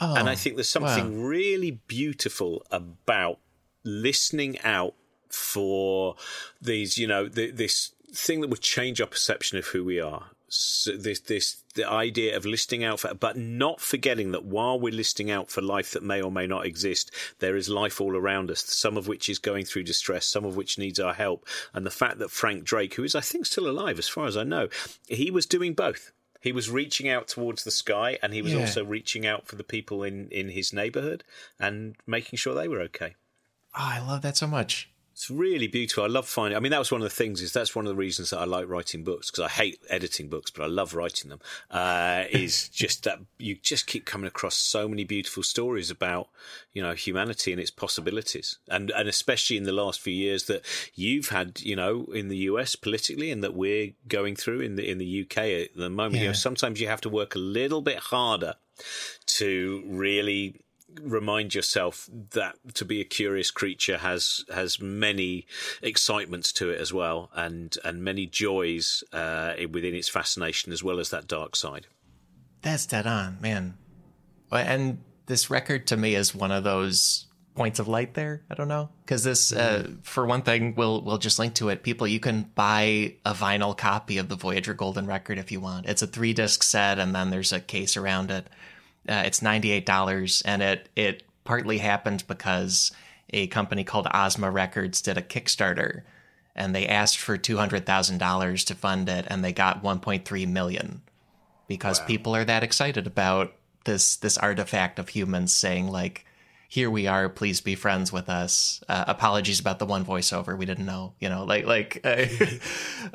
Oh, 0.00 0.16
and 0.16 0.28
I 0.28 0.34
think 0.34 0.56
there's 0.56 0.68
something 0.68 1.18
wow. 1.18 1.28
really 1.28 1.70
beautiful 1.86 2.66
about 2.70 3.38
listening 3.84 4.58
out 4.62 4.94
for 5.28 6.16
these, 6.60 6.98
you 6.98 7.06
know, 7.06 7.28
th- 7.28 7.54
this 7.54 7.92
thing 8.12 8.40
that 8.40 8.48
would 8.50 8.60
change 8.60 9.00
our 9.00 9.06
perception 9.06 9.58
of 9.58 9.66
who 9.66 9.84
we 9.84 10.00
are. 10.00 10.26
So 10.48 10.96
this, 10.96 11.18
this, 11.18 11.64
the 11.74 11.88
idea 11.90 12.36
of 12.36 12.46
listening 12.46 12.84
out 12.84 13.00
for, 13.00 13.12
but 13.12 13.36
not 13.36 13.80
forgetting 13.80 14.30
that 14.30 14.44
while 14.44 14.78
we're 14.78 14.92
listening 14.92 15.32
out 15.32 15.50
for 15.50 15.60
life 15.60 15.90
that 15.92 16.02
may 16.04 16.22
or 16.22 16.30
may 16.30 16.46
not 16.46 16.64
exist, 16.64 17.10
there 17.40 17.56
is 17.56 17.68
life 17.68 18.00
all 18.00 18.16
around 18.16 18.52
us. 18.52 18.60
Some 18.64 18.96
of 18.96 19.08
which 19.08 19.28
is 19.28 19.40
going 19.40 19.64
through 19.64 19.82
distress, 19.82 20.26
some 20.26 20.44
of 20.44 20.54
which 20.54 20.78
needs 20.78 21.00
our 21.00 21.14
help. 21.14 21.44
And 21.72 21.84
the 21.84 21.90
fact 21.90 22.18
that 22.20 22.30
Frank 22.30 22.62
Drake, 22.62 22.94
who 22.94 23.02
is 23.02 23.16
I 23.16 23.20
think 23.20 23.46
still 23.46 23.68
alive 23.68 23.98
as 23.98 24.06
far 24.08 24.26
as 24.26 24.36
I 24.36 24.44
know, 24.44 24.68
he 25.08 25.28
was 25.32 25.44
doing 25.46 25.74
both. 25.74 26.12
He 26.40 26.52
was 26.52 26.70
reaching 26.70 27.08
out 27.08 27.26
towards 27.26 27.64
the 27.64 27.70
sky, 27.72 28.18
and 28.22 28.32
he 28.32 28.42
was 28.42 28.52
Yeah. 28.52 28.60
also 28.60 28.84
reaching 28.84 29.26
out 29.26 29.48
for 29.48 29.56
the 29.56 29.64
people 29.64 30.04
in 30.04 30.28
in 30.28 30.50
his 30.50 30.72
neighborhood 30.72 31.24
and 31.58 31.96
making 32.06 32.36
sure 32.36 32.54
they 32.54 32.68
were 32.68 32.82
okay. 32.82 33.16
Oh, 33.76 33.90
I 33.94 34.00
love 34.00 34.22
that 34.22 34.36
so 34.36 34.46
much. 34.46 34.90
It's 35.14 35.30
really 35.30 35.68
beautiful. 35.68 36.02
I 36.02 36.08
love 36.08 36.26
finding. 36.26 36.56
I 36.56 36.60
mean, 36.60 36.72
that 36.72 36.80
was 36.80 36.90
one 36.90 37.00
of 37.00 37.08
the 37.08 37.14
things. 37.14 37.40
Is 37.40 37.52
that's 37.52 37.76
one 37.76 37.86
of 37.86 37.88
the 37.88 37.96
reasons 37.96 38.30
that 38.30 38.40
I 38.40 38.44
like 38.46 38.68
writing 38.68 39.04
books 39.04 39.30
because 39.30 39.44
I 39.44 39.48
hate 39.48 39.78
editing 39.88 40.28
books, 40.28 40.50
but 40.50 40.64
I 40.64 40.66
love 40.66 40.92
writing 40.92 41.30
them. 41.30 41.38
Uh, 41.70 42.24
is 42.32 42.68
just 42.72 43.04
that 43.04 43.20
you 43.38 43.54
just 43.54 43.86
keep 43.86 44.06
coming 44.06 44.26
across 44.26 44.56
so 44.56 44.88
many 44.88 45.04
beautiful 45.04 45.44
stories 45.44 45.88
about 45.88 46.30
you 46.72 46.82
know 46.82 46.94
humanity 46.94 47.52
and 47.52 47.60
its 47.60 47.70
possibilities, 47.70 48.58
and 48.68 48.90
and 48.90 49.08
especially 49.08 49.56
in 49.56 49.62
the 49.62 49.72
last 49.72 50.00
few 50.00 50.12
years 50.12 50.46
that 50.46 50.62
you've 50.96 51.28
had, 51.28 51.60
you 51.60 51.76
know, 51.76 52.06
in 52.12 52.26
the 52.26 52.38
US 52.38 52.74
politically, 52.74 53.30
and 53.30 53.44
that 53.44 53.54
we're 53.54 53.92
going 54.08 54.34
through 54.34 54.62
in 54.62 54.74
the 54.74 54.90
in 54.90 54.98
the 54.98 55.22
UK 55.22 55.38
at 55.38 55.76
the 55.76 55.90
moment. 55.90 56.22
You 56.22 56.28
know, 56.28 56.32
sometimes 56.32 56.80
you 56.80 56.88
have 56.88 57.02
to 57.02 57.08
work 57.08 57.36
a 57.36 57.38
little 57.38 57.82
bit 57.82 57.98
harder 57.98 58.54
to 59.26 59.84
really 59.86 60.56
remind 61.02 61.54
yourself 61.54 62.08
that 62.30 62.56
to 62.74 62.84
be 62.84 63.00
a 63.00 63.04
curious 63.04 63.50
creature 63.50 63.98
has 63.98 64.44
has 64.52 64.80
many 64.80 65.46
excitements 65.82 66.52
to 66.52 66.70
it 66.70 66.80
as 66.80 66.92
well 66.92 67.30
and 67.34 67.76
and 67.84 68.02
many 68.02 68.26
joys 68.26 69.02
uh, 69.12 69.54
within 69.70 69.94
its 69.94 70.08
fascination 70.08 70.72
as 70.72 70.82
well 70.82 70.98
as 71.00 71.10
that 71.10 71.26
dark 71.26 71.56
side 71.56 71.86
That's 72.62 72.86
dead 72.86 73.06
on, 73.06 73.38
man. 73.40 73.74
And 74.50 74.98
this 75.26 75.50
record 75.50 75.86
to 75.88 75.96
me 75.96 76.14
is 76.14 76.34
one 76.34 76.50
of 76.50 76.64
those 76.64 77.26
points 77.54 77.78
of 77.78 77.88
light 77.88 78.14
there. 78.14 78.42
I 78.50 78.54
don't 78.54 78.68
know 78.68 78.88
because 79.04 79.24
this, 79.24 79.52
uh, 79.52 79.88
for 80.02 80.26
one 80.26 80.42
thing, 80.42 80.74
we'll 80.76 81.02
we'll 81.02 81.18
just 81.18 81.38
link 81.38 81.54
to 81.54 81.68
it. 81.68 81.82
People, 81.82 82.06
you 82.06 82.20
can 82.20 82.50
buy 82.54 83.16
a 83.24 83.34
vinyl 83.34 83.76
copy 83.76 84.18
of 84.18 84.28
the 84.28 84.36
Voyager 84.36 84.74
Golden 84.74 85.06
record 85.06 85.38
if 85.38 85.52
you 85.52 85.60
want. 85.60 85.86
It's 85.86 86.02
a 86.02 86.06
three 86.06 86.32
disc 86.32 86.62
set, 86.62 86.98
and 86.98 87.14
then 87.14 87.30
there's 87.30 87.52
a 87.52 87.60
case 87.60 87.96
around 87.96 88.30
it. 88.30 88.48
Uh, 89.08 89.22
it's 89.26 89.42
ninety 89.42 89.70
eight 89.70 89.86
dollars, 89.86 90.42
and 90.44 90.62
it 90.62 90.88
it 90.96 91.22
partly 91.44 91.78
happened 91.78 92.24
because 92.26 92.92
a 93.30 93.46
company 93.48 93.84
called 93.84 94.06
Ozma 94.12 94.50
Records 94.50 95.02
did 95.02 95.18
a 95.18 95.22
Kickstarter, 95.22 96.02
and 96.54 96.74
they 96.74 96.86
asked 96.86 97.18
for 97.18 97.36
two 97.36 97.56
hundred 97.56 97.86
thousand 97.86 98.18
dollars 98.18 98.64
to 98.64 98.74
fund 98.74 99.08
it, 99.08 99.26
and 99.28 99.44
they 99.44 99.52
got 99.52 99.82
one 99.82 100.00
point 100.00 100.24
three 100.24 100.46
million 100.46 101.02
because 101.68 102.00
people 102.00 102.36
are 102.36 102.44
that 102.44 102.62
excited 102.62 103.06
about 103.06 103.52
this 103.84 104.16
this 104.16 104.38
artifact 104.38 104.98
of 104.98 105.08
humans 105.10 105.52
saying 105.52 105.88
like 105.88 106.26
here 106.68 106.90
we 106.90 107.06
are 107.06 107.28
please 107.28 107.60
be 107.60 107.74
friends 107.74 108.12
with 108.12 108.28
us. 108.28 108.82
Uh, 108.88 109.04
apologies 109.06 109.60
about 109.60 109.78
the 109.78 109.86
one 109.86 110.04
voiceover 110.04 110.56
we 110.56 110.66
didn't 110.66 110.86
know 110.86 111.12
you 111.20 111.28
know 111.28 111.44
like 111.44 111.66
like 111.66 112.00
uh, 112.04 112.24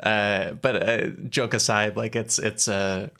uh, 0.02 0.52
but 0.52 0.88
uh, 0.88 1.06
joke 1.28 1.54
aside 1.54 1.96
like 1.96 2.16
it's 2.16 2.38
it's 2.38 2.68
a 2.68 3.10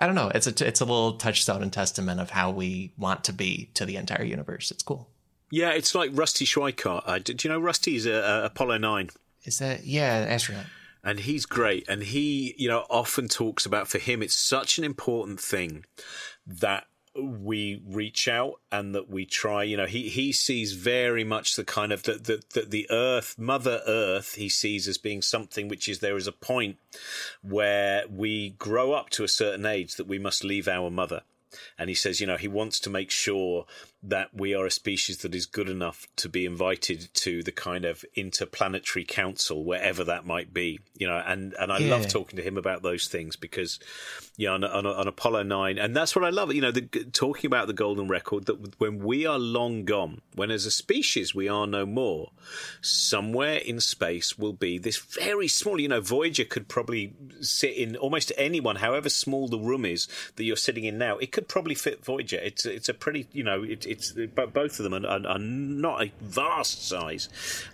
I 0.00 0.06
don't 0.06 0.14
know. 0.14 0.32
It's 0.34 0.46
a 0.46 0.66
it's 0.66 0.80
a 0.80 0.84
little 0.86 1.12
touchstone 1.12 1.62
and 1.62 1.72
testament 1.72 2.20
of 2.20 2.30
how 2.30 2.50
we 2.50 2.92
want 2.96 3.22
to 3.24 3.32
be 3.34 3.70
to 3.74 3.84
the 3.84 3.96
entire 3.96 4.24
universe. 4.24 4.70
It's 4.70 4.82
cool. 4.82 5.10
Yeah 5.50 5.70
it's 5.70 5.94
like 5.94 6.10
rusty 6.14 6.46
schweickart. 6.46 7.02
Uh, 7.04 7.18
do 7.18 7.36
you 7.40 7.50
know 7.50 7.60
rusty? 7.60 7.96
Is 7.96 8.06
a, 8.06 8.12
a 8.12 8.44
apollo 8.46 8.78
9 8.78 9.10
is 9.44 9.58
that 9.58 9.84
yeah 9.84 10.26
astronaut. 10.28 10.64
And 11.04 11.20
he's 11.20 11.44
great. 11.44 11.86
And 11.86 12.02
he 12.02 12.54
you 12.56 12.68
know 12.68 12.86
often 12.88 13.28
talks 13.28 13.66
about 13.66 13.88
for 13.88 13.98
him 13.98 14.22
it's 14.22 14.34
such 14.34 14.78
an 14.78 14.84
important 14.84 15.38
thing 15.38 15.84
that 16.46 16.86
we 17.16 17.82
reach 17.88 18.28
out 18.28 18.54
and 18.70 18.94
that 18.94 19.10
we 19.10 19.26
try 19.26 19.64
you 19.64 19.76
know 19.76 19.86
he 19.86 20.08
he 20.08 20.30
sees 20.30 20.74
very 20.74 21.24
much 21.24 21.56
the 21.56 21.64
kind 21.64 21.90
of 21.92 22.04
that 22.04 22.24
the, 22.24 22.40
the, 22.54 22.62
the 22.62 22.86
earth 22.88 23.36
mother 23.36 23.82
earth 23.86 24.34
he 24.34 24.48
sees 24.48 24.86
as 24.86 24.96
being 24.96 25.20
something 25.20 25.66
which 25.66 25.88
is 25.88 25.98
there 25.98 26.16
is 26.16 26.28
a 26.28 26.32
point 26.32 26.76
where 27.42 28.04
we 28.08 28.50
grow 28.50 28.92
up 28.92 29.10
to 29.10 29.24
a 29.24 29.28
certain 29.28 29.66
age 29.66 29.96
that 29.96 30.06
we 30.06 30.18
must 30.18 30.44
leave 30.44 30.68
our 30.68 30.90
mother. 30.90 31.22
And 31.76 31.88
he 31.88 31.94
says 31.94 32.20
you 32.20 32.28
know 32.28 32.36
he 32.36 32.48
wants 32.48 32.78
to 32.80 32.90
make 32.90 33.10
sure 33.10 33.66
that 34.02 34.28
we 34.32 34.54
are 34.54 34.64
a 34.64 34.70
species 34.70 35.18
that 35.18 35.34
is 35.34 35.44
good 35.44 35.68
enough 35.68 36.06
to 36.16 36.26
be 36.28 36.46
invited 36.46 37.08
to 37.12 37.42
the 37.42 37.52
kind 37.52 37.84
of 37.84 38.02
interplanetary 38.14 39.04
council 39.04 39.62
wherever 39.62 40.02
that 40.04 40.24
might 40.24 40.54
be 40.54 40.80
you 40.96 41.06
know 41.06 41.22
and 41.26 41.52
and 41.60 41.70
I 41.70 41.78
Yeah. 41.80 41.90
love 41.90 42.08
talking 42.08 42.38
to 42.38 42.42
him 42.42 42.56
about 42.56 42.82
those 42.82 43.08
things 43.08 43.36
because 43.36 43.78
you 44.38 44.46
know 44.46 44.54
on, 44.54 44.64
on, 44.64 44.86
on 44.86 45.06
Apollo 45.06 45.42
9 45.42 45.76
and 45.78 45.94
that's 45.94 46.16
what 46.16 46.24
I 46.24 46.30
love 46.30 46.50
you 46.54 46.62
know 46.62 46.70
the, 46.70 46.80
talking 47.12 47.46
about 47.46 47.66
the 47.66 47.74
golden 47.74 48.08
record 48.08 48.46
that 48.46 48.80
when 48.80 49.00
we 49.04 49.26
are 49.26 49.38
long 49.38 49.84
gone 49.84 50.22
when 50.34 50.50
as 50.50 50.64
a 50.64 50.70
species 50.70 51.34
we 51.34 51.46
are 51.48 51.66
no 51.66 51.84
more 51.84 52.30
somewhere 52.80 53.56
in 53.56 53.80
space 53.80 54.38
will 54.38 54.52
be 54.54 54.78
this 54.78 54.96
very 54.96 55.48
small 55.48 55.78
you 55.80 55.88
know 55.88 56.00
Voyager 56.00 56.44
could 56.44 56.68
probably 56.68 57.12
sit 57.40 57.74
in 57.76 57.96
almost 57.96 58.32
anyone 58.38 58.76
however 58.76 59.10
small 59.10 59.46
the 59.48 59.58
room 59.58 59.84
is 59.84 60.08
that 60.36 60.44
you're 60.44 60.56
sitting 60.56 60.84
in 60.84 60.96
now 60.96 61.18
it 61.18 61.32
could 61.32 61.48
probably 61.48 61.74
fit 61.74 62.04
Voyager 62.04 62.38
it's 62.38 62.64
it's 62.64 62.88
a 62.88 62.94
pretty 62.94 63.28
you 63.32 63.44
know 63.44 63.62
it, 63.62 63.86
it's 63.90 64.12
bo- 64.12 64.46
both 64.46 64.78
of 64.78 64.84
them 64.84 64.94
are, 64.94 65.06
are, 65.06 65.26
are 65.26 65.38
not 65.38 66.02
a 66.02 66.12
vast 66.20 66.86
size. 66.86 67.28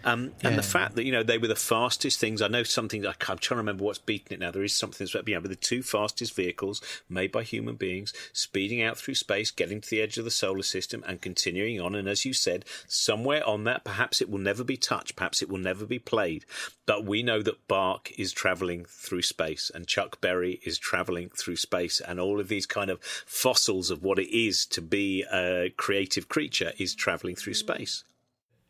Um, 0.04 0.32
and 0.42 0.56
the 0.56 0.62
fact 0.62 0.94
that 0.96 1.04
you 1.04 1.12
know 1.12 1.22
they 1.22 1.38
were 1.38 1.48
the 1.48 1.54
fastest 1.54 2.18
things 2.18 2.40
I 2.40 2.48
know 2.48 2.62
something 2.62 3.06
I'm 3.06 3.14
trying 3.18 3.38
to 3.38 3.54
remember 3.56 3.84
what's 3.84 3.98
beaten 3.98 4.32
it 4.32 4.40
now. 4.40 4.50
There 4.50 4.64
is 4.64 4.72
something 4.72 5.04
that's 5.04 5.14
you 5.28 5.34
know, 5.34 5.40
but 5.40 5.50
the 5.50 5.56
two 5.56 5.82
fastest 5.82 6.34
vehicles 6.34 6.80
made 7.08 7.32
by 7.32 7.42
human 7.42 7.76
beings 7.76 8.12
speeding 8.32 8.82
out 8.82 8.96
through 8.96 9.14
space 9.14 9.50
getting 9.50 9.80
to 9.80 9.90
the 9.90 10.00
edge 10.00 10.16
of 10.18 10.24
the 10.24 10.30
solar 10.30 10.62
system 10.62 11.04
and 11.06 11.20
continuing 11.20 11.80
on. 11.80 11.94
And 11.94 12.08
as 12.08 12.24
you 12.24 12.32
said 12.32 12.64
somewhere 12.86 13.46
on 13.46 13.64
that 13.64 13.84
perhaps 13.84 14.20
it 14.20 14.30
will 14.30 14.38
never 14.38 14.64
be 14.64 14.76
touched 14.76 15.16
perhaps 15.16 15.42
it 15.42 15.48
will 15.48 15.58
never 15.58 15.84
be 15.84 15.98
played. 15.98 16.44
But 16.86 17.04
we 17.04 17.22
know 17.22 17.42
that 17.42 17.66
Bach 17.68 18.10
is 18.16 18.32
traveling 18.32 18.86
through 18.88 19.22
space 19.22 19.70
and 19.74 19.86
Chuck 19.86 20.20
Berry 20.20 20.60
is 20.64 20.78
traveling 20.78 21.28
through 21.30 21.56
space 21.56 22.00
and 22.00 22.18
all 22.18 22.40
of 22.40 22.48
these 22.48 22.66
kind 22.66 22.90
of 22.90 23.02
fossils 23.02 23.90
of 23.90 24.02
what 24.02 24.18
it 24.18 24.34
is 24.34 24.64
to 24.66 24.80
be 24.80 25.24
a 25.32 25.72
creative 26.06 26.28
creature 26.28 26.72
is 26.78 26.94
traveling 26.94 27.34
through 27.34 27.54
space. 27.54 28.04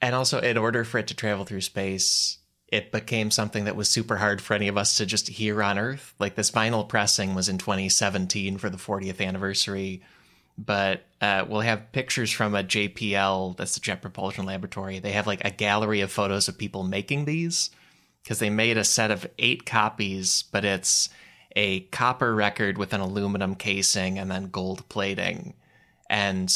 And 0.01 0.15
also 0.15 0.41
in 0.41 0.57
order 0.57 0.85
for 0.85 0.99
it 0.99 1.07
to 1.09 1.15
travel 1.15 1.45
through 1.45 1.61
space 1.61 2.39
it 2.69 2.91
became 2.91 3.31
something 3.31 3.67
that 3.67 3.77
was 3.77 3.89
super 3.89 4.17
hard 4.17 4.41
for 4.41 4.53
any 4.53 4.67
of 4.67 4.77
us 4.77 4.97
to 4.97 5.07
just 5.07 5.29
hear 5.29 5.63
on 5.63 5.79
earth. 5.79 6.15
Like 6.19 6.35
this 6.35 6.51
vinyl 6.51 6.89
pressing 6.89 7.37
was 7.37 7.49
in 7.49 7.59
2017 7.59 8.59
for 8.59 8.69
the 8.71 8.77
40th 8.77 9.25
anniversary 9.25 10.03
but 10.59 11.05
uh, 11.21 11.45
we'll 11.47 11.61
have 11.61 11.93
pictures 11.93 12.33
from 12.33 12.55
a 12.55 12.65
jpl 12.65 13.55
that's 13.59 13.75
the 13.75 13.81
jet 13.81 14.01
propulsion 14.01 14.47
laboratory. 14.47 14.99
They 14.99 15.13
have 15.13 15.27
like 15.27 15.45
a 15.45 15.51
gallery 15.51 16.01
of 16.01 16.11
photos 16.11 16.49
of 16.49 16.57
people 16.57 16.83
making 16.83 17.27
these 17.27 17.71
because 18.23 18.39
they 18.39 18.49
made 18.49 18.79
a 18.79 18.85
set 18.85 19.11
of 19.11 19.27
eight 19.39 19.67
copies 19.67 20.45
but 20.51 20.65
it's 20.65 21.11
a 21.55 21.81
copper 21.81 22.35
record 22.35 22.79
with 22.79 22.95
an 22.95 23.01
aluminum 23.01 23.55
casing 23.55 24.19
and 24.19 24.31
then 24.31 24.49
gold 24.49 24.89
plating. 24.89 25.55
And 26.09 26.53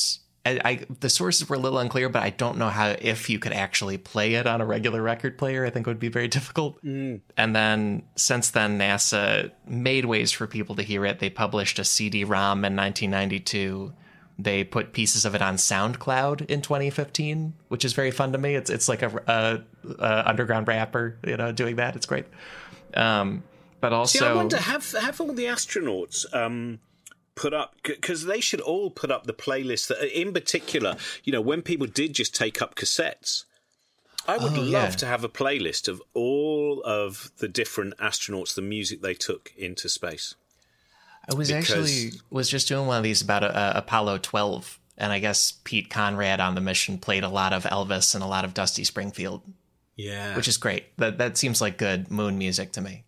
I, 0.47 0.61
I 0.64 0.86
the 1.01 1.11
sources 1.11 1.49
were 1.49 1.57
a 1.57 1.59
little 1.59 1.78
unclear, 1.78 2.09
but 2.09 2.22
I 2.22 2.30
don't 2.30 2.57
know 2.57 2.68
how 2.68 2.97
if 2.99 3.28
you 3.28 3.38
could 3.38 3.53
actually 3.53 3.99
play 3.99 4.34
it 4.34 4.47
on 4.47 4.61
a 4.61 4.66
regular 4.66 5.03
record 5.03 5.36
player. 5.36 5.66
I 5.66 5.70
think 5.70 5.86
it 5.86 5.91
would 5.91 5.99
be 5.99 6.09
very 6.09 6.28
difficult. 6.28 6.82
Mm. 6.84 7.20
And 7.36 7.55
then 7.55 8.05
since 8.16 8.51
then, 8.51 8.78
NASA 8.78 9.51
made 9.66 10.07
ways 10.07 10.32
for 10.32 10.47
people 10.47 10.76
to 10.76 10.82
hear 10.82 11.05
it. 11.05 11.18
They 11.18 11.30
published 11.30 11.78
a 11.78 11.84
CD-ROM 11.84 12.64
in 12.64 12.74
1992. 12.74 13.93
They 14.38 14.64
put 14.64 14.95
pieces 14.95 15.26
of 15.26 15.34
it 15.34 15.43
on 15.43 15.57
SoundCloud 15.57 16.47
in 16.47 16.62
2015, 16.62 17.53
which 17.68 17.84
is 17.84 17.93
very 17.93 18.11
fun 18.11 18.32
to 18.32 18.38
me. 18.38 18.55
It's 18.55 18.70
it's 18.70 18.88
like 18.88 19.03
a, 19.03 19.22
a, 19.26 19.61
a 19.99 20.28
underground 20.28 20.68
rapper, 20.68 21.18
you 21.26 21.36
know, 21.36 21.53
doing 21.53 21.76
that. 21.76 21.97
It's 21.97 22.07
great. 22.07 22.24
Um, 22.95 23.43
but 23.80 23.93
also, 23.93 24.18
See, 24.18 24.24
I 24.24 24.34
wonder 24.34 24.57
have 24.57 24.91
have 24.93 25.20
all 25.20 25.32
the 25.32 25.45
astronauts 25.45 26.32
um, 26.34 26.80
put 27.41 27.55
up 27.55 27.74
because 27.82 28.24
they 28.26 28.41
should 28.41 28.61
all 28.61 28.91
put 28.91 29.11
up 29.11 29.24
the 29.24 29.32
playlist. 29.32 29.88
That, 29.88 30.01
in 30.18 30.32
particular, 30.32 30.97
you 31.24 31.32
know, 31.32 31.41
when 31.41 31.62
people 31.62 31.86
did 31.86 32.12
just 32.14 32.34
take 32.34 32.61
up 32.62 32.74
cassettes, 32.74 33.45
I 34.28 34.36
would 34.36 34.53
Oh, 34.53 34.61
love 34.61 34.91
yeah. 34.93 34.97
to 35.03 35.07
have 35.07 35.24
a 35.24 35.28
playlist 35.28 35.88
of 35.88 36.03
all 36.14 36.82
of 36.84 37.30
the 37.38 37.49
different 37.49 37.97
astronauts, 37.97 38.55
the 38.55 38.62
music 38.62 39.01
they 39.01 39.14
took 39.14 39.53
into 39.57 39.88
space. 39.88 40.34
I 41.30 41.34
was 41.34 41.49
because- 41.49 41.70
actually 41.70 42.20
was 42.30 42.49
just 42.49 42.68
doing 42.68 42.86
one 42.86 42.99
of 42.99 43.03
these 43.05 43.22
about 43.22 43.43
uh, 43.45 43.72
Apollo 43.74 44.18
12, 44.18 44.78
and 44.99 45.12
I 45.12 45.18
guess 45.18 45.53
Pete 45.64 45.88
Conrad 45.88 46.41
on 46.41 46.55
the 46.55 46.61
mission 46.61 46.99
played 46.99 47.24
a 47.24 47.28
lot 47.28 47.53
of 47.53 47.64
Elvis 47.64 48.14
and 48.14 48.22
a 48.22 48.26
lot 48.26 48.45
of 48.45 48.53
Dusty 48.55 48.84
Springfield, 48.84 49.43
Yeah, 49.97 50.36
which 50.36 50.49
is 50.49 50.57
great. 50.59 50.84
That 50.99 51.16
that 51.18 51.38
seems 51.38 51.61
like 51.61 51.78
good 51.78 52.11
moon 52.11 52.36
music 52.38 52.72
to 52.72 52.80
me. 52.82 53.05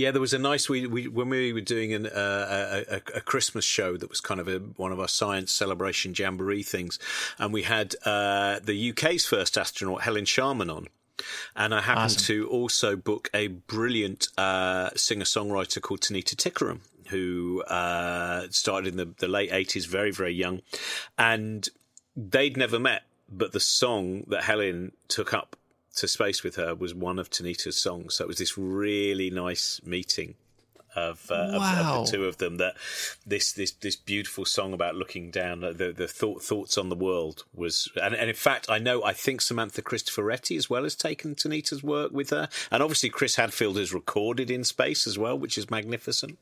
Yeah, 0.00 0.12
there 0.12 0.20
was 0.22 0.32
a 0.32 0.38
nice 0.38 0.66
we, 0.66 0.86
we 0.86 1.08
when 1.08 1.28
we 1.28 1.52
were 1.52 1.60
doing 1.60 1.92
an, 1.92 2.06
uh, 2.06 2.84
a, 2.88 2.96
a, 3.16 3.20
Christmas 3.20 3.66
show 3.66 3.98
that 3.98 4.08
was 4.08 4.22
kind 4.22 4.40
of 4.40 4.48
a, 4.48 4.56
one 4.56 4.92
of 4.92 4.98
our 4.98 5.08
science 5.08 5.52
celebration 5.52 6.14
jamboree 6.16 6.62
things, 6.62 6.98
and 7.38 7.52
we 7.52 7.64
had 7.64 7.94
uh, 8.06 8.60
the 8.64 8.92
UK's 8.92 9.26
first 9.26 9.58
astronaut 9.58 10.00
Helen 10.00 10.24
Sharman 10.24 10.70
on. 10.70 10.86
And 11.54 11.74
I 11.74 11.82
happened 11.82 12.04
Awesome. 12.04 12.26
to 12.28 12.48
also 12.48 12.96
book 12.96 13.28
a 13.34 13.48
brilliant 13.48 14.28
uh, 14.38 14.88
singer 14.96 15.26
songwriter 15.26 15.82
called 15.82 16.00
Tanita 16.00 16.34
Tikaram, 16.34 16.80
who 17.08 17.62
uh, 17.64 18.46
started 18.48 18.94
in 18.94 18.96
the, 18.96 19.14
the 19.18 19.28
late 19.28 19.50
80s, 19.50 19.86
very, 19.86 20.12
very 20.12 20.32
young. 20.32 20.62
And 21.18 21.68
they'd 22.16 22.56
never 22.56 22.78
met, 22.78 23.02
but 23.30 23.52
the 23.52 23.60
song 23.60 24.24
that 24.28 24.44
Helen 24.44 24.92
took 25.08 25.34
up 25.34 25.56
to 25.96 26.08
space 26.08 26.42
with 26.42 26.56
her 26.56 26.74
was 26.74 26.94
one 26.94 27.18
of 27.18 27.30
Tanita's 27.30 27.76
songs. 27.76 28.14
So 28.14 28.24
it 28.24 28.28
was 28.28 28.38
this 28.38 28.56
really 28.56 29.30
nice 29.30 29.80
meeting 29.84 30.34
of, 30.96 31.30
uh, 31.30 31.52
Wow. 31.56 32.00
of, 32.00 32.06
the 32.06 32.12
two 32.16 32.24
of 32.24 32.38
them. 32.38 32.56
That 32.56 32.74
this 33.26 33.52
this 33.52 33.70
this 33.72 33.96
beautiful 33.96 34.44
song 34.44 34.72
about 34.72 34.94
looking 34.96 35.30
down, 35.30 35.60
the 35.60 35.92
the 35.96 36.08
thought, 36.08 36.42
thoughts 36.42 36.76
on 36.76 36.88
the 36.88 36.96
world 36.96 37.44
was, 37.54 37.88
and, 38.02 38.14
and 38.14 38.28
in 38.28 38.36
fact, 38.36 38.68
I 38.68 38.78
know 38.78 39.04
I 39.04 39.12
think 39.12 39.40
Samantha 39.40 39.82
Cristoforetti 39.82 40.56
as 40.56 40.68
well 40.68 40.82
has 40.82 40.96
taken 40.96 41.34
Tanita's 41.34 41.82
work 41.82 42.12
with 42.12 42.30
her, 42.30 42.48
and 42.70 42.82
obviously 42.82 43.08
Chris 43.08 43.36
Hadfield 43.36 43.76
has 43.76 43.92
recorded 43.94 44.50
in 44.50 44.64
space 44.64 45.06
as 45.06 45.16
well, 45.16 45.38
which 45.38 45.56
is 45.56 45.70
magnificent. 45.70 46.38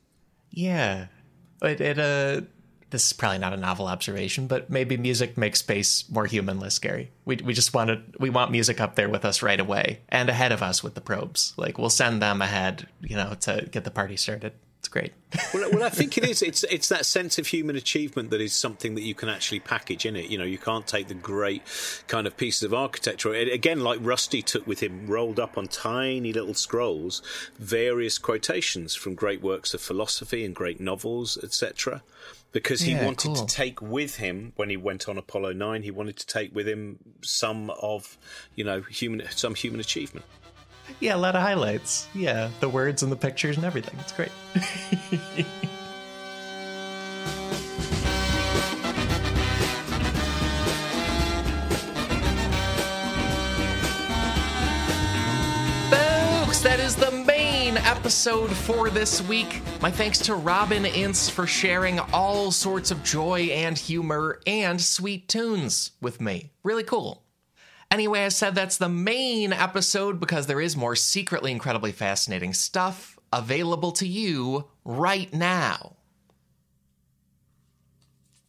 Yeah, 0.50 1.08
it, 1.60 1.80
it 1.80 1.98
uh, 1.98 2.42
this 2.90 3.06
is 3.06 3.12
probably 3.12 3.38
not 3.38 3.52
a 3.52 3.56
novel 3.56 3.86
observation, 3.86 4.46
but 4.46 4.70
maybe 4.70 4.96
music 4.96 5.36
makes 5.36 5.58
space 5.60 6.04
more 6.10 6.26
human, 6.26 6.58
less 6.58 6.74
scary. 6.74 7.10
We 7.24 7.36
we 7.36 7.52
just 7.54 7.74
want 7.74 7.88
to 7.90 8.00
we 8.18 8.30
want 8.30 8.50
music 8.50 8.80
up 8.80 8.94
there 8.94 9.08
with 9.08 9.24
us 9.24 9.42
right 9.42 9.60
away 9.60 10.00
and 10.08 10.28
ahead 10.28 10.52
of 10.52 10.62
us 10.62 10.82
with 10.82 10.94
the 10.94 11.00
probes. 11.00 11.52
Like 11.56 11.78
we'll 11.78 11.90
send 11.90 12.22
them 12.22 12.40
ahead, 12.40 12.86
you 13.02 13.16
know, 13.16 13.34
to 13.40 13.68
get 13.70 13.84
the 13.84 13.90
party 13.90 14.16
started. 14.16 14.52
It's 14.78 14.86
great. 14.88 15.12
well, 15.52 15.68
well, 15.72 15.82
I 15.82 15.88
think 15.88 16.16
it 16.16 16.24
is. 16.24 16.40
It's 16.40 16.62
it's 16.64 16.88
that 16.88 17.04
sense 17.04 17.36
of 17.36 17.48
human 17.48 17.74
achievement 17.74 18.30
that 18.30 18.40
is 18.40 18.52
something 18.52 18.94
that 18.94 19.02
you 19.02 19.12
can 19.12 19.28
actually 19.28 19.58
package 19.58 20.06
in 20.06 20.14
it. 20.14 20.30
You 20.30 20.38
know, 20.38 20.44
you 20.44 20.56
can't 20.56 20.86
take 20.86 21.08
the 21.08 21.14
great 21.14 21.62
kind 22.06 22.28
of 22.28 22.36
pieces 22.36 22.62
of 22.62 22.72
architecture. 22.72 23.34
It- 23.34 23.52
Again, 23.52 23.80
like 23.80 23.98
Rusty 24.00 24.40
took 24.40 24.68
with 24.68 24.78
him, 24.80 25.08
rolled 25.08 25.40
up 25.40 25.58
on 25.58 25.66
tiny 25.66 26.32
little 26.32 26.54
scrolls, 26.54 27.22
various 27.58 28.18
quotations 28.18 28.94
from 28.94 29.16
great 29.16 29.42
works 29.42 29.74
of 29.74 29.80
philosophy 29.80 30.44
and 30.44 30.54
great 30.54 30.80
novels, 30.80 31.36
etc. 31.42 32.02
Because 32.52 32.80
he 32.80 32.92
Yeah, 32.92 33.04
wanted 33.04 33.34
cool. 33.34 33.46
to 33.46 33.54
take 33.54 33.82
with 33.82 34.16
him 34.16 34.52
when 34.56 34.70
he 34.70 34.76
went 34.76 35.08
on 35.08 35.18
Apollo 35.18 35.52
nine, 35.52 35.82
he 35.82 35.90
wanted 35.90 36.16
to 36.16 36.26
take 36.26 36.54
with 36.54 36.66
him 36.66 36.98
some 37.22 37.68
of, 37.70 38.16
you 38.54 38.64
know, 38.64 38.80
human 38.82 39.26
some 39.30 39.54
human 39.54 39.80
achievement. 39.80 40.24
Yeah, 41.00 41.14
a 41.14 41.18
lot 41.18 41.36
of 41.36 41.42
highlights. 41.42 42.08
Yeah, 42.14 42.50
the 42.60 42.68
words 42.68 43.02
and 43.02 43.12
the 43.12 43.16
pictures 43.16 43.56
and 43.56 43.66
everything. 43.66 43.94
It's 44.00 44.12
great. 44.12 44.32
episode 58.08 58.50
for 58.50 58.88
this 58.88 59.20
week. 59.20 59.60
My 59.82 59.90
thanks 59.90 60.18
to 60.20 60.34
Robin 60.34 60.86
Ince 60.86 61.28
for 61.28 61.46
sharing 61.46 62.00
all 62.00 62.50
sorts 62.50 62.90
of 62.90 63.04
joy 63.04 63.50
and 63.52 63.76
humor 63.76 64.40
and 64.46 64.80
sweet 64.80 65.28
tunes 65.28 65.90
with 66.00 66.18
me. 66.18 66.50
Really 66.62 66.84
cool. 66.84 67.22
Anyway, 67.90 68.24
I 68.24 68.28
said 68.28 68.54
that's 68.54 68.78
the 68.78 68.88
main 68.88 69.52
episode 69.52 70.20
because 70.20 70.46
there 70.46 70.58
is 70.58 70.74
more 70.74 70.96
secretly 70.96 71.52
incredibly 71.52 71.92
fascinating 71.92 72.54
stuff 72.54 73.18
available 73.30 73.92
to 73.92 74.08
you 74.08 74.70
right 74.86 75.30
now. 75.34 75.96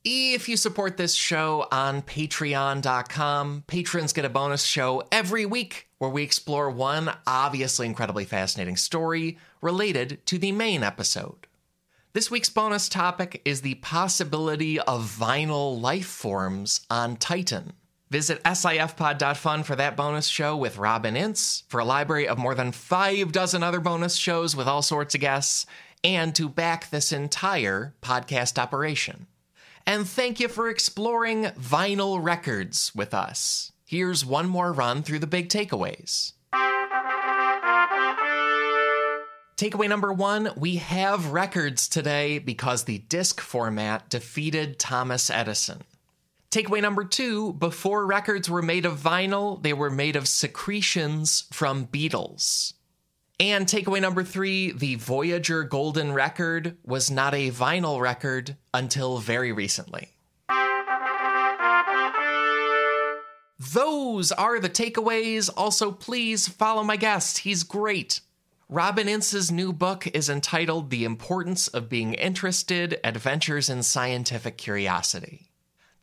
If 0.05 0.47
you 0.47 0.55
support 0.55 0.95
this 0.95 1.13
show 1.13 1.67
on 1.69 2.01
patreon.com, 2.03 3.65
patrons 3.67 4.13
get 4.13 4.23
a 4.23 4.29
bonus 4.29 4.63
show 4.63 5.03
every 5.11 5.45
week 5.45 5.89
where 5.97 6.09
we 6.09 6.23
explore 6.23 6.71
one 6.71 7.11
obviously 7.27 7.85
incredibly 7.85 8.23
fascinating 8.23 8.77
story 8.77 9.37
related 9.61 10.25
to 10.27 10.37
the 10.37 10.51
main 10.51 10.83
episode. 10.83 11.47
This 12.13 12.31
week's 12.31 12.49
bonus 12.49 12.89
topic 12.89 13.41
is 13.45 13.61
the 13.61 13.75
possibility 13.75 14.79
of 14.79 15.15
vinyl 15.19 15.79
life 15.79 16.07
forms 16.07 16.81
on 16.89 17.17
Titan. 17.17 17.73
Visit 18.09 18.43
sifpod.fun 18.43 19.63
for 19.63 19.75
that 19.75 19.95
bonus 19.95 20.27
show 20.27 20.57
with 20.57 20.79
Robin 20.79 21.15
Ince, 21.15 21.63
for 21.67 21.79
a 21.79 21.85
library 21.85 22.27
of 22.27 22.39
more 22.39 22.55
than 22.55 22.71
five 22.71 23.31
dozen 23.31 23.61
other 23.61 23.79
bonus 23.79 24.15
shows 24.15 24.55
with 24.55 24.67
all 24.67 24.81
sorts 24.81 25.13
of 25.13 25.21
guests, 25.21 25.67
and 26.03 26.33
to 26.35 26.49
back 26.49 26.89
this 26.89 27.11
entire 27.11 27.93
podcast 28.01 28.57
operation. 28.57 29.27
And 29.85 30.07
thank 30.07 30.39
you 30.39 30.47
for 30.47 30.69
exploring 30.69 31.45
vinyl 31.45 32.23
records 32.23 32.91
with 32.95 33.13
us. 33.13 33.71
Here's 33.85 34.25
one 34.25 34.47
more 34.47 34.71
run 34.71 35.03
through 35.03 35.19
the 35.19 35.27
big 35.27 35.49
takeaways. 35.49 36.33
Takeaway 39.59 39.89
number 39.89 40.13
one 40.13 40.51
we 40.55 40.77
have 40.77 41.33
records 41.33 41.89
today 41.89 42.39
because 42.39 42.85
the 42.85 42.99
disc 42.99 43.41
format 43.41 44.07
defeated 44.07 44.79
Thomas 44.79 45.29
Edison. 45.29 45.81
Takeaway 46.49 46.81
number 46.81 47.03
two 47.03 47.51
before 47.51 48.05
records 48.05 48.49
were 48.49 48.61
made 48.61 48.85
of 48.85 48.97
vinyl, 48.97 49.61
they 49.61 49.73
were 49.73 49.89
made 49.89 50.15
of 50.15 50.29
secretions 50.29 51.43
from 51.51 51.83
beetles. 51.83 52.73
And 53.37 53.67
takeaway 53.67 53.99
number 53.99 54.23
three 54.23 54.71
the 54.71 54.95
Voyager 54.95 55.65
Golden 55.65 56.13
Record 56.13 56.77
was 56.85 57.11
not 57.11 57.33
a 57.33 57.51
vinyl 57.51 57.99
record 57.99 58.55
until 58.73 59.17
very 59.17 59.51
recently. 59.51 60.07
Those 63.59 64.31
are 64.31 64.61
the 64.61 64.69
takeaways. 64.69 65.49
Also, 65.57 65.91
please 65.91 66.47
follow 66.47 66.81
my 66.81 66.95
guest. 66.95 67.39
He's 67.39 67.63
great. 67.63 68.21
Robin 68.71 69.09
Ince's 69.09 69.51
new 69.51 69.73
book 69.73 70.05
is 70.05 70.29
entitled 70.29 70.91
The 70.91 71.03
Importance 71.03 71.67
of 71.69 71.89
Being 71.89 72.13
Interested 72.13 72.99
Adventures 73.03 73.67
in 73.67 73.81
Scientific 73.81 74.59
Curiosity. 74.59 75.49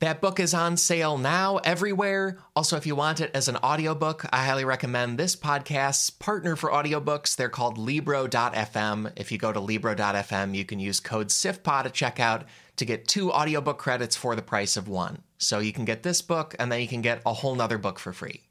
That 0.00 0.20
book 0.20 0.40
is 0.40 0.52
on 0.52 0.76
sale 0.76 1.16
now 1.16 1.58
everywhere. 1.58 2.38
Also, 2.56 2.76
if 2.76 2.84
you 2.84 2.96
want 2.96 3.20
it 3.20 3.30
as 3.34 3.46
an 3.46 3.56
audiobook, 3.58 4.26
I 4.32 4.44
highly 4.44 4.64
recommend 4.64 5.16
this 5.16 5.36
podcast's 5.36 6.10
partner 6.10 6.56
for 6.56 6.72
audiobooks. 6.72 7.36
They're 7.36 7.48
called 7.48 7.78
Libro.fm. 7.78 9.12
If 9.14 9.30
you 9.30 9.38
go 9.38 9.52
to 9.52 9.60
Libro.fm, 9.60 10.56
you 10.56 10.64
can 10.64 10.80
use 10.80 10.98
code 10.98 11.28
SIFPOD 11.28 11.86
at 11.86 11.94
checkout 11.94 12.46
to 12.78 12.84
get 12.84 13.06
two 13.06 13.30
audiobook 13.30 13.78
credits 13.78 14.16
for 14.16 14.34
the 14.34 14.42
price 14.42 14.76
of 14.76 14.88
one. 14.88 15.22
So 15.38 15.60
you 15.60 15.72
can 15.72 15.84
get 15.84 16.02
this 16.02 16.20
book 16.20 16.56
and 16.58 16.72
then 16.72 16.80
you 16.80 16.88
can 16.88 17.00
get 17.00 17.22
a 17.24 17.32
whole 17.32 17.54
nother 17.54 17.78
book 17.78 18.00
for 18.00 18.12
free. 18.12 18.45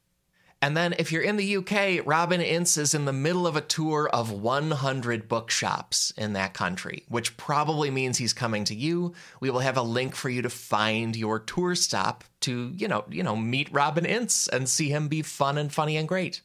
And 0.66 0.76
then 0.76 0.96
if 0.98 1.12
you're 1.12 1.22
in 1.22 1.38
the 1.38 1.58
UK, 1.58 2.04
Robin 2.08 2.42
Ince 2.42 2.78
is 2.78 2.96
in 2.96 3.06
the 3.06 3.14
middle 3.14 3.46
of 3.46 3.56
a 3.56 3.62
tour 3.62 4.10
of 4.12 4.32
100 4.32 5.28
bookshops 5.28 6.12
in 6.18 6.34
that 6.34 6.56
country, 6.56 7.04
which 7.08 7.38
probably 7.38 7.92
means 7.92 8.18
he's 8.18 8.34
coming 8.34 8.64
to 8.64 8.74
you. 8.74 9.14
We 9.40 9.52
will 9.52 9.60
have 9.60 9.78
a 9.78 9.84
link 9.84 10.16
for 10.16 10.28
you 10.28 10.42
to 10.42 10.50
find 10.50 11.16
your 11.16 11.38
tour 11.38 11.76
stop 11.76 12.24
to, 12.42 12.74
you 12.76 12.88
know, 12.88 13.06
you 13.12 13.22
know, 13.22 13.36
meet 13.36 13.72
Robin 13.72 14.08
Ince 14.08 14.48
and 14.48 14.68
see 14.68 14.90
him 14.90 15.08
be 15.08 15.22
fun 15.22 15.60
and 15.60 15.72
funny 15.72 15.98
and 15.98 16.08
great. 16.08 16.42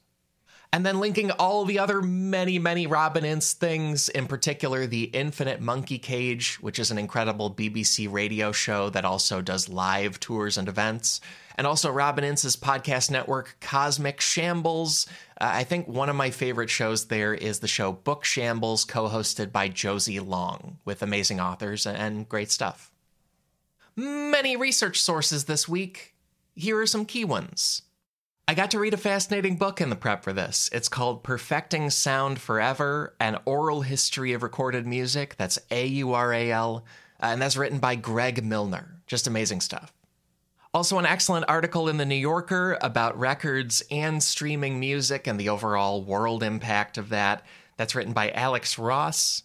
And 0.72 0.86
then 0.86 1.00
linking 1.00 1.32
all 1.32 1.64
the 1.64 1.80
other 1.80 2.00
many, 2.00 2.60
many 2.60 2.86
Robin 2.86 3.24
Ince 3.24 3.54
things, 3.54 4.08
in 4.08 4.26
particular 4.28 4.86
the 4.86 5.04
Infinite 5.04 5.60
Monkey 5.60 5.98
Cage, 5.98 6.58
which 6.60 6.78
is 6.78 6.92
an 6.92 6.98
incredible 6.98 7.52
BBC 7.52 8.10
radio 8.10 8.52
show 8.52 8.88
that 8.90 9.04
also 9.04 9.40
does 9.40 9.68
live 9.68 10.20
tours 10.20 10.56
and 10.56 10.68
events. 10.68 11.20
And 11.56 11.66
also 11.66 11.90
Robin 11.90 12.22
Ince's 12.22 12.56
podcast 12.56 13.10
network, 13.10 13.56
Cosmic 13.60 14.20
Shambles. 14.20 15.06
Uh, 15.40 15.50
I 15.52 15.64
think 15.64 15.88
one 15.88 16.08
of 16.08 16.14
my 16.14 16.30
favorite 16.30 16.70
shows 16.70 17.06
there 17.06 17.34
is 17.34 17.58
the 17.58 17.68
show 17.68 17.90
Book 17.90 18.24
Shambles, 18.24 18.84
co 18.84 19.08
hosted 19.08 19.50
by 19.50 19.68
Josie 19.68 20.20
Long, 20.20 20.78
with 20.84 21.02
amazing 21.02 21.40
authors 21.40 21.84
and 21.84 22.28
great 22.28 22.50
stuff. 22.52 22.92
Many 23.96 24.56
research 24.56 25.02
sources 25.02 25.44
this 25.44 25.68
week. 25.68 26.14
Here 26.54 26.78
are 26.78 26.86
some 26.86 27.04
key 27.04 27.24
ones. 27.24 27.82
I 28.48 28.54
got 28.54 28.72
to 28.72 28.80
read 28.80 28.94
a 28.94 28.98
fascinating 28.98 29.56
book 29.56 29.80
in 29.80 29.90
the 29.90 29.96
prep 29.96 30.24
for 30.24 30.32
this. 30.32 30.68
It's 30.72 30.88
called 30.88 31.22
Perfecting 31.22 31.90
Sound 31.90 32.40
Forever 32.40 33.14
An 33.20 33.38
Oral 33.44 33.82
History 33.82 34.32
of 34.32 34.42
Recorded 34.42 34.86
Music. 34.86 35.36
That's 35.36 35.58
A 35.70 35.86
U 35.86 36.14
R 36.14 36.32
A 36.32 36.50
L. 36.50 36.84
Uh, 37.22 37.26
and 37.26 37.40
that's 37.40 37.56
written 37.56 37.78
by 37.78 37.94
Greg 37.94 38.44
Milner. 38.44 39.02
Just 39.06 39.26
amazing 39.26 39.60
stuff. 39.60 39.92
Also, 40.72 40.98
an 40.98 41.06
excellent 41.06 41.44
article 41.48 41.88
in 41.88 41.96
The 41.96 42.06
New 42.06 42.14
Yorker 42.14 42.78
about 42.80 43.18
records 43.18 43.82
and 43.90 44.22
streaming 44.22 44.80
music 44.80 45.26
and 45.26 45.38
the 45.38 45.48
overall 45.48 46.02
world 46.02 46.42
impact 46.42 46.96
of 46.96 47.08
that. 47.08 47.44
That's 47.76 47.94
written 47.94 48.12
by 48.12 48.30
Alex 48.30 48.78
Ross. 48.78 49.42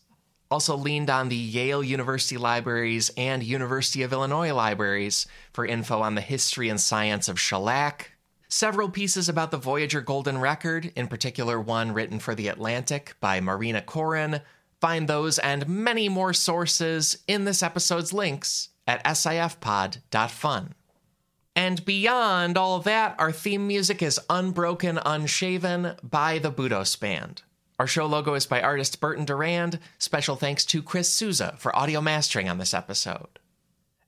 Also, 0.52 0.76
leaned 0.76 1.10
on 1.10 1.30
the 1.30 1.36
Yale 1.36 1.84
University 1.84 2.38
Libraries 2.38 3.12
and 3.18 3.44
University 3.44 4.04
of 4.04 4.14
Illinois 4.14 4.54
Libraries 4.54 5.26
for 5.52 5.66
info 5.66 6.02
on 6.02 6.16
the 6.16 6.22
history 6.22 6.70
and 6.70 6.80
science 6.80 7.28
of 7.28 7.40
shellac, 7.40 8.12
several 8.56 8.90
pieces 8.90 9.28
about 9.28 9.52
the 9.52 9.58
Voyager 9.58 10.00
Golden 10.00 10.38
Record, 10.38 10.92
in 10.96 11.08
particular 11.08 11.60
one 11.60 11.92
written 11.92 12.20
for 12.20 12.34
The 12.34 12.48
Atlantic 12.48 13.16
by 13.20 13.42
Marina 13.42 13.82
Koren. 13.82 14.40
Find 14.80 15.10
those 15.10 15.38
and 15.40 15.68
many 15.68 16.08
more 16.08 16.32
sources 16.32 17.18
in 17.28 17.44
this 17.44 17.62
episode's 17.62 18.14
links 18.14 18.70
at 18.88 19.04
sifpod.fun. 19.04 20.74
And 21.58 21.86
beyond 21.86 22.58
all 22.58 22.80
that, 22.80 23.16
our 23.20 23.34
theme 23.34 23.68
music 23.68 24.02
is 24.02 24.20
Unbroken 24.30 25.00
Unshaven 25.06 25.96
by 26.02 26.40
the 26.40 26.52
Budos 26.52 26.98
Band. 26.98 27.42
Our 27.78 27.88
show 27.88 28.06
logo 28.06 28.36
is 28.36 28.46
by 28.46 28.62
artist 28.62 29.02
Burton 29.02 29.26
Durand. 29.26 29.80
Special 29.98 30.38
thanks 30.38 30.64
to 30.68 30.82
Chris 30.82 31.12
Souza 31.12 31.56
for 31.58 31.76
audio 31.76 32.00
mastering 32.00 32.48
on 32.48 32.58
this 32.58 32.74
episode. 32.74 33.40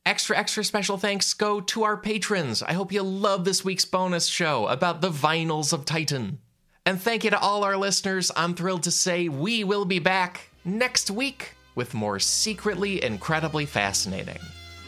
Extra, 0.08 0.38
extra 0.38 0.64
special 0.64 0.98
thanks 0.98 1.34
go 1.34 1.60
to 1.60 1.84
our 1.84 1.98
patrons. 1.98 2.64
I 2.64 2.72
hope 2.72 2.94
you 2.94 3.04
love 3.04 3.44
this 3.44 3.66
week's 3.66 3.84
bonus 3.84 4.26
show 4.28 4.66
about 4.68 5.02
the 5.02 5.10
vinyls 5.10 5.74
of 5.74 5.84
Titan. 5.84 6.40
And 6.86 6.98
thank 6.98 7.26
you 7.26 7.30
to 7.30 7.38
all 7.38 7.66
our 7.66 7.76
listeners. 7.76 8.32
I'm 8.34 8.56
thrilled 8.56 8.84
to 8.84 8.92
say 8.92 9.28
we 9.28 9.66
will 9.66 9.84
be 9.84 10.00
back 10.00 10.48
next 10.64 11.12
week 11.12 11.56
with 11.76 11.94
more 11.94 12.20
secretly 12.20 13.04
incredibly 13.04 13.66
fascinating. 13.66 14.40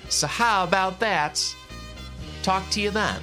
So, 0.08 0.26
how 0.26 0.64
about 0.64 1.02
that? 1.02 1.54
Talk 2.42 2.70
to 2.70 2.80
you 2.80 2.90
then. 2.90 3.22